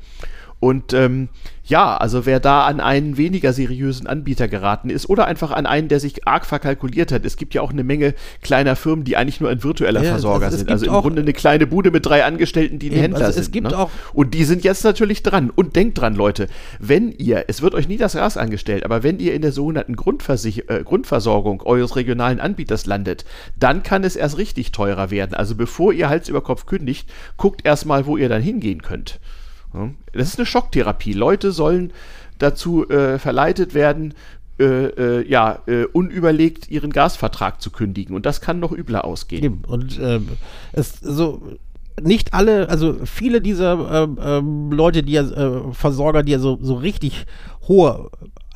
Und 0.63 0.93
ähm, 0.93 1.29
ja, 1.65 1.97
also 1.97 2.25
wer 2.25 2.39
da 2.39 2.67
an 2.67 2.79
einen 2.79 3.17
weniger 3.17 3.53
seriösen 3.53 4.07
Anbieter 4.07 4.47
geraten 4.47 4.91
ist 4.91 5.11
oder 5.11 5.27
einfach 5.27 5.51
an 5.51 5.67
einen, 5.67 5.89
der 5.89 5.99
sich 5.99 6.25
arg 6.29 6.47
verkalkuliert 6.47 7.11
hat. 7.11 7.27
Es 7.27 7.37
gibt 7.37 7.53
ja 7.55 7.63
auch 7.63 7.73
eine 7.73 7.83
Menge 7.83 8.15
kleiner 8.43 8.77
Firmen, 8.77 9.05
die 9.05 9.17
eigentlich 9.17 9.41
nur 9.41 9.51
ein 9.51 9.65
virtueller 9.65 10.05
ja, 10.05 10.11
Versorger 10.11 10.45
also 10.45 10.59
sind. 10.59 10.71
Also 10.71 10.87
im 10.87 10.93
Grunde 10.93 11.23
eine 11.23 11.33
kleine 11.33 11.67
Bude 11.67 11.91
mit 11.91 12.07
drei 12.07 12.25
Angestellten, 12.25 12.79
die 12.79 12.91
ein 12.91 12.97
Händler 12.97 13.25
also 13.27 13.41
es 13.41 13.47
sind. 13.47 13.53
Gibt 13.55 13.73
ne? 13.73 13.77
auch 13.77 13.91
Und 14.13 14.35
die 14.35 14.45
sind 14.45 14.63
jetzt 14.63 14.85
natürlich 14.85 15.25
dran. 15.25 15.51
Und 15.51 15.75
denkt 15.75 15.99
dran, 16.01 16.15
Leute, 16.15 16.47
wenn 16.79 17.11
ihr, 17.11 17.47
es 17.49 17.61
wird 17.61 17.75
euch 17.75 17.89
nie 17.89 17.97
das 17.97 18.13
Gas 18.13 18.37
angestellt, 18.37 18.85
aber 18.85 19.03
wenn 19.03 19.19
ihr 19.19 19.35
in 19.35 19.43
der 19.43 19.51
sogenannten 19.51 19.95
äh, 19.95 20.85
Grundversorgung 20.85 21.63
eures 21.63 21.97
regionalen 21.97 22.39
Anbieters 22.39 22.87
landet, 22.87 23.25
dann 23.59 23.83
kann 23.83 24.05
es 24.05 24.15
erst 24.15 24.39
richtig 24.39 24.71
teurer 24.71 25.11
werden. 25.11 25.35
Also 25.35 25.57
bevor 25.57 25.93
ihr 25.93 26.09
Hals 26.09 26.29
über 26.29 26.41
Kopf 26.41 26.67
kündigt, 26.67 27.11
guckt 27.37 27.67
erstmal, 27.67 28.07
wo 28.07 28.17
ihr 28.17 28.29
dann 28.29 28.43
hingehen 28.43 28.81
könnt. 28.83 29.19
Das 30.13 30.29
ist 30.29 30.39
eine 30.39 30.47
Schocktherapie. 30.47 31.13
Leute 31.13 31.53
sollen 31.53 31.93
dazu 32.39 32.89
äh, 32.89 33.19
verleitet 33.19 33.75
werden, 33.75 34.15
äh, 34.59 34.65
äh, 34.65 35.29
ja, 35.29 35.61
äh, 35.67 35.85
unüberlegt 35.85 36.71
ihren 36.71 36.91
Gasvertrag 36.91 37.61
zu 37.61 37.71
kündigen. 37.71 38.15
Und 38.15 38.27
das 38.27 38.41
kann 38.41 38.61
noch 38.61 38.73
übler 38.73 39.05
ausgehen. 39.05 39.65
Und 39.67 39.99
ähm, 40.01 40.29
es 40.73 41.01
so 41.01 41.43
nicht 42.01 42.35
alle, 42.35 42.69
also 42.69 42.97
viele 43.05 43.41
dieser 43.41 44.05
ähm, 44.05 44.19
ähm, 44.23 44.73
Leute, 44.73 45.03
die 45.03 45.13
ja 45.13 45.23
äh, 45.23 45.73
Versorger, 45.73 46.23
die 46.23 46.33
ja 46.33 46.39
so, 46.39 46.59
so 46.61 46.75
richtig 46.75 47.27
hohe 47.69 48.11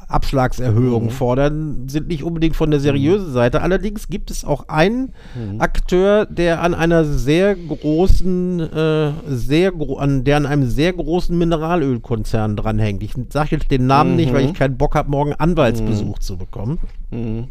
Abschlagserhöhungen 0.08 1.08
mhm. 1.08 1.12
fordern, 1.12 1.88
sind 1.88 2.08
nicht 2.08 2.22
unbedingt 2.22 2.54
von 2.54 2.70
der 2.70 2.78
seriösen 2.78 3.32
Seite. 3.32 3.62
Allerdings 3.62 4.08
gibt 4.08 4.30
es 4.30 4.44
auch 4.44 4.68
einen 4.68 5.12
mhm. 5.34 5.60
Akteur, 5.60 6.26
der 6.26 6.62
an 6.62 6.74
einer 6.74 7.04
sehr 7.04 7.56
großen, 7.56 8.60
äh, 8.60 9.12
sehr 9.26 9.72
gro 9.72 9.96
an 9.96 10.24
der 10.24 10.36
an 10.36 10.46
einem 10.46 10.68
sehr 10.68 10.92
großen 10.92 11.36
Mineralölkonzern 11.36 12.56
dranhängt. 12.56 13.02
Ich 13.02 13.14
sage 13.30 13.48
jetzt 13.52 13.70
den 13.70 13.86
Namen 13.86 14.12
mhm. 14.12 14.16
nicht, 14.16 14.32
weil 14.32 14.44
ich 14.44 14.52
mhm. 14.52 14.56
keinen 14.56 14.76
Bock 14.76 14.94
habe, 14.94 15.10
morgen 15.10 15.32
Anwaltsbesuch 15.32 16.16
mhm. 16.16 16.20
zu 16.20 16.36
bekommen. 16.36 16.78
Mhm. 17.10 17.48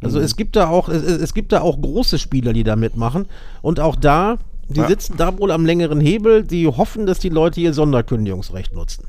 Also 0.00 0.20
es 0.20 0.36
gibt 0.36 0.56
da 0.56 0.68
auch, 0.68 0.88
es, 0.88 1.02
es, 1.02 1.34
gibt 1.34 1.52
da 1.52 1.60
auch 1.60 1.80
große 1.80 2.18
Spieler, 2.18 2.52
die 2.52 2.62
da 2.62 2.76
mitmachen. 2.76 3.26
Und 3.62 3.80
auch 3.80 3.96
da, 3.96 4.38
die 4.68 4.80
ja. 4.80 4.86
sitzen 4.86 5.16
da 5.16 5.36
wohl 5.38 5.50
am 5.50 5.66
längeren 5.66 6.00
Hebel, 6.00 6.44
die 6.44 6.66
hoffen, 6.66 7.06
dass 7.06 7.18
die 7.18 7.30
Leute 7.30 7.60
ihr 7.60 7.72
Sonderkündigungsrecht 7.72 8.74
nutzen. 8.74 9.04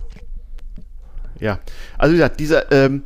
Ja, 1.39 1.59
also 1.97 2.13
wie 2.13 2.17
gesagt, 2.17 2.39
dieser, 2.39 2.71
ähm, 2.71 3.03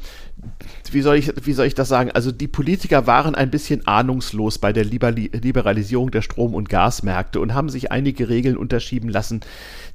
wie 0.93 1.01
soll 1.01 1.17
ich, 1.17 1.31
wie 1.43 1.53
soll 1.53 1.65
ich 1.65 1.75
das 1.75 1.87
sagen? 1.87 2.11
Also 2.11 2.31
die 2.31 2.47
Politiker 2.47 3.07
waren 3.07 3.35
ein 3.35 3.49
bisschen 3.49 3.87
ahnungslos 3.87 4.57
bei 4.57 4.73
der 4.73 4.85
Liberalisierung 4.85 6.11
der 6.11 6.21
Strom- 6.21 6.53
und 6.53 6.69
Gasmärkte 6.69 7.39
und 7.39 7.53
haben 7.53 7.69
sich 7.69 7.91
einige 7.91 8.29
Regeln 8.29 8.57
unterschieben 8.57 9.09
lassen, 9.09 9.41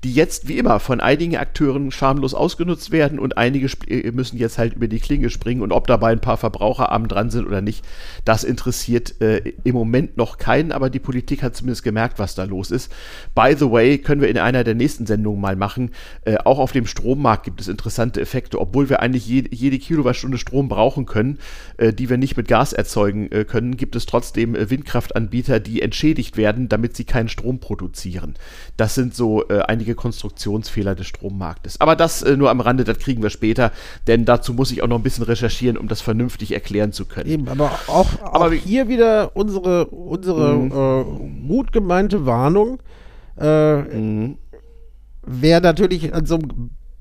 die 0.05 0.13
jetzt 0.13 0.47
wie 0.47 0.59
immer 0.59 0.79
von 0.79 1.01
einigen 1.01 1.37
Akteuren 1.37 1.91
schamlos 1.91 2.35
ausgenutzt 2.35 2.93
werden 2.93 3.19
und 3.19 3.37
einige 3.37 3.69
äh, 3.89 4.13
müssen 4.13 4.39
jetzt 4.39 4.59
halt 4.59 4.75
über 4.75 4.87
die 4.87 5.01
Klinge 5.01 5.29
springen 5.31 5.63
und 5.63 5.73
ob 5.73 5.87
dabei 5.87 6.13
ein 6.13 6.21
paar 6.21 6.37
Verbraucherarmen 6.37 7.09
dran 7.09 7.31
sind 7.31 7.47
oder 7.47 7.61
nicht, 7.61 7.85
das 8.25 8.45
interessiert 8.45 9.21
äh, 9.21 9.55
im 9.65 9.75
Moment 9.75 10.17
noch 10.17 10.39
keinen, 10.39 10.71
aber 10.71 10.89
die 10.89 11.01
Politik 11.01 11.43
hat 11.43 11.57
zumindest 11.57 11.83
gemerkt, 11.83 12.19
was 12.19 12.35
da 12.35 12.45
los 12.45 12.71
ist. 12.71 12.93
By 13.35 13.57
the 13.59 13.71
way, 13.71 13.99
können 13.99 14.21
wir 14.21 14.29
in 14.29 14.39
einer 14.39 14.63
der 14.63 14.75
nächsten 14.75 15.07
Sendungen 15.07 15.41
mal 15.41 15.57
machen, 15.57 15.91
äh, 16.25 16.37
auch 16.45 16.61
auf 16.61 16.73
dem 16.73 16.87
Strommarkt 16.87 17.45
gibt 17.45 17.61
es 17.61 17.69
interessante 17.69 18.21
Effekte, 18.21 18.61
obwohl 18.61 18.89
wir 18.89 19.01
eigentlich 19.01 19.27
jede, 19.27 19.55
jede 19.55 19.79
Kilowattstunde 19.79 20.39
Strom 20.39 20.69
brauchen 20.69 20.88
können, 20.97 21.39
äh, 21.77 21.93
die 21.93 22.09
wir 22.11 22.17
nicht 22.17 22.37
mit 22.37 22.49
Gas 22.49 22.73
erzeugen 22.73 23.31
äh, 23.31 23.45
können, 23.45 23.77
gibt 23.77 23.97
es 23.97 24.07
trotzdem 24.07 24.55
äh, 24.55 24.71
Windkraftanbieter, 24.71 25.61
die 25.61 25.83
entschädigt 25.83 26.37
werden, 26.37 26.69
damit 26.69 26.97
sie 26.97 27.05
keinen 27.05 27.29
Strom 27.29 27.59
produzieren. 27.61 28.35
Das 28.77 28.95
sind 28.95 29.15
so 29.15 29.47
einige 29.49 29.95
Konstruktionsfehler 29.95 30.95
des 30.95 31.07
Strommarktes. 31.07 31.81
Aber 31.81 31.97
das 31.97 32.25
nur 32.25 32.51
am 32.51 32.61
Rande, 32.61 32.85
das 32.85 32.99
kriegen 32.99 33.23
wir 33.23 33.31
später, 33.31 33.73
denn 34.07 34.25
dazu 34.25 34.55
muss 34.55 34.71
ich 34.71 34.83
auch 34.83 34.89
noch 34.89 34.97
ein 34.97 35.03
bisschen 35.03 35.25
recherchieren, 35.25 35.77
um 35.77 35.89
das 35.89 36.01
vernünftig 36.01 36.53
erklären 36.53 36.93
zu 36.93 37.05
können. 37.05 37.31
Eben, 37.31 37.49
aber 37.49 37.71
auch, 37.87 38.07
aber 38.23 38.47
auch 38.47 38.53
hier 38.53 38.89
wieder 38.89 39.37
unsere, 39.37 39.87
unsere 39.87 40.55
mhm. 40.55 41.49
gut 41.49 41.73
gemeinte 41.73 42.27
Warnung. 42.27 42.81
Äh, 43.39 43.77
mhm. 43.77 44.39
Wer 45.23 45.61
natürlich 45.61 46.15
an 46.15 46.27
so, 46.27 46.39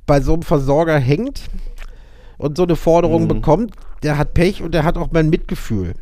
bei 0.06 0.22
so 0.22 0.34
einem 0.34 0.44
Versorger 0.44 0.98
hängt 0.98 1.42
und 2.38 2.58
so 2.58 2.64
eine 2.64 2.76
Forderung 2.76 3.24
mhm. 3.24 3.28
bekommt, 3.28 3.74
der 4.04 4.18
hat 4.18 4.34
Pech 4.34 4.62
und 4.62 4.74
der 4.74 4.84
hat 4.84 4.98
auch 4.98 5.10
mein 5.12 5.30
Mitgefühl. 5.30 5.94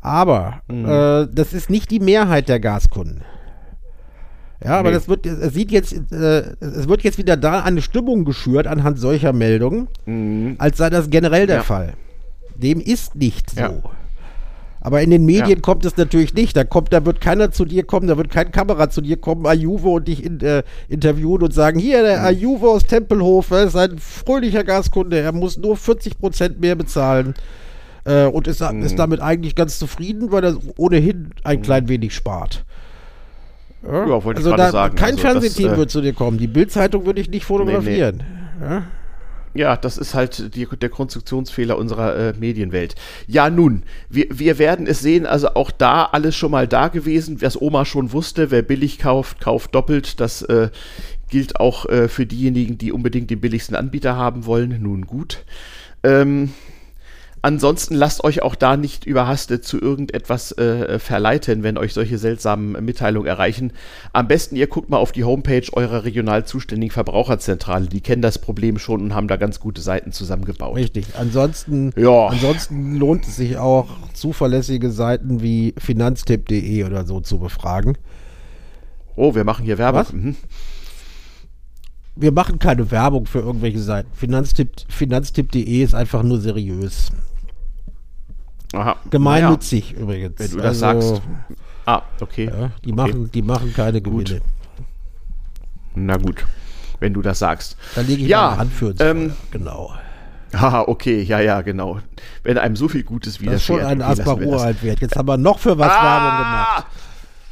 Aber 0.00 0.60
mhm. 0.68 0.84
äh, 0.84 1.26
das 1.32 1.52
ist 1.52 1.70
nicht 1.70 1.90
die 1.90 2.00
Mehrheit 2.00 2.48
der 2.48 2.60
Gaskunden. 2.60 3.22
Ja, 4.62 4.78
aber 4.78 4.90
nee. 4.90 4.94
das 4.94 5.08
wird, 5.08 5.26
es 5.26 5.52
sieht 5.52 5.70
jetzt, 5.70 5.92
äh, 6.12 6.54
es 6.60 6.88
wird 6.88 7.02
jetzt 7.02 7.18
wieder 7.18 7.36
da 7.36 7.62
eine 7.62 7.82
Stimmung 7.82 8.24
geschürt 8.24 8.66
anhand 8.66 8.98
solcher 8.98 9.32
Meldungen, 9.32 9.88
mhm. 10.06 10.56
als 10.58 10.78
sei 10.78 10.90
das 10.90 11.10
generell 11.10 11.46
der 11.46 11.56
ja. 11.56 11.62
Fall. 11.62 11.94
Dem 12.54 12.80
ist 12.80 13.14
nicht 13.14 13.50
so. 13.50 13.60
Ja. 13.60 13.72
Aber 14.84 15.00
in 15.00 15.08
den 15.08 15.24
Medien 15.24 15.48
ja. 15.48 15.60
kommt 15.60 15.86
es 15.86 15.96
natürlich 15.96 16.34
nicht. 16.34 16.54
Da 16.54 16.62
kommt, 16.62 16.92
da 16.92 17.06
wird 17.06 17.18
keiner 17.18 17.50
zu 17.50 17.64
dir 17.64 17.84
kommen, 17.84 18.06
da 18.06 18.18
wird 18.18 18.28
kein 18.28 18.52
Kamera 18.52 18.90
zu 18.90 19.00
dir 19.00 19.16
kommen, 19.16 19.46
Ajuvo 19.46 19.96
und 19.96 20.06
dich 20.06 20.22
in, 20.22 20.40
äh, 20.40 20.62
interviewen 20.90 21.42
und 21.42 21.54
sagen, 21.54 21.78
hier, 21.78 22.02
der 22.02 22.18
mhm. 22.18 22.26
Ajuvo 22.26 22.72
aus 22.72 22.84
Tempelhof, 22.84 23.50
er 23.50 23.62
ist 23.64 23.76
ein 23.76 23.98
fröhlicher 23.98 24.62
Gaskunde, 24.62 25.18
er 25.18 25.32
muss 25.32 25.56
nur 25.56 25.78
40 25.78 26.18
Prozent 26.18 26.60
mehr 26.60 26.74
bezahlen 26.74 27.32
äh, 28.04 28.26
und 28.26 28.46
ist, 28.46 28.60
mhm. 28.60 28.82
ist 28.82 28.98
damit 28.98 29.22
eigentlich 29.22 29.54
ganz 29.54 29.78
zufrieden, 29.78 30.30
weil 30.30 30.44
er 30.44 30.56
ohnehin 30.76 31.30
ein 31.44 31.60
mhm. 31.60 31.62
klein 31.62 31.88
wenig 31.88 32.14
spart. 32.14 32.66
Ja, 33.86 34.06
ja 34.06 34.22
wollte 34.22 34.40
also 34.40 34.50
ich 34.50 34.56
gerade 34.56 34.70
sagen. 34.70 34.96
Kein 34.96 35.12
also 35.12 35.22
Fernsehteam 35.22 35.72
äh, 35.72 35.76
wird 35.78 35.90
zu 35.90 36.02
dir 36.02 36.12
kommen. 36.12 36.36
Die 36.36 36.46
Bildzeitung 36.46 37.06
würde 37.06 37.22
ich 37.22 37.30
nicht 37.30 37.46
fotografieren. 37.46 38.22
Nee, 38.60 38.66
nee. 38.66 38.74
Ja? 38.74 38.82
Ja, 39.54 39.76
das 39.76 39.98
ist 39.98 40.14
halt 40.14 40.56
die, 40.56 40.66
der 40.66 40.88
Konstruktionsfehler 40.88 41.78
unserer 41.78 42.16
äh, 42.16 42.32
Medienwelt. 42.38 42.96
Ja, 43.28 43.50
nun, 43.50 43.84
wir, 44.10 44.26
wir 44.30 44.58
werden 44.58 44.88
es 44.88 45.00
sehen, 45.00 45.26
also 45.26 45.54
auch 45.54 45.70
da 45.70 46.04
alles 46.06 46.34
schon 46.34 46.50
mal 46.50 46.66
da 46.66 46.88
gewesen, 46.88 47.40
was 47.40 47.60
Oma 47.60 47.84
schon 47.84 48.12
wusste, 48.12 48.50
wer 48.50 48.62
billig 48.62 48.98
kauft, 48.98 49.40
kauft 49.40 49.72
doppelt. 49.74 50.18
Das 50.18 50.42
äh, 50.42 50.70
gilt 51.30 51.60
auch 51.60 51.86
äh, 51.86 52.08
für 52.08 52.26
diejenigen, 52.26 52.78
die 52.78 52.90
unbedingt 52.90 53.30
den 53.30 53.40
billigsten 53.40 53.76
Anbieter 53.76 54.16
haben 54.16 54.44
wollen. 54.44 54.82
Nun 54.82 55.06
gut. 55.06 55.44
Ähm, 56.02 56.50
Ansonsten 57.44 57.94
lasst 57.94 58.24
euch 58.24 58.40
auch 58.40 58.54
da 58.54 58.78
nicht 58.78 59.04
überhastet 59.04 59.66
zu 59.66 59.78
irgendetwas 59.78 60.52
äh, 60.52 60.98
verleiten, 60.98 61.62
wenn 61.62 61.76
euch 61.76 61.92
solche 61.92 62.16
seltsamen 62.16 62.82
Mitteilungen 62.82 63.28
erreichen. 63.28 63.74
Am 64.14 64.28
besten 64.28 64.56
ihr 64.56 64.66
guckt 64.66 64.88
mal 64.88 64.96
auf 64.96 65.12
die 65.12 65.24
Homepage 65.24 65.66
eurer 65.74 66.04
regional 66.04 66.46
zuständigen 66.46 66.90
Verbraucherzentrale. 66.90 67.88
Die 67.88 68.00
kennen 68.00 68.22
das 68.22 68.38
Problem 68.38 68.78
schon 68.78 69.02
und 69.02 69.14
haben 69.14 69.28
da 69.28 69.36
ganz 69.36 69.60
gute 69.60 69.82
Seiten 69.82 70.10
zusammengebaut. 70.10 70.74
Richtig. 70.74 71.04
Ansonsten, 71.18 71.92
ja. 71.96 72.28
ansonsten 72.28 72.96
lohnt 72.96 73.26
es 73.26 73.36
sich 73.36 73.58
auch, 73.58 73.88
zuverlässige 74.14 74.90
Seiten 74.90 75.42
wie 75.42 75.74
finanztipp.de 75.76 76.84
oder 76.84 77.04
so 77.04 77.20
zu 77.20 77.38
befragen. 77.38 77.98
Oh, 79.16 79.34
wir 79.34 79.44
machen 79.44 79.66
hier 79.66 79.76
Werbung. 79.76 80.06
Mhm 80.12 80.36
wir 82.16 82.30
machen 82.30 82.60
keine 82.60 82.92
Werbung 82.92 83.26
für 83.26 83.40
irgendwelche 83.40 83.80
Seiten. 83.80 84.08
Finanztipp.de 84.14 84.86
Finanztipp 84.88 85.54
ist 85.56 85.96
einfach 85.96 86.22
nur 86.22 86.40
seriös. 86.40 87.10
Aha. 88.72 88.96
Gemeinnützig 89.10 89.92
naja. 89.92 90.02
übrigens. 90.02 90.38
Wenn 90.38 90.50
du 90.50 90.56
das 90.56 90.82
also, 90.82 91.10
sagst. 91.10 91.22
Ah, 91.86 92.02
okay. 92.20 92.46
Ja, 92.46 92.70
die, 92.84 92.92
okay. 92.92 92.94
Machen, 92.94 93.30
die 93.32 93.42
machen 93.42 93.74
keine 93.74 94.00
Gewinne. 94.00 94.24
Gut. 94.24 94.42
Na 95.94 96.16
gut, 96.16 96.44
wenn 96.98 97.14
du 97.14 97.22
das 97.22 97.38
sagst. 97.38 97.76
Da 97.94 98.00
lege 98.00 98.22
ich 98.22 98.28
ja, 98.28 98.48
meine 98.48 98.58
Hand 98.58 98.72
für 98.72 98.86
uns. 98.88 99.00
Ähm, 99.00 99.32
genau. 99.50 99.92
Haha, 100.52 100.82
okay, 100.82 101.22
ja, 101.22 101.40
ja, 101.40 101.62
genau. 101.62 101.98
Wenn 102.42 102.58
einem 102.58 102.76
so 102.76 102.88
viel 102.88 103.02
Gutes 103.02 103.40
widerfährt. 103.40 103.54
Das 103.54 103.62
ist 103.62 103.66
schon 103.66 103.80
ein 103.80 104.02
Asbach 104.02 104.36
uralt 104.36 104.82
wert. 104.82 105.00
Jetzt 105.00 105.16
haben 105.16 105.28
wir 105.28 105.36
noch 105.36 105.58
für 105.58 105.76
was 105.78 105.90
ah, 105.90 106.04
Werbung 106.04 106.38
gemacht. 106.38 106.86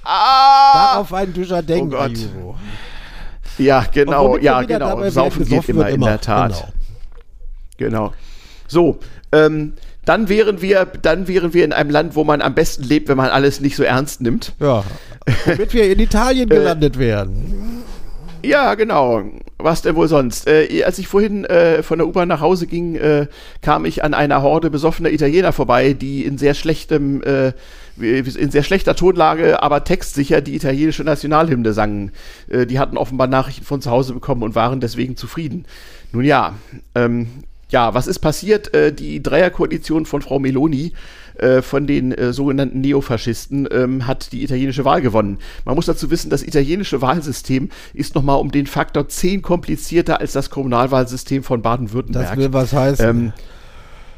Ah, 0.05 0.73
Darauf 0.75 1.13
einen 1.15 1.33
Duscher 1.33 1.63
denken, 1.63 1.95
oh 1.95 2.55
Ja, 3.59 3.85
genau, 3.93 4.37
ja, 4.39 4.63
genau. 4.63 5.09
Saufen 5.11 5.45
geht 5.45 5.69
immer, 5.69 5.89
immer, 5.89 5.95
in 5.95 6.01
der 6.01 6.21
Tat. 6.21 6.73
Genau. 7.77 8.07
genau. 8.07 8.13
So, 8.67 8.99
ähm, 9.33 9.75
dann 10.05 10.29
wären 10.29 10.61
wir, 10.63 10.85
dann 10.85 11.29
wären 11.29 11.55
wir 11.55 11.65
in 11.65 11.73
einem 11.73 11.91
Land, 11.91 12.17
wo 12.17 12.25
man 12.25 12.43
am 12.43 12.55
besten 12.55 12.83
lebt, 12.83 13.09
wenn 13.09 13.17
man 13.17 13.31
alles 13.31 13.61
nicht 13.61 13.77
so 13.77 13.83
ernst 13.85 14.21
nimmt. 14.21 14.55
Ja. 14.59 14.85
Womit 15.45 15.75
wir 15.75 15.91
in 15.91 16.01
Italien 16.01 16.51
äh, 16.51 16.55
gelandet 16.55 16.99
werden. 16.99 17.83
Ja, 18.45 18.75
genau. 18.75 19.23
Was 19.59 19.83
denn 19.83 19.95
wohl 19.95 20.09
sonst? 20.09 20.49
Äh, 20.49 20.83
als 20.85 20.99
ich 20.99 21.07
vorhin 21.07 21.45
äh, 21.45 21.85
von 21.85 21.99
der 21.99 22.09
U-Bahn 22.09 22.27
nach 22.27 22.41
Hause 22.41 22.67
ging, 22.67 22.97
äh, 22.97 23.29
kam 23.61 23.85
ich 23.85 24.03
an 24.03 24.15
einer 24.15 24.43
Horde 24.43 24.71
besoffener 24.71 25.11
Italiener 25.11 25.53
vorbei, 25.53 25.93
die 25.93 26.25
in 26.25 26.39
sehr 26.39 26.55
schlechtem, 26.55 27.23
äh, 27.23 27.53
in 27.97 28.51
sehr 28.51 28.65
schlechter 28.65 28.97
Tonlage, 28.97 29.63
aber 29.63 29.85
textsicher 29.85 30.41
die 30.41 30.57
italienische 30.57 31.05
Nationalhymne 31.05 31.73
sangen. 31.73 32.11
Äh, 32.49 32.67
die 32.67 32.81
hatten 32.81 32.97
offenbar 32.97 33.29
Nachrichten 33.29 33.65
von 33.65 33.81
zu 33.81 33.91
Hause 33.93 34.15
bekommen 34.15 34.43
und 34.43 34.57
waren 34.57 34.81
deswegen 34.81 35.17
zufrieden. 35.17 35.65
Nun 36.11 36.25
ja, 36.25 36.55
ähm, 36.97 37.29
ja, 37.73 37.95
was 37.95 38.07
ist 38.07 38.21
passiert? 38.21 38.73
Äh, 38.75 38.93
die 38.93 39.23
Dreierkoalition 39.23 40.07
von 40.07 40.23
Frau 40.23 40.39
Meloni 40.39 40.93
äh, 41.39 41.63
von 41.63 41.87
den 41.87 42.13
äh, 42.13 42.33
sogenannten 42.33 42.81
Neofaschisten 42.83 43.67
ähm, 43.73 44.07
hat 44.07 44.33
die 44.33 44.45
italienische 44.45 44.85
Wahl 44.85 45.01
gewonnen. 45.01 45.39
Man 45.65 45.75
muss 45.75 45.87
dazu 45.87 46.11
wissen, 46.11 46.31
das 46.31 46.43
italienische 46.43 47.01
Wahlsystem 47.01 47.71
ist 47.95 48.15
nochmal 48.15 48.39
um 48.39 48.53
den 48.53 48.67
Faktor 48.67 49.09
10 49.09 49.43
komplizierter 49.43 50.21
als 50.21 50.33
das 50.33 50.51
Kommunalwahlsystem 50.51 51.43
von 51.43 51.63
Baden-Württemberg. 51.63 52.29
Das 52.29 52.37
will 52.37 52.53
was 52.53 52.73
heißen. 52.73 53.09
Ähm, 53.09 53.33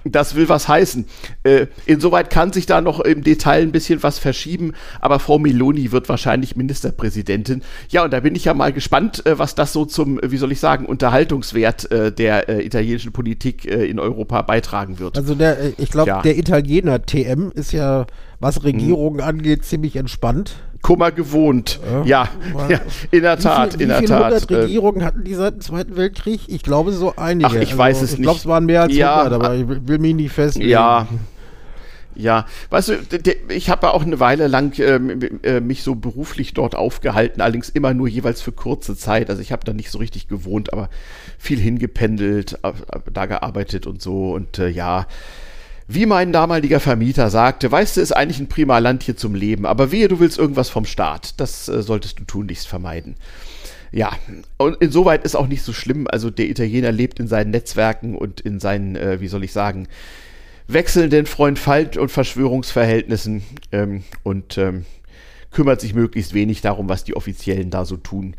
das 0.05 0.34
will 0.34 0.48
was 0.48 0.68
heißen. 0.68 1.07
Äh, 1.42 1.66
insoweit 1.86 2.30
kann 2.30 2.52
sich 2.52 2.66
da 2.66 2.80
noch 2.80 3.00
im 3.00 3.22
Detail 3.22 3.62
ein 3.62 3.72
bisschen 3.72 4.02
was 4.02 4.18
verschieben, 4.18 4.72
aber 5.00 5.18
Frau 5.18 5.38
Meloni 5.38 5.92
wird 5.92 6.09
wahrscheinlich 6.09 6.57
Ministerpräsidentin. 6.57 7.62
Ja, 7.88 8.05
und 8.05 8.12
da 8.12 8.20
bin 8.20 8.34
ich 8.34 8.44
ja 8.44 8.55
mal 8.55 8.72
gespannt, 8.72 9.24
äh, 9.26 9.38
was 9.38 9.55
das 9.55 9.72
so 9.72 9.84
zum, 9.84 10.20
wie 10.22 10.36
soll 10.36 10.52
ich 10.52 10.61
sagen, 10.61 10.86
Unterhaltungswert 10.86 11.90
äh, 11.90 12.12
der 12.12 12.48
äh, 12.48 12.64
italienischen 12.64 13.12
Politik 13.12 13.64
äh, 13.66 13.86
in 13.86 13.98
Europa 13.98 14.42
beitragen 14.42 14.98
wird. 14.98 15.16
Also 15.16 15.34
der, 15.34 15.59
äh, 15.59 15.72
ich 15.78 15.90
glaube, 15.90 16.09
ja. 16.09 16.22
der 16.22 16.38
Italiener 16.38 17.02
TM 17.02 17.50
ist 17.55 17.72
ja, 17.72 18.07
was 18.40 18.64
Regierungen 18.64 19.20
hm. 19.20 19.28
angeht, 19.28 19.64
ziemlich 19.64 19.96
entspannt. 19.96 20.57
Kummer 20.85 21.12
gewohnt. 21.12 21.80
Ja, 22.05 22.28
ja, 22.55 22.68
ja 22.68 22.80
in 23.11 23.22
der 23.22 23.39
Tat, 23.39 23.72
viel, 23.72 23.82
in 23.82 23.89
der 23.89 24.05
Tat. 24.05 24.49
Wie 24.51 24.55
Regierungen 24.55 25.03
hatten 25.03 25.24
die 25.24 25.35
seit 25.35 25.55
dem 25.55 25.61
Zweiten 25.62 25.97
Weltkrieg? 25.97 26.43
Ich 26.47 26.62
glaube 26.62 26.93
so 26.93 27.14
einige. 27.16 27.49
Ach, 27.49 27.55
ich 27.55 27.70
also, 27.70 27.78
weiß 27.78 28.03
es 28.03 28.12
ich 28.12 28.18
nicht. 28.18 28.18
Ich 28.18 28.22
glaube, 28.24 28.39
es 28.39 28.47
waren 28.47 28.66
mehr 28.66 28.82
als 28.82 28.95
ja, 28.95 29.22
100, 29.22 29.32
aber 29.32 29.55
ich 29.55 29.66
will 29.66 29.99
mich 29.99 30.14
nicht 30.14 30.32
festlegen. 30.32 30.68
Ja, 30.68 31.09
ja, 32.14 32.47
weißt 32.70 32.89
du, 32.91 32.95
ich 33.49 33.70
habe 33.70 33.93
auch 33.93 34.03
eine 34.03 34.20
Weile 34.20 34.47
lang 34.47 34.78
äh, 34.78 35.61
mich 35.61 35.82
so 35.82 35.95
beruflich 35.95 36.55
dort 36.55 36.76
aufgehalten, 36.76 37.41
allerdings 37.41 37.70
immer 37.70 37.95
nur 37.95 38.07
jeweils 38.07 38.43
für 38.43 38.53
kurze 38.53 38.95
Zeit. 38.95 39.30
Also 39.30 39.43
ich 39.43 39.53
habe 39.53 39.64
da 39.64 39.72
nicht 39.72 39.91
so 39.91 39.99
richtig 39.99 40.28
gewohnt, 40.28 40.72
aber 40.72 40.91
viel 41.39 41.59
hingependelt, 41.59 42.59
da 43.12 43.26
gearbeitet 43.26 43.87
und 43.87 44.03
so. 44.03 44.32
Und 44.32 44.59
äh, 44.59 44.68
ja, 44.68 45.07
wie 45.87 46.07
mein 46.07 46.32
damaliger 46.32 46.80
Vermieter 46.80 47.30
sagte, 47.30 47.70
weißt 47.70 47.97
du, 47.97 48.01
ist 48.01 48.12
eigentlich 48.12 48.41
ein 48.41 48.49
prima 48.49 48.78
Land 48.78 49.03
hier 49.03 49.16
zum 49.16 49.35
Leben, 49.35 49.66
aber 49.66 49.93
wehe, 49.93 50.09
du 50.09 50.18
willst 50.20 50.39
irgendwas 50.39 50.70
vom 50.70 50.87
Staat. 50.87 51.39
Das 51.41 51.68
äh, 51.68 51.82
solltest 51.82 52.18
du 52.20 52.24
tunlichst 52.24 52.66
vermeiden. 52.66 53.16
Ja, 53.93 54.11
und 54.57 54.76
insoweit 54.82 55.24
ist 55.24 55.37
auch 55.37 55.47
nicht 55.47 55.62
so 55.62 55.72
schlimm. 55.72 56.09
Also 56.11 56.30
der 56.30 56.49
Italiener 56.49 56.91
lebt 56.91 57.20
in 57.20 57.28
seinen 57.28 57.51
Netzwerken 57.51 58.16
und 58.16 58.41
in 58.41 58.59
seinen, 58.59 58.97
äh, 58.97 59.20
wie 59.20 59.28
soll 59.28 59.45
ich 59.45 59.53
sagen, 59.53 59.87
wechselnden 60.66 61.26
Freund-Feind- 61.26 61.99
und 61.99 62.11
Verschwörungsverhältnissen 62.11 63.43
ähm, 63.70 64.03
und 64.22 64.59
ähm, 64.59 64.85
kümmert 65.53 65.80
sich 65.80 65.95
möglichst 65.95 66.35
wenig 66.35 66.61
darum, 66.61 66.89
was 66.89 67.05
die 67.05 67.14
Offiziellen 67.14 67.70
da 67.70 67.85
so 67.85 67.97
tun. 67.97 68.35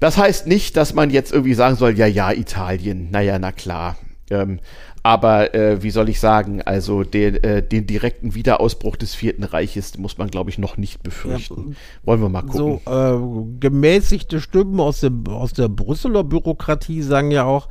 Das 0.00 0.18
heißt 0.18 0.46
nicht, 0.46 0.76
dass 0.76 0.92
man 0.92 1.08
jetzt 1.10 1.32
irgendwie 1.32 1.54
sagen 1.54 1.76
soll, 1.76 1.96
ja, 1.96 2.06
ja, 2.06 2.32
Italien, 2.32 3.10
naja, 3.10 3.38
na 3.38 3.52
klar. 3.52 3.96
Ähm, 4.30 4.60
aber 5.04 5.54
äh, 5.54 5.82
wie 5.82 5.90
soll 5.90 6.08
ich 6.08 6.18
sagen, 6.18 6.62
also 6.62 7.04
den, 7.04 7.36
äh, 7.44 7.62
den 7.62 7.86
direkten 7.86 8.34
Wiederausbruch 8.34 8.96
des 8.96 9.14
Vierten 9.14 9.44
Reiches 9.44 9.98
muss 9.98 10.16
man, 10.16 10.30
glaube 10.30 10.48
ich, 10.48 10.56
noch 10.56 10.78
nicht 10.78 11.02
befürchten. 11.02 11.72
Ja, 11.72 11.76
Wollen 12.04 12.22
wir 12.22 12.30
mal 12.30 12.40
gucken. 12.40 12.80
So 12.86 12.90
äh, 12.90 13.60
gemäßigte 13.60 14.40
Stimmen 14.40 14.80
aus, 14.80 15.00
dem, 15.00 15.26
aus 15.26 15.52
der 15.52 15.68
Brüsseler 15.68 16.24
Bürokratie 16.24 17.02
sagen 17.02 17.30
ja 17.30 17.44
auch, 17.44 17.68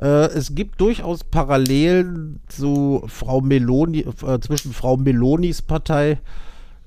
äh, 0.00 0.26
es 0.32 0.56
gibt 0.56 0.80
durchaus 0.80 1.22
Parallelen 1.22 2.40
zu 2.48 3.04
Frau 3.06 3.40
Meloni, 3.40 4.00
äh, 4.00 4.40
zwischen 4.40 4.72
Frau 4.72 4.96
Melonis 4.96 5.62
Partei 5.62 6.18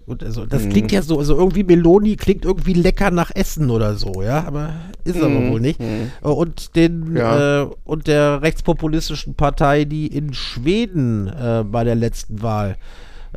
und 0.08 0.24
also, 0.24 0.45
das 0.45 0.64
mhm. 0.64 0.70
klingt 0.70 0.91
ja 0.93 1.01
so, 1.01 1.20
also 1.20 1.38
irgendwie 1.38 1.64
Meloni 1.66 2.16
klingt 2.16 2.45
irgendwie 2.45 2.72
lecker 2.72 3.12
nach 3.12 3.30
Essen 3.36 3.70
oder 3.70 3.95
so, 3.95 4.22
ja, 4.22 4.45
aber 4.47 4.74
ist 5.03 5.18
mhm. 5.18 5.24
aber 5.24 5.51
wohl 5.51 5.60
nicht. 5.60 5.82
Mhm. 5.82 6.12
Und 6.22 6.78
den 6.78 7.18
ja. 7.18 7.64
äh, 7.64 7.68
und 7.84 8.08
der 8.08 8.41
rechtspopulistischen 8.41 9.36
Partei, 9.36 9.84
die 9.84 10.08
in 10.08 10.34
Schweden 10.34 11.28
äh, 11.28 11.66
bei 11.70 11.84
der 11.84 11.95
letzten 11.95 12.41
Wahl 12.41 12.78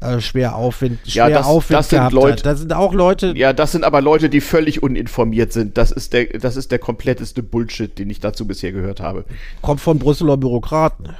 äh, 0.00 0.20
schwer 0.20 0.54
Aufwind, 0.54 1.00
schwer 1.08 1.28
ja, 1.28 1.38
das, 1.38 1.46
Aufwind 1.46 1.78
das 1.80 1.88
sind 1.88 2.12
Leute, 2.12 2.44
Das 2.44 2.60
sind 2.60 2.72
auch 2.72 2.94
Leute. 2.94 3.32
Ja, 3.36 3.52
das 3.52 3.72
sind 3.72 3.82
aber 3.82 4.00
Leute, 4.00 4.28
die 4.28 4.40
völlig 4.40 4.80
uninformiert 4.80 5.52
sind. 5.52 5.76
Das 5.76 5.90
ist 5.90 6.12
der, 6.12 6.26
das 6.38 6.56
ist 6.56 6.70
der 6.70 6.78
kompletteste 6.78 7.42
Bullshit, 7.42 7.98
den 7.98 8.08
ich 8.10 8.20
dazu 8.20 8.46
bisher 8.46 8.70
gehört 8.70 9.00
habe. 9.00 9.24
Kommt 9.60 9.80
von 9.80 9.98
Brüsseler 9.98 10.36
Bürokraten. 10.36 11.16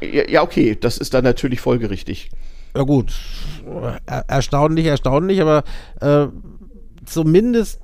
Ja, 0.00 0.28
ja 0.28 0.42
okay, 0.42 0.76
das 0.78 0.98
ist 0.98 1.14
dann 1.14 1.22
natürlich 1.22 1.60
folgerichtig. 1.60 2.30
Ja 2.78 2.84
gut, 2.84 3.12
er 4.06 4.24
erstaunlich, 4.28 4.86
erstaunlich, 4.86 5.40
aber 5.40 5.64
äh, 6.00 6.28
zumindest 7.04 7.80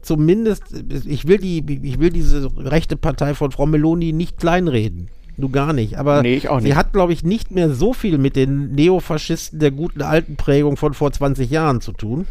zumindest, 0.00 0.64
ich 1.06 1.28
will 1.28 1.36
die, 1.36 1.80
ich 1.82 2.00
will 2.00 2.08
diese 2.08 2.50
rechte 2.56 2.96
Partei 2.96 3.34
von 3.34 3.52
Frau 3.52 3.66
Meloni 3.66 4.14
nicht 4.14 4.38
kleinreden. 4.38 5.08
Du 5.36 5.50
gar 5.50 5.74
nicht. 5.74 5.98
Aber 5.98 6.22
nee, 6.22 6.36
nicht. 6.36 6.48
sie 6.60 6.74
hat, 6.74 6.94
glaube 6.94 7.12
ich, 7.12 7.24
nicht 7.24 7.50
mehr 7.50 7.68
so 7.74 7.92
viel 7.92 8.16
mit 8.16 8.34
den 8.34 8.72
Neofaschisten 8.72 9.58
der 9.58 9.70
guten 9.70 10.00
alten 10.00 10.36
Prägung 10.36 10.78
von 10.78 10.94
vor 10.94 11.12
20 11.12 11.50
Jahren 11.50 11.82
zu 11.82 11.92
tun. 11.92 12.26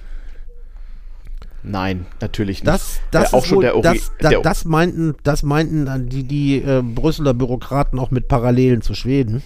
Nein, 1.61 2.07
natürlich 2.19 2.61
nicht. 2.61 2.67
Das, 2.67 2.99
das, 3.11 3.31
äh, 3.31 3.35
auch 3.35 3.45
schon 3.45 3.57
wohl, 3.57 3.63
der, 3.63 3.79
das, 3.81 4.11
da, 4.19 4.31
das 4.41 4.65
meinten, 4.65 5.13
das 5.21 5.43
meinten 5.43 6.09
die, 6.09 6.23
die 6.23 6.63
äh, 6.63 6.81
Brüsseler 6.81 7.35
Bürokraten 7.35 7.99
auch 7.99 8.09
mit 8.09 8.27
Parallelen 8.27 8.81
zu 8.81 8.95
Schweden. 8.95 9.43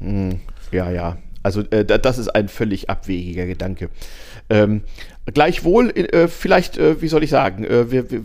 Hm, 0.00 0.40
ja, 0.72 0.90
ja. 0.90 1.18
Also 1.44 1.60
äh, 1.70 1.84
das 1.84 2.18
ist 2.18 2.28
ein 2.28 2.48
völlig 2.48 2.90
abwegiger 2.90 3.46
Gedanke. 3.46 3.90
Ähm, 4.50 4.82
gleichwohl, 5.26 5.90
äh, 5.90 6.26
vielleicht, 6.26 6.78
äh, 6.78 7.00
wie 7.00 7.08
soll 7.08 7.22
ich 7.22 7.30
sagen, 7.30 7.64
äh, 7.64 7.90
wir, 7.90 8.10
wir, 8.10 8.22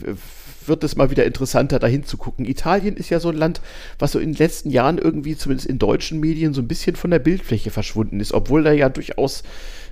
wird 0.65 0.83
es 0.83 0.95
mal 0.95 1.11
wieder 1.11 1.25
interessanter, 1.25 1.79
dahin 1.79 2.05
zu 2.05 2.15
gucken. 2.15 2.45
Italien 2.45 2.95
ist 2.95 3.09
ja 3.09 3.19
so 3.19 3.29
ein 3.29 3.35
Land, 3.35 3.59
was 3.97 4.13
so 4.13 4.19
in 4.19 4.31
den 4.31 4.37
letzten 4.37 4.69
Jahren 4.69 4.97
irgendwie, 4.97 5.35
zumindest 5.35 5.67
in 5.67 5.79
deutschen 5.79 6.19
Medien, 6.19 6.53
so 6.53 6.61
ein 6.61 6.67
bisschen 6.67 6.95
von 6.95 7.11
der 7.11 7.19
Bildfläche 7.19 7.71
verschwunden 7.71 8.19
ist, 8.19 8.33
obwohl 8.33 8.63
da 8.63 8.71
ja 8.71 8.87
durchaus 8.87 9.43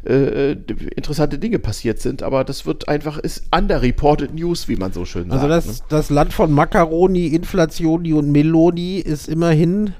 äh, 0.05 0.51
interessante 0.95 1.39
Dinge 1.39 1.59
passiert 1.59 1.99
sind, 1.99 2.23
aber 2.23 2.43
das 2.45 2.65
wird 2.65 2.88
einfach, 2.88 3.17
ist 3.17 3.43
underreported 3.51 4.34
News, 4.34 4.69
wie 4.69 4.78
man 4.78 4.93
so 4.93 5.03
schön 5.03 5.32
also 5.32 5.47
sagt. 5.47 5.51
Also 5.51 5.69
das, 5.69 5.80
ne? 5.80 5.86
das 5.89 6.09
Land 6.09 6.34
von 6.34 6.51
Macaroni, 6.51 7.28
Inflationi 7.28 8.13
und 8.13 8.32
Meloni 8.32 8.99
ist 8.99 9.28
immerhin 9.28 9.93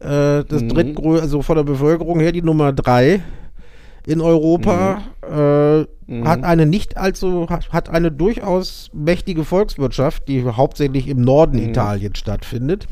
äh, 0.00 0.44
das 0.44 0.62
mhm. 0.62 0.68
drittgrößte, 0.68 1.22
also 1.22 1.42
von 1.42 1.56
der 1.56 1.64
Bevölkerung 1.64 2.20
her 2.20 2.32
die 2.32 2.42
Nummer 2.42 2.72
drei 2.72 3.22
in 4.06 4.20
Europa. 4.20 5.02
Mhm. 5.28 5.34
Äh, 5.34 5.78
mhm. 6.06 6.28
Hat 6.28 6.42
eine 6.44 6.66
nicht 6.66 6.96
allzu, 6.96 7.48
hat 7.48 7.88
eine 7.90 8.10
durchaus 8.10 8.90
mächtige 8.92 9.44
Volkswirtschaft, 9.44 10.26
die 10.28 10.44
hauptsächlich 10.44 11.08
im 11.08 11.20
Norden 11.20 11.58
mhm. 11.58 11.70
Italiens 11.70 12.18
stattfindet. 12.18 12.88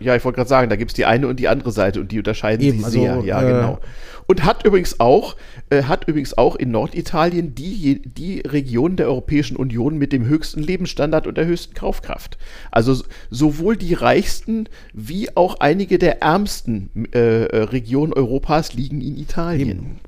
Ja, 0.00 0.16
ich 0.16 0.24
wollte 0.24 0.36
gerade 0.36 0.48
sagen, 0.48 0.70
da 0.70 0.76
gibt 0.76 0.90
es 0.90 0.94
die 0.94 1.04
eine 1.04 1.28
und 1.28 1.38
die 1.38 1.48
andere 1.48 1.72
Seite 1.72 2.00
und 2.00 2.10
die 2.10 2.18
unterscheiden 2.18 2.64
Eben, 2.64 2.78
sich 2.78 2.86
also, 2.86 3.00
sehr. 3.00 3.20
Ja, 3.24 3.42
äh, 3.42 3.46
genau. 3.46 3.78
Und 4.26 4.44
hat 4.44 4.64
übrigens 4.64 5.00
auch, 5.00 5.36
äh, 5.70 5.82
hat 5.82 6.06
übrigens 6.06 6.38
auch 6.38 6.56
in 6.56 6.70
Norditalien 6.70 7.54
die, 7.54 8.00
die 8.02 8.40
Region 8.40 8.96
der 8.96 9.08
Europäischen 9.08 9.56
Union 9.56 9.98
mit 9.98 10.12
dem 10.12 10.24
höchsten 10.24 10.62
Lebensstandard 10.62 11.26
und 11.26 11.36
der 11.36 11.46
höchsten 11.46 11.74
Kaufkraft. 11.74 12.38
Also 12.70 13.02
sowohl 13.30 13.76
die 13.76 13.94
reichsten 13.94 14.68
wie 14.94 15.36
auch 15.36 15.56
einige 15.58 15.98
der 15.98 16.22
ärmsten 16.22 16.90
äh, 17.12 17.44
äh 17.44 17.62
Regionen 17.64 18.12
Europas 18.12 18.72
liegen 18.72 19.00
in 19.00 19.18
Italien. 19.18 19.68
Eben. 19.68 20.00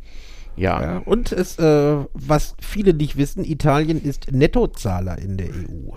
Ja. 0.56 0.82
ja. 0.82 0.98
Und 1.04 1.32
es, 1.32 1.58
äh, 1.58 1.96
was 2.14 2.54
viele 2.60 2.94
nicht 2.94 3.16
wissen, 3.16 3.44
Italien 3.44 4.00
ist 4.02 4.30
Nettozahler 4.30 5.18
in 5.18 5.36
der 5.36 5.48
EU 5.48 5.94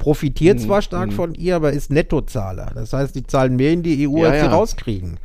profitiert 0.00 0.58
mhm. 0.58 0.62
zwar 0.64 0.82
stark 0.82 1.10
mhm. 1.10 1.14
von 1.14 1.34
ihr, 1.34 1.54
aber 1.54 1.72
ist 1.72 1.92
Nettozahler. 1.92 2.72
Das 2.74 2.92
heißt, 2.92 3.14
die 3.14 3.24
zahlen 3.24 3.54
mehr 3.54 3.70
in 3.70 3.84
die 3.84 4.08
EU, 4.08 4.22
ja, 4.22 4.30
als 4.30 4.36
ja. 4.38 4.44
sie 4.44 4.50
rauskriegen. 4.50 5.18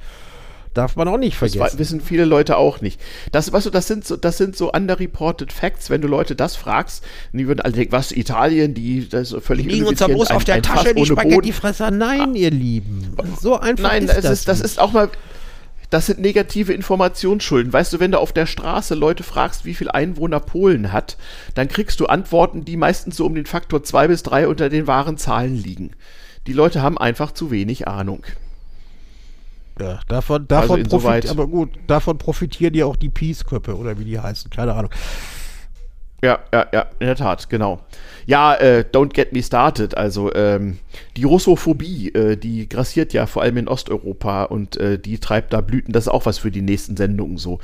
Darf 0.75 0.97
man 0.97 1.07
auch 1.07 1.17
nicht 1.17 1.37
vergessen. 1.37 1.59
Das 1.59 1.79
wissen 1.79 2.01
viele 2.01 2.25
Leute 2.25 2.57
auch 2.57 2.81
nicht. 2.81 2.99
Das, 3.31 3.53
weißt 3.53 3.65
du, 3.65 3.69
das 3.69 3.87
sind 3.87 4.05
so, 4.05 4.17
das 4.17 4.37
sind 4.37 4.57
so 4.57 4.73
underreported 4.73 5.53
Facts. 5.53 5.89
Wenn 5.89 6.01
du 6.01 6.09
Leute 6.09 6.35
das 6.35 6.57
fragst, 6.57 7.01
die 7.31 7.47
würden 7.47 7.61
alle 7.61 7.71
denken, 7.71 7.93
was, 7.93 8.11
Italien, 8.11 8.73
die, 8.73 9.07
das 9.07 9.31
ist 9.31 9.43
völlig 9.43 9.67
Die 9.67 9.75
liegen 9.75 9.85
uns 9.85 9.99
da 9.99 10.07
bloß 10.07 10.31
auf 10.31 10.43
der 10.43 10.61
Tasche, 10.61 10.93
die 10.93 11.05
Spaghettifresser. 11.05 11.91
Nein, 11.91 12.33
ah. 12.33 12.35
ihr 12.35 12.51
Lieben. 12.51 13.15
So 13.39 13.57
einfach 13.57 13.91
Nein, 13.91 14.03
ist 14.03 14.17
das. 14.17 14.23
Nein, 14.23 14.39
das 14.47 14.59
ist 14.59 14.77
auch 14.77 14.91
mal, 14.91 15.09
das 15.89 16.07
sind 16.07 16.19
negative 16.19 16.73
Informationsschulden. 16.73 17.71
Weißt 17.71 17.93
du, 17.93 17.99
wenn 17.99 18.11
du 18.11 18.19
auf 18.19 18.33
der 18.33 18.45
Straße 18.45 18.95
Leute 18.95 19.23
fragst, 19.23 19.65
wie 19.65 19.73
viel 19.73 19.89
Einwohner 19.89 20.39
Polen 20.39 20.91
hat, 20.91 21.17
dann 21.53 21.67
kriegst 21.67 21.99
du 21.99 22.07
Antworten, 22.07 22.65
die 22.65 22.77
meistens 22.77 23.17
so 23.17 23.25
um 23.25 23.35
den 23.35 23.45
Faktor 23.45 23.83
2 23.83 24.07
bis 24.07 24.23
3 24.23 24.47
unter 24.47 24.69
den 24.69 24.87
wahren 24.87 25.17
Zahlen 25.17 25.55
liegen. 25.55 25.91
Die 26.47 26.53
Leute 26.53 26.81
haben 26.81 26.97
einfach 26.97 27.31
zu 27.31 27.51
wenig 27.51 27.87
Ahnung. 27.87 28.25
Ja, 29.79 29.99
davon, 30.07 30.47
davon 30.47 30.79
also 30.83 30.97
profitieren, 30.97 31.37
aber 31.37 31.47
gut, 31.47 31.69
davon 31.87 32.17
profitieren 32.17 32.73
ja 32.75 32.85
auch 32.85 32.95
die 32.95 33.09
Peace-Köppe 33.09 33.75
oder 33.75 33.99
wie 33.99 34.05
die 34.05 34.19
heißen, 34.19 34.49
keine 34.49 34.73
Ahnung. 34.73 34.91
Ja, 36.25 36.39
ja, 36.51 36.65
ja, 36.73 36.87
in 36.97 37.05
der 37.05 37.15
Tat, 37.15 37.49
genau. 37.51 37.81
Ja, 38.25 38.55
äh, 38.55 38.83
don't 38.91 39.13
get 39.13 39.31
me 39.31 39.43
started. 39.43 39.95
Also 39.95 40.33
ähm, 40.33 40.79
die 41.15 41.23
Russophobie, 41.23 42.09
äh, 42.15 42.35
die 42.35 42.67
grassiert 42.67 43.13
ja 43.13 43.27
vor 43.27 43.43
allem 43.43 43.57
in 43.57 43.67
Osteuropa 43.67 44.45
und 44.45 44.75
äh, 44.77 44.97
die 44.97 45.19
treibt 45.19 45.53
da 45.53 45.61
Blüten. 45.61 45.93
Das 45.93 46.05
ist 46.05 46.07
auch 46.11 46.25
was 46.25 46.39
für 46.39 46.49
die 46.49 46.63
nächsten 46.63 46.97
Sendungen 46.97 47.37
so. 47.37 47.59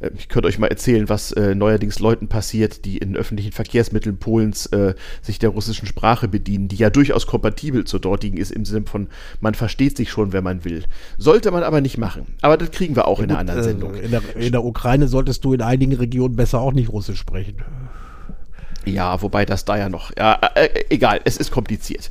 Äh, 0.00 0.12
ich 0.16 0.30
könnte 0.30 0.48
euch 0.48 0.58
mal 0.58 0.68
erzählen, 0.68 1.10
was 1.10 1.32
äh, 1.32 1.54
neuerdings 1.54 1.98
Leuten 1.98 2.28
passiert, 2.28 2.86
die 2.86 2.96
in 2.96 3.18
öffentlichen 3.18 3.52
Verkehrsmitteln 3.52 4.16
Polens 4.16 4.64
äh, 4.66 4.94
sich 5.20 5.38
der 5.38 5.50
russischen 5.50 5.86
Sprache 5.86 6.26
bedienen, 6.26 6.68
die 6.68 6.76
ja 6.76 6.88
durchaus 6.88 7.26
kompatibel 7.26 7.84
zur 7.84 8.00
dortigen 8.00 8.38
ist, 8.38 8.50
im 8.50 8.64
Sinne 8.64 8.86
von, 8.86 9.08
man 9.40 9.54
versteht 9.54 9.98
sich 9.98 10.08
schon, 10.08 10.32
wenn 10.32 10.44
man 10.44 10.64
will. 10.64 10.84
Sollte 11.18 11.50
man 11.50 11.62
aber 11.62 11.82
nicht 11.82 11.98
machen. 11.98 12.26
Aber 12.40 12.56
das 12.56 12.70
kriegen 12.70 12.96
wir 12.96 13.06
auch 13.06 13.18
ja, 13.18 13.24
in 13.24 13.30
einer 13.32 13.40
anderen 13.40 13.62
Sendung. 13.62 13.94
In 13.94 14.10
der, 14.10 14.22
in 14.34 14.52
der 14.52 14.64
Ukraine 14.64 15.08
solltest 15.08 15.44
du 15.44 15.52
in 15.52 15.60
einigen 15.60 15.92
Regionen 15.92 16.36
besser 16.36 16.62
auch 16.62 16.72
nicht 16.72 16.88
Russisch 16.88 17.18
sprechen. 17.18 17.56
Ja, 18.86 19.20
wobei 19.20 19.44
das 19.44 19.64
da 19.64 19.76
ja 19.76 19.88
noch. 19.88 20.12
Ja, 20.16 20.38
äh, 20.54 20.66
äh, 20.66 20.84
egal, 20.90 21.20
es 21.24 21.36
ist 21.36 21.50
kompliziert. 21.50 22.10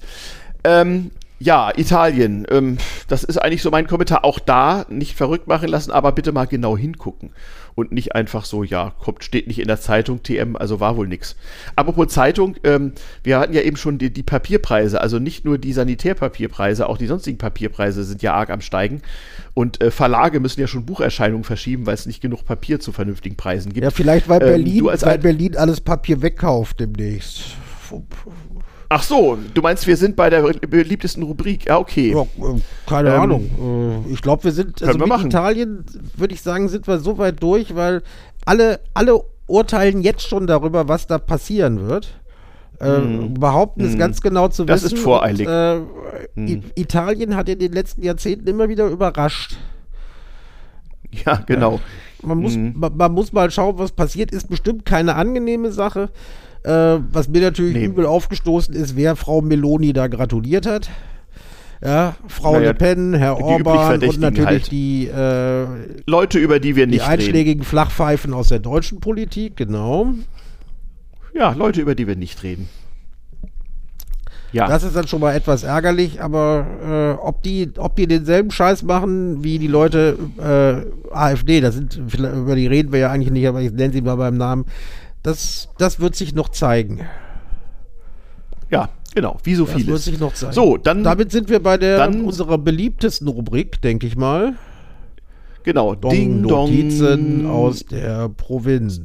Ähm, 0.64 1.12
ja, 1.40 1.72
Italien. 1.76 2.46
Ähm, 2.50 2.78
das 3.08 3.24
ist 3.24 3.38
eigentlich 3.38 3.62
so 3.62 3.72
mein 3.72 3.88
Kommentar. 3.88 4.24
Auch 4.24 4.40
da 4.40 4.86
nicht 4.90 5.16
verrückt 5.16 5.48
machen 5.48 5.70
lassen, 5.70 5.92
aber 5.92 6.12
bitte 6.12 6.32
mal 6.32 6.46
genau 6.46 6.78
hingucken 6.78 7.32
und 7.76 7.92
nicht 7.92 8.16
einfach 8.16 8.46
so, 8.46 8.64
ja, 8.64 8.94
kommt, 9.00 9.24
steht 9.24 9.48
nicht 9.48 9.60
in 9.60 9.68
der 9.68 9.80
Zeitung 9.80 10.24
TM, 10.24 10.56
also 10.56 10.80
war 10.80 10.96
wohl 10.96 11.08
nix. 11.08 11.36
Apropos 11.76 12.08
Zeitung, 12.08 12.56
ähm, 12.64 12.94
wir 13.24 13.38
hatten 13.38 13.54
ja 13.54 13.62
eben 13.62 13.76
schon 13.76 13.98
die, 13.98 14.12
die, 14.12 14.24
Papierpreise, 14.24 15.02
also 15.02 15.20
nicht 15.20 15.44
nur 15.44 15.58
die 15.58 15.74
Sanitärpapierpreise, 15.74 16.88
auch 16.88 16.98
die 16.98 17.08
sonstigen 17.08 17.38
Papierpreise 17.38 18.04
sind 18.06 18.22
ja 18.22 18.34
arg 18.34 18.50
am 18.50 18.62
Steigen. 18.62 19.02
Und 19.54 19.82
äh, 19.82 19.92
Verlage 19.92 20.40
müssen 20.40 20.62
ja 20.62 20.68
schon 20.68 20.86
Bucherscheinungen 20.86 21.44
verschieben, 21.44 21.86
weil 21.86 21.94
es 21.94 22.06
nicht 22.06 22.22
genug 22.22 22.46
Papier 22.46 22.80
zu 22.80 22.94
vernünftigen 22.94 23.36
Preisen 23.36 23.74
gibt. 23.74 23.84
Ja, 23.84 23.92
vielleicht 23.92 24.30
weil 24.30 24.42
ähm, 24.42 24.48
Berlin, 24.48 24.86
weil 24.86 25.18
Berlin 25.20 25.58
alles 25.58 25.82
Papier 25.82 26.22
wegkauft 26.22 26.80
demnächst. 26.80 27.56
Ach 28.90 29.04
so, 29.04 29.38
du 29.54 29.62
meinst, 29.62 29.88
wir 29.88 29.98
sind 29.98 30.16
bei 30.16 30.30
der 30.30 30.42
beliebtesten 30.42 31.24
Rubrik. 31.24 31.66
Ja, 31.66 31.78
okay. 31.78 32.12
Ja, 32.12 32.22
äh, 32.22 32.60
keine 32.88 33.16
ähm, 33.16 33.22
Ahnung. 33.22 34.04
Äh, 34.08 34.14
ich 34.14 34.22
glaube, 34.22 34.44
wir 34.44 34.52
sind, 34.52 34.82
also 34.82 34.94
wir 34.94 35.00
mit 35.00 35.08
machen. 35.08 35.28
Italien, 35.28 35.86
würde 36.16 36.34
ich 36.34 36.42
sagen, 36.42 36.70
sind 36.70 36.88
wir 36.88 37.00
so 37.00 37.18
weit 37.18 37.42
durch, 37.42 37.76
weil 37.76 38.04
alle, 38.46 38.80
alle 38.94 39.24
urteilen 39.48 40.02
jetzt 40.02 40.28
schon 40.28 40.48
darüber, 40.48 40.88
was 40.88 41.08
da 41.08 41.18
passieren 41.18 41.88
wird. 41.88 42.20
Äh, 42.80 43.00
mm. 43.00 43.36
behaupten 43.36 43.84
mm. 43.84 43.88
es 43.88 43.98
ganz 43.98 44.22
genau 44.22 44.50
zu 44.50 44.64
wissen. 44.64 44.68
Das 44.68 44.84
ist 44.84 45.00
voreilig. 45.00 45.48
Und, 45.48 45.54
äh, 45.54 45.80
mm. 46.36 46.64
Italien 46.76 47.36
hat 47.36 47.48
in 47.48 47.60
den 47.60 47.72
letzten 47.72 48.04
Jahrzehnten 48.04 48.48
immer 48.48 48.68
wieder 48.68 48.88
überrascht. 48.88 49.58
Ja, 51.26 51.36
genau. 51.46 51.80
Man 52.22 52.40
muss, 52.40 52.58
mhm. 52.58 52.74
man, 52.76 52.98
man, 52.98 53.12
muss 53.14 53.32
mal 53.32 53.50
schauen, 53.52 53.78
was 53.78 53.92
passiert. 53.92 54.32
Ist 54.32 54.50
bestimmt 54.50 54.86
keine 54.86 55.16
angenehme 55.16 55.72
Sache. 55.72 56.10
Äh, 56.66 57.00
was 57.12 57.30
mir 57.30 57.42
natürlich 57.42 57.76
nee. 57.76 57.86
übel 57.86 58.08
aufgestoßen 58.08 58.74
ist, 58.74 58.96
wer 58.96 59.16
Frau 59.16 59.42
Meloni 59.42 59.94
da 59.94 60.08
gratuliert 60.08 60.66
hat. 60.66 60.90
Ja, 61.84 62.16
Frau 62.28 62.54
naja, 62.54 62.70
Le 62.70 62.74
Pen, 62.74 63.14
Herr 63.14 63.40
Orban 63.40 64.02
und 64.02 64.20
natürlich 64.20 64.48
halt. 64.48 64.72
die 64.72 65.08
äh, 65.08 65.66
Leute, 66.08 66.40
über 66.40 66.60
die 66.60 66.76
wir 66.76 66.88
nicht 66.88 67.02
Die 67.02 67.08
einschlägigen 67.08 67.62
reden. 67.62 67.64
Flachpfeifen 67.64 68.34
aus 68.34 68.48
der 68.48 68.58
deutschen 68.60 69.00
Politik, 69.00 69.58
genau. 69.58 70.16
Ja, 71.36 71.52
Leute, 71.52 71.82
über 71.82 71.94
die 71.94 72.08
wir 72.08 72.16
nicht 72.16 72.42
reden. 72.42 72.68
Ja. 74.52 74.68
Das 74.68 74.84
ist 74.84 74.96
dann 74.96 75.08
schon 75.08 75.20
mal 75.20 75.36
etwas 75.36 75.64
ärgerlich, 75.64 76.24
aber 76.24 77.18
äh, 77.20 77.24
ob, 77.24 77.44
die, 77.44 77.74
ob 77.78 77.96
die 77.98 78.08
denselben 78.08 78.52
Scheiß 78.52 78.84
machen 78.84 79.44
wie 79.44 79.60
die 79.60 79.68
Leute 79.68 80.18
äh, 80.38 81.14
AfD, 81.14 81.60
das 81.60 81.76
sind, 81.76 81.98
über 81.98 82.56
die 82.56 82.66
reden 82.66 82.92
wir 82.92 83.00
ja 83.00 83.12
eigentlich 83.12 83.32
nicht, 83.32 83.48
aber 83.48 83.62
ich 83.62 83.72
nenne 83.74 83.92
sie 83.94 84.02
mal 84.02 84.16
beim 84.16 84.38
Namen, 84.38 84.66
das, 85.26 85.70
das 85.80 86.00
wird 86.00 86.16
sich 86.16 86.36
noch 86.36 86.50
zeigen. 86.50 87.02
Ja, 88.70 88.90
genau, 89.16 89.38
wie 89.44 89.56
so 89.56 89.66
vieles. 89.66 89.86
Das 89.86 89.92
wird 89.92 90.02
sich 90.02 90.20
noch 90.20 90.34
zeigen. 90.36 90.54
So, 90.54 90.78
dann. 90.78 91.04
Damit 91.04 91.32
sind 91.32 91.50
wir 91.50 91.62
bei 91.62 91.78
der 91.78 91.98
dann, 91.98 92.26
unserer 92.26 92.60
beliebtesten 92.60 93.28
Rubrik, 93.28 93.82
denke 93.82 94.06
ich 94.06 94.16
mal. 94.16 94.54
Genau, 95.64 95.96
Dong 95.96 96.12
Ding 96.12 96.42
Notizen 96.42 97.44
Dong. 97.44 97.52
aus 97.52 97.86
der 97.86 98.30
Provinz. 98.30 99.02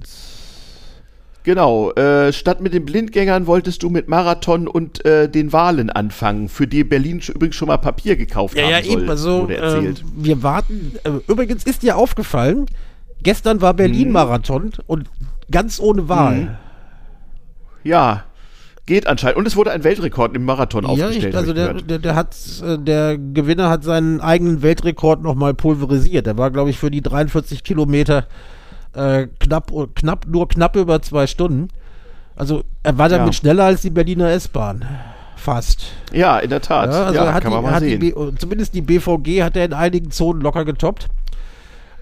Genau, 1.42 1.90
äh, 1.92 2.34
statt 2.34 2.60
mit 2.60 2.74
den 2.74 2.84
Blindgängern 2.84 3.46
wolltest 3.46 3.82
du 3.82 3.88
mit 3.88 4.08
Marathon 4.08 4.68
und 4.68 5.02
äh, 5.06 5.26
den 5.26 5.54
Wahlen 5.54 5.88
anfangen, 5.88 6.50
für 6.50 6.66
die 6.66 6.84
Berlin 6.84 7.22
übrigens 7.34 7.56
schon 7.56 7.68
mal 7.68 7.78
Papier 7.78 8.16
gekauft 8.16 8.58
ja, 8.58 8.64
haben 8.64 8.70
ja, 8.72 8.82
soll, 8.82 9.00
eben, 9.00 9.08
also, 9.08 9.48
äh, 9.48 9.94
wir 10.16 10.42
warten, 10.42 10.92
äh, 11.04 11.12
übrigens 11.28 11.64
ist 11.64 11.82
dir 11.82 11.96
aufgefallen, 11.96 12.66
gestern 13.22 13.62
war 13.62 13.72
Berlin-Marathon 13.72 14.64
mhm. 14.64 14.72
und 14.86 15.08
ganz 15.50 15.80
ohne 15.80 16.08
Wahl. 16.08 16.36
Mhm. 16.36 16.56
Ja, 17.82 18.24
geht 18.86 19.06
anscheinend. 19.06 19.38
Und 19.38 19.46
es 19.46 19.56
wurde 19.56 19.70
ein 19.70 19.84
Weltrekord 19.84 20.34
im 20.34 20.44
Marathon 20.44 20.84
ja, 20.84 20.90
aufgestellt. 20.90 21.32
Ich, 21.32 21.36
also 21.36 21.52
der, 21.52 21.74
der, 21.74 21.98
der, 21.98 22.14
hat, 22.14 22.36
äh, 22.62 22.78
der 22.78 23.18
Gewinner 23.18 23.70
hat 23.70 23.84
seinen 23.84 24.20
eigenen 24.20 24.62
Weltrekord 24.62 25.22
nochmal 25.22 25.54
pulverisiert. 25.54 26.26
Der 26.26 26.36
war, 26.36 26.50
glaube 26.50 26.70
ich, 26.70 26.78
für 26.78 26.90
die 26.90 27.00
43 27.00 27.62
Kilometer 27.62 28.26
äh, 28.94 29.28
knapp, 29.38 29.72
knapp, 29.94 30.26
nur 30.26 30.48
knapp 30.48 30.76
über 30.76 31.00
zwei 31.02 31.26
Stunden. 31.26 31.68
Also 32.36 32.64
er 32.82 32.98
war 32.98 33.08
damit 33.08 33.28
ja. 33.28 33.32
schneller 33.32 33.64
als 33.64 33.82
die 33.82 33.90
Berliner 33.90 34.30
S-Bahn. 34.30 34.84
Fast. 35.36 35.86
Ja, 36.12 36.38
in 36.38 36.50
der 36.50 36.60
Tat. 36.60 36.90
Ja, 36.90 37.04
also 37.04 37.14
ja, 37.14 37.32
hat 37.32 37.42
kann 37.42 37.52
die, 37.52 37.56
man 37.56 37.70
mal 37.70 37.80
sehen. 37.80 38.00
Die, 38.00 38.14
zumindest 38.36 38.74
die 38.74 38.82
BVG 38.82 39.42
hat 39.42 39.56
er 39.56 39.64
in 39.64 39.72
einigen 39.72 40.10
Zonen 40.10 40.42
locker 40.42 40.64
getoppt. 40.66 41.08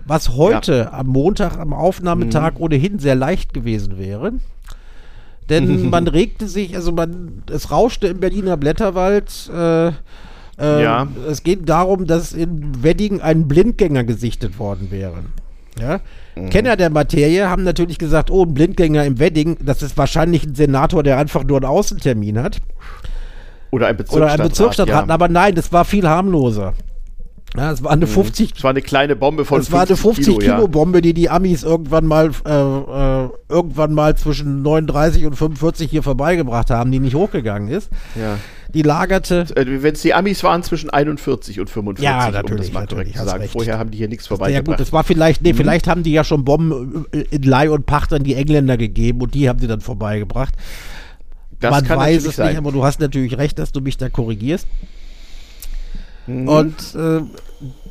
Was 0.08 0.36
heute 0.36 0.92
am 0.94 1.08
Montag, 1.08 1.58
am 1.58 1.74
Aufnahmetag 1.74 2.54
mhm. 2.54 2.62
ohnehin 2.62 2.98
sehr 2.98 3.14
leicht 3.14 3.52
gewesen 3.52 3.98
wäre. 3.98 4.32
Denn 5.50 5.90
man 5.90 6.08
regte 6.08 6.48
sich, 6.48 6.74
also 6.74 6.92
man, 6.92 7.42
es 7.50 7.70
rauschte 7.70 8.08
im 8.08 8.18
Berliner 8.18 8.56
Blätterwald. 8.56 9.50
Äh, 9.54 9.88
äh, 9.88 9.92
ja. 10.58 11.06
Es 11.28 11.42
geht 11.42 11.68
darum, 11.68 12.06
dass 12.06 12.32
in 12.32 12.82
Wedding 12.82 13.20
ein 13.20 13.46
Blindgänger 13.48 14.04
gesichtet 14.04 14.58
worden 14.58 14.90
wäre. 14.90 15.24
Ja? 15.78 16.00
Mhm. 16.36 16.48
Kenner 16.48 16.76
der 16.76 16.88
Materie 16.88 17.48
haben 17.48 17.62
natürlich 17.62 17.98
gesagt, 17.98 18.30
oh, 18.30 18.44
ein 18.44 18.54
Blindgänger 18.54 19.04
im 19.04 19.18
Wedding, 19.18 19.58
das 19.62 19.82
ist 19.82 19.98
wahrscheinlich 19.98 20.44
ein 20.44 20.54
Senator, 20.54 21.02
der 21.02 21.18
einfach 21.18 21.44
nur 21.44 21.58
einen 21.58 21.66
Außentermin 21.66 22.42
hat. 22.42 22.58
Oder 23.70 23.88
ein 23.88 23.96
Bezirksstadtrat. 23.98 24.34
Oder 24.34 24.42
ein 24.42 24.48
Bezirksstadtrat, 24.48 25.08
ja. 25.08 25.14
aber 25.14 25.28
nein, 25.28 25.54
das 25.54 25.70
war 25.70 25.84
viel 25.84 26.08
harmloser. 26.08 26.72
Ja, 27.56 27.72
es 27.72 27.82
war 27.82 27.92
eine 27.92 28.06
50. 28.06 28.50
Mhm. 28.50 28.54
Es 28.56 28.62
war 28.62 28.70
eine 28.70 28.82
kleine 28.82 29.16
Bombe 29.16 29.44
von 29.44 29.60
Es 29.60 29.72
war 29.72 29.86
eine 29.86 29.96
50 29.96 30.26
Kilo, 30.26 30.38
Kilo. 30.38 30.68
Bombe, 30.68 31.00
die 31.00 31.14
die 31.14 31.30
Amis 31.30 31.62
irgendwann 31.62 32.04
mal 32.04 32.30
äh, 32.44 32.50
äh, 32.50 33.28
irgendwann 33.48 33.94
mal 33.94 34.16
zwischen 34.16 34.62
39 34.62 35.24
und 35.24 35.34
45 35.34 35.90
hier 35.90 36.02
vorbeigebracht 36.02 36.70
haben, 36.70 36.92
die 36.92 37.00
nicht 37.00 37.14
hochgegangen 37.14 37.68
ist. 37.68 37.90
Ja. 38.16 38.36
Die 38.74 38.82
lagerte. 38.82 39.46
Äh, 39.56 39.82
Wenn 39.82 39.94
es 39.94 40.02
die 40.02 40.12
Amis 40.12 40.44
waren 40.44 40.62
zwischen 40.62 40.90
41 40.90 41.58
und 41.58 41.70
45, 41.70 42.04
ja, 42.04 42.30
natürlich, 42.30 42.68
um 42.68 42.74
das 42.74 42.82
natürlich, 42.82 43.16
zu 43.16 43.24
sagen. 43.24 43.40
Recht. 43.40 43.52
Vorher 43.52 43.78
haben 43.78 43.90
die 43.90 43.98
hier 43.98 44.08
nichts 44.08 44.26
vorbeigebracht. 44.26 44.66
Ja 44.66 44.72
gut, 44.72 44.80
das 44.80 44.92
war 44.92 45.04
vielleicht, 45.04 45.42
nee, 45.42 45.54
mhm. 45.54 45.56
vielleicht 45.56 45.88
haben 45.88 46.02
die 46.02 46.12
ja 46.12 46.24
schon 46.24 46.44
Bomben 46.44 47.06
in 47.12 47.42
Leih 47.42 47.70
und 47.70 47.86
Pacht 47.86 48.12
an 48.12 48.24
die 48.24 48.34
Engländer 48.34 48.76
gegeben 48.76 49.22
und 49.22 49.32
die 49.32 49.48
haben 49.48 49.58
sie 49.58 49.66
dann 49.66 49.80
vorbeigebracht. 49.80 50.54
Das 51.60 51.70
Man 51.70 51.88
weiß 51.88 52.26
es 52.26 52.36
sein. 52.36 52.48
nicht, 52.50 52.58
aber 52.58 52.72
du 52.72 52.84
hast 52.84 53.00
natürlich 53.00 53.38
recht, 53.38 53.58
dass 53.58 53.72
du 53.72 53.80
mich 53.80 53.96
da 53.96 54.10
korrigierst. 54.10 54.66
Mhm. 56.28 56.48
Und 56.48 56.94
äh, 56.94 57.22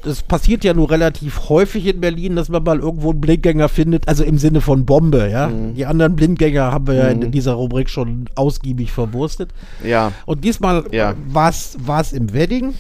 das 0.04 0.22
passiert 0.22 0.64
ja 0.64 0.74
nur 0.74 0.90
relativ 0.90 1.50
häufig 1.50 1.86
in 1.88 2.00
Berlin, 2.00 2.36
dass 2.36 2.50
man 2.50 2.64
mal 2.64 2.80
irgendwo 2.80 3.12
einen 3.12 3.20
Blindgänger 3.20 3.68
findet, 3.68 4.08
also 4.08 4.24
im 4.24 4.38
Sinne 4.38 4.62
von 4.62 4.86
Bombe, 4.86 5.30
ja. 5.30 5.48
Mhm. 5.48 5.74
Die 5.76 5.86
anderen 5.86 6.16
Blindgänger 6.16 6.72
haben 6.72 6.88
wir 6.88 6.94
mhm. 6.94 7.00
ja 7.00 7.08
in, 7.08 7.22
in, 7.24 7.32
dieser 7.32 7.54
Rubrik 7.54 7.90
schon 7.90 8.30
ausgiebig 8.36 8.92
verwurstet. 8.92 9.50
Ja. 9.84 10.14
Und 10.26 10.44
diesmal 10.44 10.86
ja. 10.92 11.16
war 11.28 11.50
es 11.50 12.14
im 12.14 12.34
Wedding. 12.34 12.76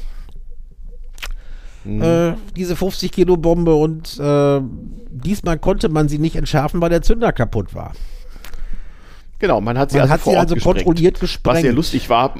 Mhm. 1.83 2.01
Äh, 2.01 2.33
diese 2.55 2.75
50 2.75 3.11
Kilo 3.11 3.37
Bombe 3.37 3.73
und 3.75 4.19
äh, 4.19 4.61
diesmal 5.09 5.57
konnte 5.57 5.89
man 5.89 6.09
sie 6.09 6.19
nicht 6.19 6.35
entschärfen, 6.35 6.81
weil 6.81 6.89
der 6.89 7.01
Zünder 7.01 7.31
kaputt 7.31 7.73
war. 7.73 7.93
Genau, 9.39 9.61
man 9.61 9.77
hat 9.77 9.91
sie 9.91 9.97
man 9.97 10.09
also, 10.09 10.13
hat 10.13 10.23
sie 10.23 10.37
also 10.37 10.55
kontrolliert 10.55 11.19
gesprengt. 11.19 11.57
Was 11.57 11.61
sehr 11.61 11.73
lustig 11.73 12.09
war, 12.09 12.35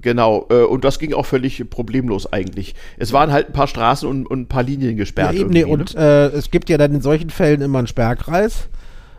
Genau, 0.00 0.46
äh, 0.50 0.62
und 0.62 0.84
das 0.84 0.98
ging 0.98 1.12
auch 1.12 1.26
völlig 1.26 1.68
problemlos 1.70 2.32
eigentlich. 2.32 2.74
Es 2.96 3.12
waren 3.12 3.30
halt 3.30 3.48
ein 3.48 3.52
paar 3.52 3.68
Straßen 3.68 4.08
und, 4.08 4.26
und 4.26 4.40
ein 4.42 4.46
paar 4.46 4.62
Linien 4.62 4.96
gesperrt. 4.96 5.34
Ja, 5.34 5.40
eben, 5.40 5.50
nee, 5.50 5.64
und 5.64 5.94
ne? 5.94 6.30
äh, 6.32 6.36
es 6.36 6.50
gibt 6.50 6.68
ja 6.68 6.78
dann 6.78 6.94
in 6.94 7.00
solchen 7.00 7.30
Fällen 7.30 7.60
immer 7.60 7.78
einen 7.78 7.86
Sperrkreis. 7.86 8.68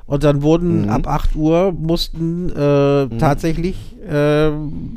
Und 0.08 0.24
dann 0.24 0.44
wurden 0.44 0.84
mhm. 0.84 0.90
ab 0.90 1.08
8 1.08 1.36
Uhr 1.36 1.72
mussten 1.72 2.50
äh, 2.56 3.06
mhm. 3.06 3.18
tatsächlich 3.18 3.76
äh, 4.08 4.52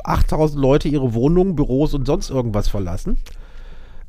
8000 0.05 0.61
Leute 0.61 0.89
ihre 0.89 1.15
Wohnungen, 1.15 1.57
Büros 1.57 1.95
und 1.95 2.07
sonst 2.07 2.29
irgendwas 2.29 2.69
verlassen. 2.69 3.17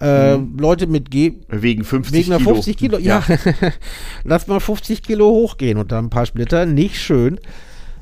Äh, 0.02 0.38
mhm. 0.38 0.58
Leute 0.58 0.88
mit 0.88 1.10
G 1.12 1.36
wegen 1.48 1.84
50 1.84 2.14
wegen 2.14 2.38
Kilo. 2.38 2.56
50 2.56 2.78
Kilo, 2.78 2.98
ja. 2.98 3.24
ja. 3.28 3.38
Lass 4.24 4.48
mal 4.48 4.60
50 4.60 5.04
Kilo 5.04 5.30
hochgehen 5.30 5.78
und 5.78 5.92
dann 5.92 6.06
ein 6.06 6.10
paar 6.10 6.26
Splitter, 6.26 6.66
nicht 6.66 6.98
schön. 6.98 7.40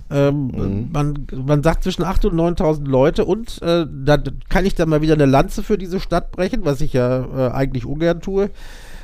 Ähm, 0.10 0.47
mhm. 0.47 0.89
man, 0.93 1.28
man 1.45 1.64
sagt 1.64 1.84
zwischen 1.84 2.03
8.000 2.03 2.28
und 2.28 2.60
9.000 2.60 2.88
Leute 2.88 3.26
und 3.26 3.62
äh, 3.62 3.86
da 3.89 4.18
kann 4.47 4.66
ich 4.66 4.74
dann 4.74 4.88
mal 4.88 5.01
wieder 5.01 5.16
eine 5.16 5.26
Lanze 5.26 5.64
für 5.64 5.78
diese 5.78 5.99
Stadt 5.99 6.32
brechen, 6.32 6.64
was 6.64 6.80
ich 6.80 6.93
ja 6.93 7.26
äh, 7.26 7.51
eigentlich 7.51 7.86
ungern 7.86 8.22
tue. 8.22 8.49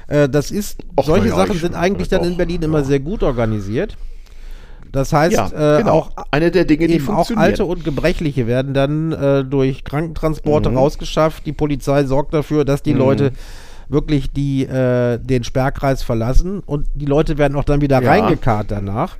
Äh, 0.08 0.30
das 0.30 0.51
ist, 0.51 0.84
Och, 0.97 1.06
solche 1.06 1.30
ja, 1.30 1.36
Sachen 1.36 1.58
sind 1.58 1.76
eigentlich 1.76 2.08
dann 2.08 2.24
in 2.24 2.38
Berlin 2.38 2.62
ja. 2.62 2.68
immer 2.68 2.84
sehr 2.84 2.99
gut 2.99 3.24
organisiert. 3.24 3.97
Das 4.93 5.12
heißt, 5.12 5.34
ja, 5.34 5.47
äh, 5.47 5.80
genau. 5.80 5.91
auch 5.91 6.12
eine 6.30 6.51
der 6.51 6.66
Dinge, 6.66 6.88
die. 6.88 7.01
Auch 7.08 7.30
Alte 7.36 7.66
und 7.66 7.84
Gebrechliche 7.84 8.45
werden 8.45 8.76
dann 8.76 9.12
äh, 9.12 9.43
durch 9.43 9.84
Krankentransporte 9.84 10.70
mhm. 10.70 10.78
rausgeschafft. 10.78 11.47
Die 11.47 11.51
Polizei 11.51 12.04
sorgt 12.04 12.34
dafür, 12.34 12.64
dass 12.64 12.84
die 12.84 12.93
mhm. 12.93 12.99
Leute 12.99 13.32
wirklich 13.89 14.32
die, 14.32 14.66
äh, 14.66 15.18
den 15.18 15.43
Sperrkreis 15.43 16.04
verlassen 16.04 16.60
und 16.60 16.88
die 16.93 17.06
Leute 17.06 17.38
werden 17.38 17.58
auch 17.58 17.64
dann 17.64 17.82
wieder 17.82 18.06
reingekarrt 18.06 18.70
danach. 18.70 19.18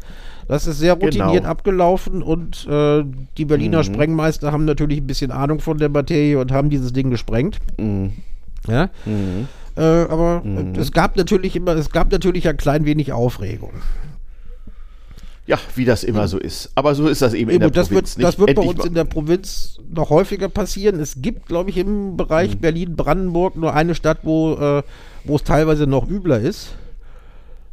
Das 0.54 0.68
ist 0.68 0.78
sehr 0.78 0.94
routiniert 0.94 1.32
genau. 1.32 1.50
abgelaufen 1.50 2.22
und 2.22 2.68
äh, 2.68 3.04
die 3.40 3.46
Berliner 3.46 3.80
mhm. 3.80 3.86
Sprengmeister 3.86 4.52
haben 4.52 4.66
natürlich 4.66 5.00
ein 5.00 5.08
bisschen 5.08 5.32
Ahnung 5.32 5.60
von 5.60 5.80
der 5.80 5.90
Materie 5.90 6.38
und 6.38 6.52
haben 6.52 6.70
dieses 6.70 6.94
Ding 6.94 7.10
gesprengt. 7.10 7.58
Mhm. 7.80 8.12
Ja. 8.68 8.92
Mhm. 9.04 9.48
Äh, 9.76 9.82
aber 9.82 10.44
mhm. 10.44 10.76
es 10.76 10.92
gab 10.92 11.18
natürlich 11.18 11.56
immer, 11.56 11.76
es 11.76 11.90
gab 11.90 12.12
natürlich 12.12 12.48
ein 12.48 12.56
klein 12.56 12.86
wenig 12.86 13.12
Aufregung. 13.12 13.72
Ja, 15.48 15.58
wie 15.74 15.86
das 15.86 16.04
immer 16.04 16.28
so 16.28 16.38
ist. 16.38 16.70
Aber 16.76 16.94
so 16.94 17.08
ist 17.08 17.24
das 17.24 17.34
eben, 17.34 17.50
eben 17.50 17.56
in 17.56 17.60
der 17.62 17.72
das 17.72 17.88
Provinz. 17.88 18.16
Wird, 18.16 18.28
das 18.28 18.38
wird 18.38 18.54
bei 18.54 18.62
uns 18.62 18.86
in 18.86 18.94
der 18.94 19.06
Provinz 19.06 19.80
noch 19.92 20.12
häufiger 20.12 20.50
passieren. 20.50 21.00
Es 21.00 21.16
gibt, 21.20 21.48
glaube 21.48 21.72
ich, 21.72 21.78
im 21.78 22.16
Bereich 22.16 22.54
mhm. 22.54 22.60
Berlin-Brandenburg 22.60 23.56
nur 23.56 23.74
eine 23.74 23.96
Stadt, 23.96 24.20
wo, 24.22 24.54
äh, 24.54 24.84
wo 25.24 25.36
es 25.36 25.44
teilweise 25.44 25.88
noch 25.88 26.08
übler 26.08 26.40
ist. 26.40 26.76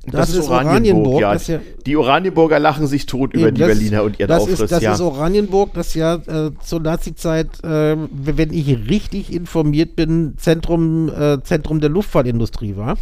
Das, 0.07 0.31
das, 0.31 0.45
ist 0.45 0.49
Oranienburg. 0.49 1.21
ja. 1.21 1.35
Ja, 1.35 1.61
die 1.85 1.97
Oranienburger 1.97 2.59
lachen 2.59 2.87
sich 2.87 3.05
tot 3.05 3.35
über 3.35 3.53
die 3.53 3.61
Berliner 3.61 4.03
und 4.03 4.19
ihren 4.19 4.29
das 4.29 4.43
Aufriss. 4.43 4.61
Ist, 4.61 4.73
das 4.73 4.83
ja. 4.83 4.95
ist 4.95 5.01
Oranienburg, 5.01 5.75
das 5.75 5.95
ja 5.95 6.15
äh, 6.15 6.53
zur 6.63 6.81
Nazi-Zeit, 6.81 7.63
äh, 7.63 7.97
wenn 8.11 8.53
ich 8.53 8.89
richtig 8.89 9.31
informiert 9.33 9.97
bin, 9.97 10.35
Zentrum, 10.39 11.11
äh, 11.11 11.43
Zentrum 11.43 11.81
der 11.81 11.91
Luftfahrtindustrie 11.91 12.77
war. 12.77 12.97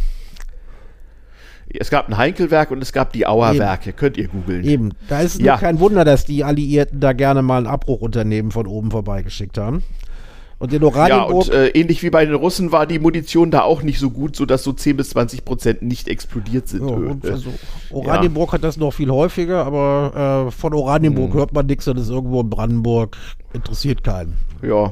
Es 1.71 1.89
gab 1.89 2.09
ein 2.09 2.17
Heinkelwerk 2.17 2.71
und 2.71 2.81
es 2.81 2.91
gab 2.91 3.13
die 3.13 3.27
Auerwerke. 3.27 3.93
Könnt 3.93 4.17
ihr 4.17 4.27
googeln. 4.27 4.63
Eben. 4.65 4.91
Da 5.07 5.21
ist 5.21 5.35
es 5.35 5.41
ja. 5.41 5.55
kein 5.55 5.79
Wunder, 5.79 6.03
dass 6.03 6.25
die 6.25 6.43
Alliierten 6.43 6.99
da 6.99 7.13
gerne 7.13 7.43
mal 7.43 7.59
ein 7.59 7.67
Abbruchunternehmen 7.67 8.51
von 8.51 8.65
oben 8.65 8.89
vorbeigeschickt 8.91 9.57
haben. 9.57 9.83
Und 10.59 10.73
in 10.73 10.83
Oranienburg. 10.83 11.47
Ja, 11.47 11.53
und 11.53 11.57
äh, 11.57 11.69
ähnlich 11.69 12.03
wie 12.03 12.09
bei 12.09 12.25
den 12.25 12.35
Russen 12.35 12.73
war 12.73 12.85
die 12.85 12.99
Munition 12.99 13.49
da 13.49 13.61
auch 13.61 13.81
nicht 13.81 13.97
so 13.97 14.09
gut, 14.09 14.35
sodass 14.35 14.61
so 14.61 14.73
10 14.73 14.97
bis 14.97 15.11
20 15.11 15.45
Prozent 15.45 15.81
nicht 15.81 16.09
explodiert 16.09 16.67
sind. 16.67 16.87
Ja, 16.87 16.95
und 16.95 17.23
äh, 17.23 17.31
also 17.31 17.53
Oranienburg 17.91 18.49
ja. 18.49 18.53
hat 18.53 18.63
das 18.65 18.75
noch 18.75 18.91
viel 18.91 19.09
häufiger, 19.09 19.65
aber 19.65 20.47
äh, 20.47 20.51
von 20.51 20.73
Oranienburg 20.73 21.33
mhm. 21.33 21.37
hört 21.37 21.53
man 21.53 21.65
nichts 21.65 21.87
und 21.87 21.97
ist 21.97 22.09
irgendwo 22.09 22.41
in 22.41 22.49
Brandenburg. 22.49 23.15
Interessiert 23.53 24.03
keinen. 24.03 24.35
Ja. 24.61 24.91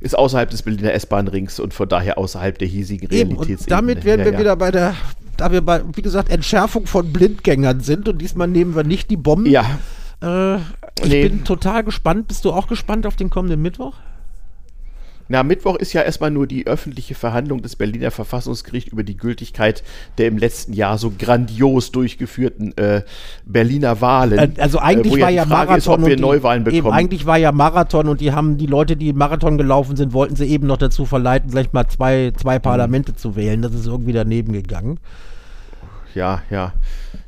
Ist 0.00 0.18
außerhalb 0.18 0.50
des 0.50 0.62
Berliner 0.62 0.92
S-Bahn-Rings 0.92 1.60
und 1.60 1.72
von 1.72 1.88
daher 1.88 2.18
außerhalb 2.18 2.58
der 2.58 2.68
hiesigen 2.68 3.08
Realitäts. 3.08 3.62
Und 3.62 3.70
damit 3.70 4.04
wären 4.04 4.22
wir 4.22 4.38
wieder 4.38 4.54
bei 4.54 4.70
der, 4.70 4.94
da 5.38 5.50
wir 5.50 5.62
bei, 5.62 5.80
wie 5.94 6.02
gesagt, 6.02 6.28
Entschärfung 6.28 6.86
von 6.86 7.10
Blindgängern 7.10 7.80
sind 7.80 8.06
und 8.06 8.18
diesmal 8.18 8.48
nehmen 8.48 8.76
wir 8.76 8.84
nicht 8.84 9.10
die 9.10 9.16
Bomben. 9.16 9.50
Ja. 9.50 9.64
Äh, 10.22 10.56
ich 11.02 11.08
nee. 11.08 11.28
bin 11.28 11.44
total 11.44 11.84
gespannt. 11.84 12.28
Bist 12.28 12.44
du 12.44 12.52
auch 12.52 12.66
gespannt 12.66 13.06
auf 13.06 13.16
den 13.16 13.30
kommenden 13.30 13.62
Mittwoch? 13.62 13.94
Na, 15.28 15.42
Mittwoch 15.42 15.76
ist 15.76 15.92
ja 15.92 16.02
erstmal 16.02 16.30
nur 16.30 16.46
die 16.46 16.66
öffentliche 16.66 17.14
Verhandlung 17.14 17.62
des 17.62 17.76
Berliner 17.76 18.10
Verfassungsgerichts 18.10 18.92
über 18.92 19.02
die 19.02 19.16
Gültigkeit 19.16 19.82
der 20.18 20.28
im 20.28 20.38
letzten 20.38 20.72
Jahr 20.72 20.98
so 20.98 21.12
grandios 21.16 21.92
durchgeführten 21.92 22.76
äh, 22.76 23.02
Berliner 23.44 24.00
Wahlen. 24.00 24.38
Äh, 24.38 24.60
also 24.60 24.78
eigentlich 24.78 25.16
äh, 25.16 25.20
war 25.22 25.30
ja 25.30 25.44
Marathon 25.44 25.78
ist, 25.78 25.88
ob 25.88 26.00
wir 26.00 26.04
und 26.12 26.18
die, 26.18 26.22
Neuwahlen 26.22 26.64
bekommen. 26.64 26.86
Eben, 26.86 26.92
eigentlich 26.92 27.26
war 27.26 27.38
ja 27.38 27.52
Marathon 27.52 28.08
und 28.08 28.20
die 28.20 28.32
haben 28.32 28.58
die 28.58 28.66
Leute, 28.66 28.96
die 28.96 29.12
Marathon 29.12 29.56
gelaufen 29.58 29.96
sind, 29.96 30.12
wollten 30.12 30.36
sie 30.36 30.46
eben 30.46 30.66
noch 30.66 30.78
dazu 30.78 31.06
verleiten, 31.06 31.50
gleich 31.50 31.72
mal 31.72 31.86
zwei, 31.88 32.32
zwei 32.36 32.58
Parlamente 32.58 33.12
mhm. 33.12 33.16
zu 33.16 33.36
wählen. 33.36 33.62
Das 33.62 33.72
ist 33.72 33.86
irgendwie 33.86 34.12
daneben 34.12 34.52
gegangen 34.52 34.98
ja, 36.14 36.42
ja. 36.50 36.72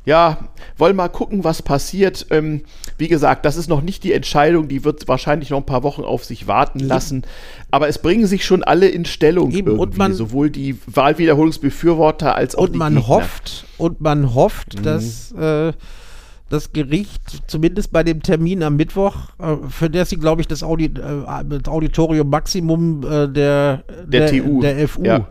Ja, 0.07 0.37
wollen 0.77 0.95
mal 0.95 1.09
gucken, 1.09 1.43
was 1.43 1.61
passiert. 1.61 2.27
Ähm, 2.29 2.61
wie 2.97 3.09
gesagt, 3.09 3.43
das 3.43 3.57
ist 3.57 3.67
noch 3.67 3.81
nicht 3.81 4.05
die 4.05 4.13
Entscheidung, 4.13 4.69
die 4.69 4.85
wird 4.85 5.05
wahrscheinlich 5.09 5.49
noch 5.49 5.57
ein 5.57 5.65
paar 5.65 5.83
Wochen 5.83 6.03
auf 6.03 6.23
sich 6.23 6.47
warten 6.47 6.79
lassen. 6.79 7.23
Aber 7.71 7.89
es 7.89 7.97
bringen 7.97 8.25
sich 8.25 8.45
schon 8.45 8.63
alle 8.63 8.87
in 8.87 9.03
Stellung 9.03 9.51
Eben, 9.51 9.77
irgendwie, 9.77 9.97
man, 9.97 10.13
sowohl 10.13 10.49
die 10.49 10.77
Wahlwiederholungsbefürworter 10.87 12.35
als 12.35 12.55
auch 12.55 12.63
und 12.63 12.75
die 12.75 12.77
man 12.77 12.95
Gegner. 12.95 13.09
hofft 13.09 13.65
Und 13.77 13.99
man 13.99 14.33
hofft, 14.33 14.79
mhm. 14.79 14.83
dass 14.83 15.33
äh, 15.33 15.73
das 16.47 16.71
Gericht, 16.71 17.43
zumindest 17.47 17.91
bei 17.91 18.03
dem 18.03 18.23
Termin 18.23 18.63
am 18.63 18.77
Mittwoch, 18.77 19.31
äh, 19.39 19.57
für 19.67 19.89
das 19.89 20.09
sie, 20.09 20.15
glaube 20.15 20.39
ich, 20.39 20.47
das, 20.47 20.63
Audi 20.63 20.85
äh, 20.85 20.89
das 21.49 21.67
Auditorium 21.67 22.29
Maximum 22.29 23.03
äh, 23.03 23.27
der, 23.27 23.83
der, 24.07 24.31
der, 24.31 24.31
TU. 24.31 24.61
der 24.61 24.87
FU 24.87 25.03
ja 25.03 25.27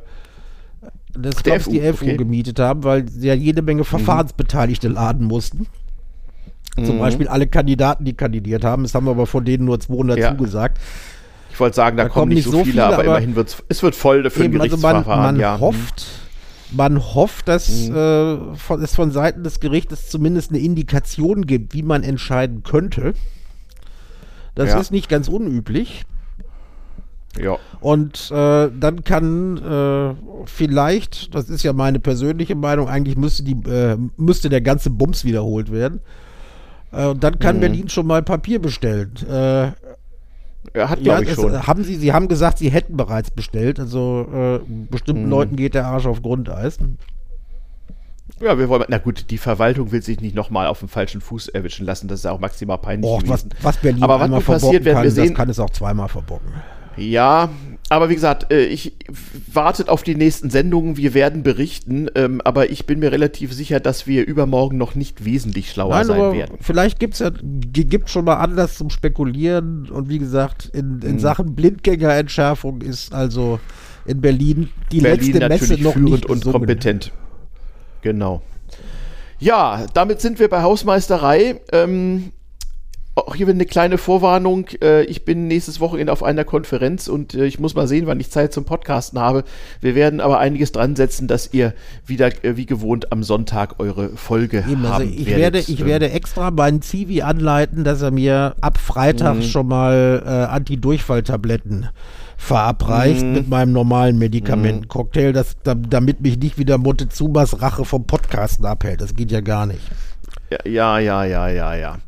das 1.18 1.36
der 1.42 1.60
FU, 1.60 1.70
die 1.70 1.80
FU 1.80 2.04
okay. 2.04 2.16
gemietet 2.16 2.58
haben, 2.58 2.84
weil 2.84 3.08
sie 3.08 3.28
ja 3.28 3.34
jede 3.34 3.62
Menge 3.62 3.82
mhm. 3.82 3.86
Verfahrensbeteiligte 3.86 4.88
laden 4.88 5.26
mussten. 5.26 5.66
Mhm. 6.76 6.84
Zum 6.84 6.98
Beispiel 6.98 7.28
alle 7.28 7.46
Kandidaten, 7.46 8.04
die 8.04 8.14
kandidiert 8.14 8.64
haben. 8.64 8.84
Es 8.84 8.94
haben 8.94 9.08
aber 9.08 9.26
von 9.26 9.44
denen 9.44 9.64
nur 9.64 9.80
200 9.80 10.18
ja. 10.18 10.30
zugesagt. 10.30 10.78
Ich 11.50 11.60
wollte 11.60 11.76
sagen, 11.76 11.96
da, 11.96 12.04
da 12.04 12.08
kommen 12.10 12.32
nicht 12.32 12.44
so 12.44 12.58
viele, 12.58 12.64
viele 12.64 12.84
aber, 12.84 12.94
aber, 12.94 13.04
immerhin 13.04 13.34
wird 13.34 13.64
es 13.68 13.82
wird 13.82 13.94
voll 13.94 14.28
für 14.28 14.44
eben, 14.44 14.54
ein 14.54 14.58
Gerichtsverfahren. 14.58 14.96
Also 14.96 15.10
man, 15.10 15.22
man 15.22 15.40
ja. 15.40 15.58
hofft, 15.58 16.06
man 16.70 16.98
hofft, 16.98 17.48
dass 17.48 17.88
mhm. 17.88 17.96
äh, 17.96 18.56
von, 18.56 18.82
es 18.82 18.94
von 18.94 19.10
Seiten 19.10 19.42
des 19.42 19.60
Gerichtes 19.60 20.08
zumindest 20.08 20.50
eine 20.50 20.58
Indikation 20.58 21.46
gibt, 21.46 21.72
wie 21.72 21.82
man 21.82 22.02
entscheiden 22.02 22.62
könnte. 22.62 23.14
Das 24.54 24.70
ja. 24.70 24.80
ist 24.80 24.90
nicht 24.90 25.08
ganz 25.08 25.28
unüblich. 25.28 26.04
Ja. 27.42 27.58
Und 27.80 28.30
äh, 28.30 28.70
dann 28.78 29.04
kann 29.04 29.58
äh, 29.58 30.14
vielleicht, 30.46 31.34
das 31.34 31.48
ist 31.50 31.62
ja 31.62 31.72
meine 31.72 32.00
persönliche 32.00 32.54
Meinung, 32.54 32.88
eigentlich 32.88 33.16
müsste, 33.16 33.42
die, 33.42 33.56
äh, 33.68 33.96
müsste 34.16 34.48
der 34.48 34.60
ganze 34.60 34.90
Bums 34.90 35.24
wiederholt 35.24 35.70
werden. 35.70 36.00
Äh, 36.92 37.06
und 37.06 37.22
dann 37.22 37.38
kann 37.38 37.56
mhm. 37.56 37.60
Berlin 37.60 37.88
schon 37.88 38.06
mal 38.06 38.22
Papier 38.22 38.60
bestellen. 38.60 39.12
Äh, 39.28 39.72
er 40.72 40.90
hat, 40.90 41.00
ja, 41.00 41.20
ich, 41.20 41.32
schon. 41.32 41.66
Haben 41.66 41.84
sie, 41.84 41.96
sie 41.96 42.12
haben 42.12 42.28
gesagt, 42.28 42.58
sie 42.58 42.70
hätten 42.70 42.96
bereits 42.96 43.30
bestellt. 43.30 43.78
Also 43.78 44.26
äh, 44.32 44.70
bestimmten 44.90 45.24
mhm. 45.24 45.30
Leuten 45.30 45.56
geht 45.56 45.74
der 45.74 45.86
Arsch 45.86 46.06
auf 46.06 46.22
Grundeis. 46.22 46.78
Ja, 48.40 48.58
wir 48.58 48.68
wollen, 48.68 48.84
na 48.88 48.98
gut, 48.98 49.30
die 49.30 49.38
Verwaltung 49.38 49.92
will 49.92 50.02
sich 50.02 50.20
nicht 50.20 50.34
nochmal 50.34 50.66
auf 50.66 50.80
dem 50.80 50.88
falschen 50.88 51.20
Fuß 51.20 51.48
erwischen 51.48 51.86
lassen. 51.86 52.08
Das 52.08 52.20
ist 52.20 52.26
auch 52.26 52.40
maximal 52.40 52.78
peinlich. 52.78 53.10
Och, 53.10 53.22
was, 53.26 53.46
was 53.62 53.76
Berlin 53.78 54.02
Aber 54.02 54.30
was 54.30 54.44
passiert, 54.44 54.84
werden 54.84 55.02
wir 55.02 55.10
sehen, 55.10 55.28
das 55.28 55.36
kann 55.36 55.48
es 55.48 55.58
auch 55.58 55.70
zweimal 55.70 56.08
verbocken. 56.08 56.52
Ja, 56.96 57.50
aber 57.88 58.08
wie 58.08 58.14
gesagt, 58.14 58.52
äh, 58.52 58.64
ich 58.64 58.94
wartet 59.52 59.88
auf 59.88 60.02
die 60.02 60.16
nächsten 60.16 60.50
Sendungen. 60.50 60.96
Wir 60.96 61.14
werden 61.14 61.42
berichten, 61.42 62.08
ähm, 62.14 62.40
aber 62.44 62.70
ich 62.70 62.86
bin 62.86 62.98
mir 62.98 63.12
relativ 63.12 63.52
sicher, 63.52 63.78
dass 63.78 64.06
wir 64.06 64.26
übermorgen 64.26 64.76
noch 64.76 64.94
nicht 64.94 65.24
wesentlich 65.24 65.70
schlauer 65.70 65.94
Nein, 65.94 66.06
sein 66.06 66.32
werden. 66.32 66.58
Vielleicht 66.60 66.98
gibt 66.98 67.14
es 67.14 67.20
ja 67.20 67.30
gibt 67.42 68.10
schon 68.10 68.24
mal 68.24 68.36
Anlass 68.36 68.76
zum 68.76 68.90
Spekulieren 68.90 69.88
und 69.88 70.08
wie 70.08 70.18
gesagt, 70.18 70.70
in, 70.72 71.00
in 71.02 71.12
hm. 71.12 71.18
Sachen 71.20 71.54
Blindgängerentschärfung 71.54 72.82
ist 72.82 73.14
also 73.14 73.60
in 74.04 74.20
Berlin 74.20 74.70
die 74.90 75.00
Berlin 75.00 75.34
letzte 75.34 75.48
Messe 75.48 75.82
noch 75.82 75.92
führend 75.92 76.10
nicht 76.10 76.26
und 76.26 76.38
gesungen. 76.38 76.60
kompetent. 76.60 77.12
Genau. 78.02 78.42
Ja, 79.38 79.86
damit 79.94 80.20
sind 80.20 80.38
wir 80.38 80.48
bei 80.48 80.62
Hausmeisterei. 80.62 81.60
Ähm, 81.72 82.32
auch 83.16 83.34
hier 83.34 83.48
eine 83.48 83.64
kleine 83.64 83.96
Vorwarnung. 83.96 84.66
Äh, 84.82 85.04
ich 85.04 85.24
bin 85.24 85.48
nächstes 85.48 85.80
Wochenende 85.80 86.12
auf 86.12 86.22
einer 86.22 86.44
Konferenz 86.44 87.08
und 87.08 87.34
äh, 87.34 87.46
ich 87.46 87.58
muss 87.58 87.74
mal 87.74 87.88
sehen, 87.88 88.06
wann 88.06 88.20
ich 88.20 88.30
Zeit 88.30 88.52
zum 88.52 88.64
Podcasten 88.64 89.18
habe. 89.18 89.44
Wir 89.80 89.94
werden 89.94 90.20
aber 90.20 90.38
einiges 90.38 90.70
dran 90.72 90.96
setzen, 90.96 91.26
dass 91.26 91.52
ihr 91.52 91.72
wieder 92.04 92.28
äh, 92.44 92.56
wie 92.56 92.66
gewohnt 92.66 93.12
am 93.12 93.22
Sonntag 93.22 93.80
eure 93.80 94.10
Folge 94.10 94.58
Eben, 94.68 94.84
also 94.84 95.04
haben 95.04 95.14
ich 95.16 95.26
Werde, 95.26 95.58
ich 95.58 95.84
werde 95.84 96.10
extra 96.10 96.50
meinen 96.50 96.82
Zivi 96.82 97.22
anleiten, 97.22 97.84
dass 97.84 98.02
er 98.02 98.10
mir 98.10 98.54
ab 98.60 98.76
Freitag 98.76 99.36
mhm. 99.36 99.42
schon 99.42 99.66
mal 99.66 100.22
äh, 100.24 100.28
Anti-Durchfall-Tabletten 100.28 101.88
verabreicht 102.36 103.24
mhm. 103.24 103.32
mit 103.32 103.48
meinem 103.48 103.72
normalen 103.72 104.18
Medikamentencocktail, 104.18 105.32
mhm. 105.32 105.88
damit 105.88 106.20
mich 106.20 106.38
nicht 106.38 106.58
wieder 106.58 106.76
Montezumas 106.76 107.62
Rache 107.62 107.86
vom 107.86 108.06
Podcasten 108.06 108.66
abhält. 108.66 109.00
Das 109.00 109.14
geht 109.14 109.32
ja 109.32 109.40
gar 109.40 109.64
nicht. 109.64 109.80
Ja, 110.50 110.98
ja, 110.98 111.24
ja, 111.24 111.48
ja, 111.48 111.74
ja. 111.74 111.98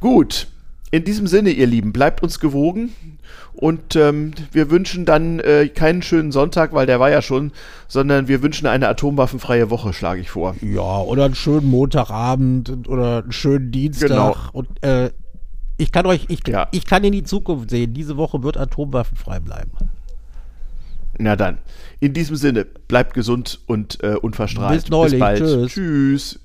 Gut, 0.00 0.48
in 0.90 1.04
diesem 1.04 1.26
Sinne, 1.26 1.50
ihr 1.50 1.66
Lieben, 1.66 1.92
bleibt 1.92 2.22
uns 2.22 2.40
gewogen. 2.40 2.92
Und 3.52 3.94
ähm, 3.94 4.32
wir 4.52 4.70
wünschen 4.70 5.04
dann 5.04 5.38
äh, 5.40 5.68
keinen 5.68 6.02
schönen 6.02 6.32
Sonntag, 6.32 6.72
weil 6.72 6.86
der 6.86 6.98
war 6.98 7.10
ja 7.10 7.20
schon, 7.20 7.52
sondern 7.88 8.26
wir 8.26 8.42
wünschen 8.42 8.66
eine 8.66 8.88
atomwaffenfreie 8.88 9.70
Woche, 9.70 9.92
schlage 9.92 10.20
ich 10.20 10.30
vor. 10.30 10.56
Ja, 10.62 11.00
oder 11.00 11.26
einen 11.26 11.34
schönen 11.34 11.68
Montagabend 11.68 12.88
oder 12.88 13.22
einen 13.22 13.32
schönen 13.32 13.70
Dienstag. 13.70 14.08
Genau. 14.08 14.36
Und 14.52 14.82
äh, 14.82 15.10
ich 15.76 15.92
kann 15.92 16.06
euch, 16.06 16.26
ich, 16.28 16.46
ja. 16.46 16.68
ich 16.72 16.86
kann 16.86 17.04
in 17.04 17.12
die 17.12 17.24
Zukunft 17.24 17.70
sehen. 17.70 17.92
Diese 17.92 18.16
Woche 18.16 18.42
wird 18.42 18.56
atomwaffenfrei 18.56 19.40
bleiben. 19.40 19.72
Na 21.18 21.36
dann, 21.36 21.58
in 22.00 22.14
diesem 22.14 22.36
Sinne, 22.36 22.64
bleibt 22.64 23.14
gesund 23.14 23.60
und 23.66 24.02
äh, 24.02 24.14
unverstrahlt. 24.14 24.82
Bis 24.82 24.90
neulich. 24.90 25.12
Bis 25.12 25.20
bald. 25.20 25.38
Tschüss. 25.38 25.72
Tschüss. 25.72 26.40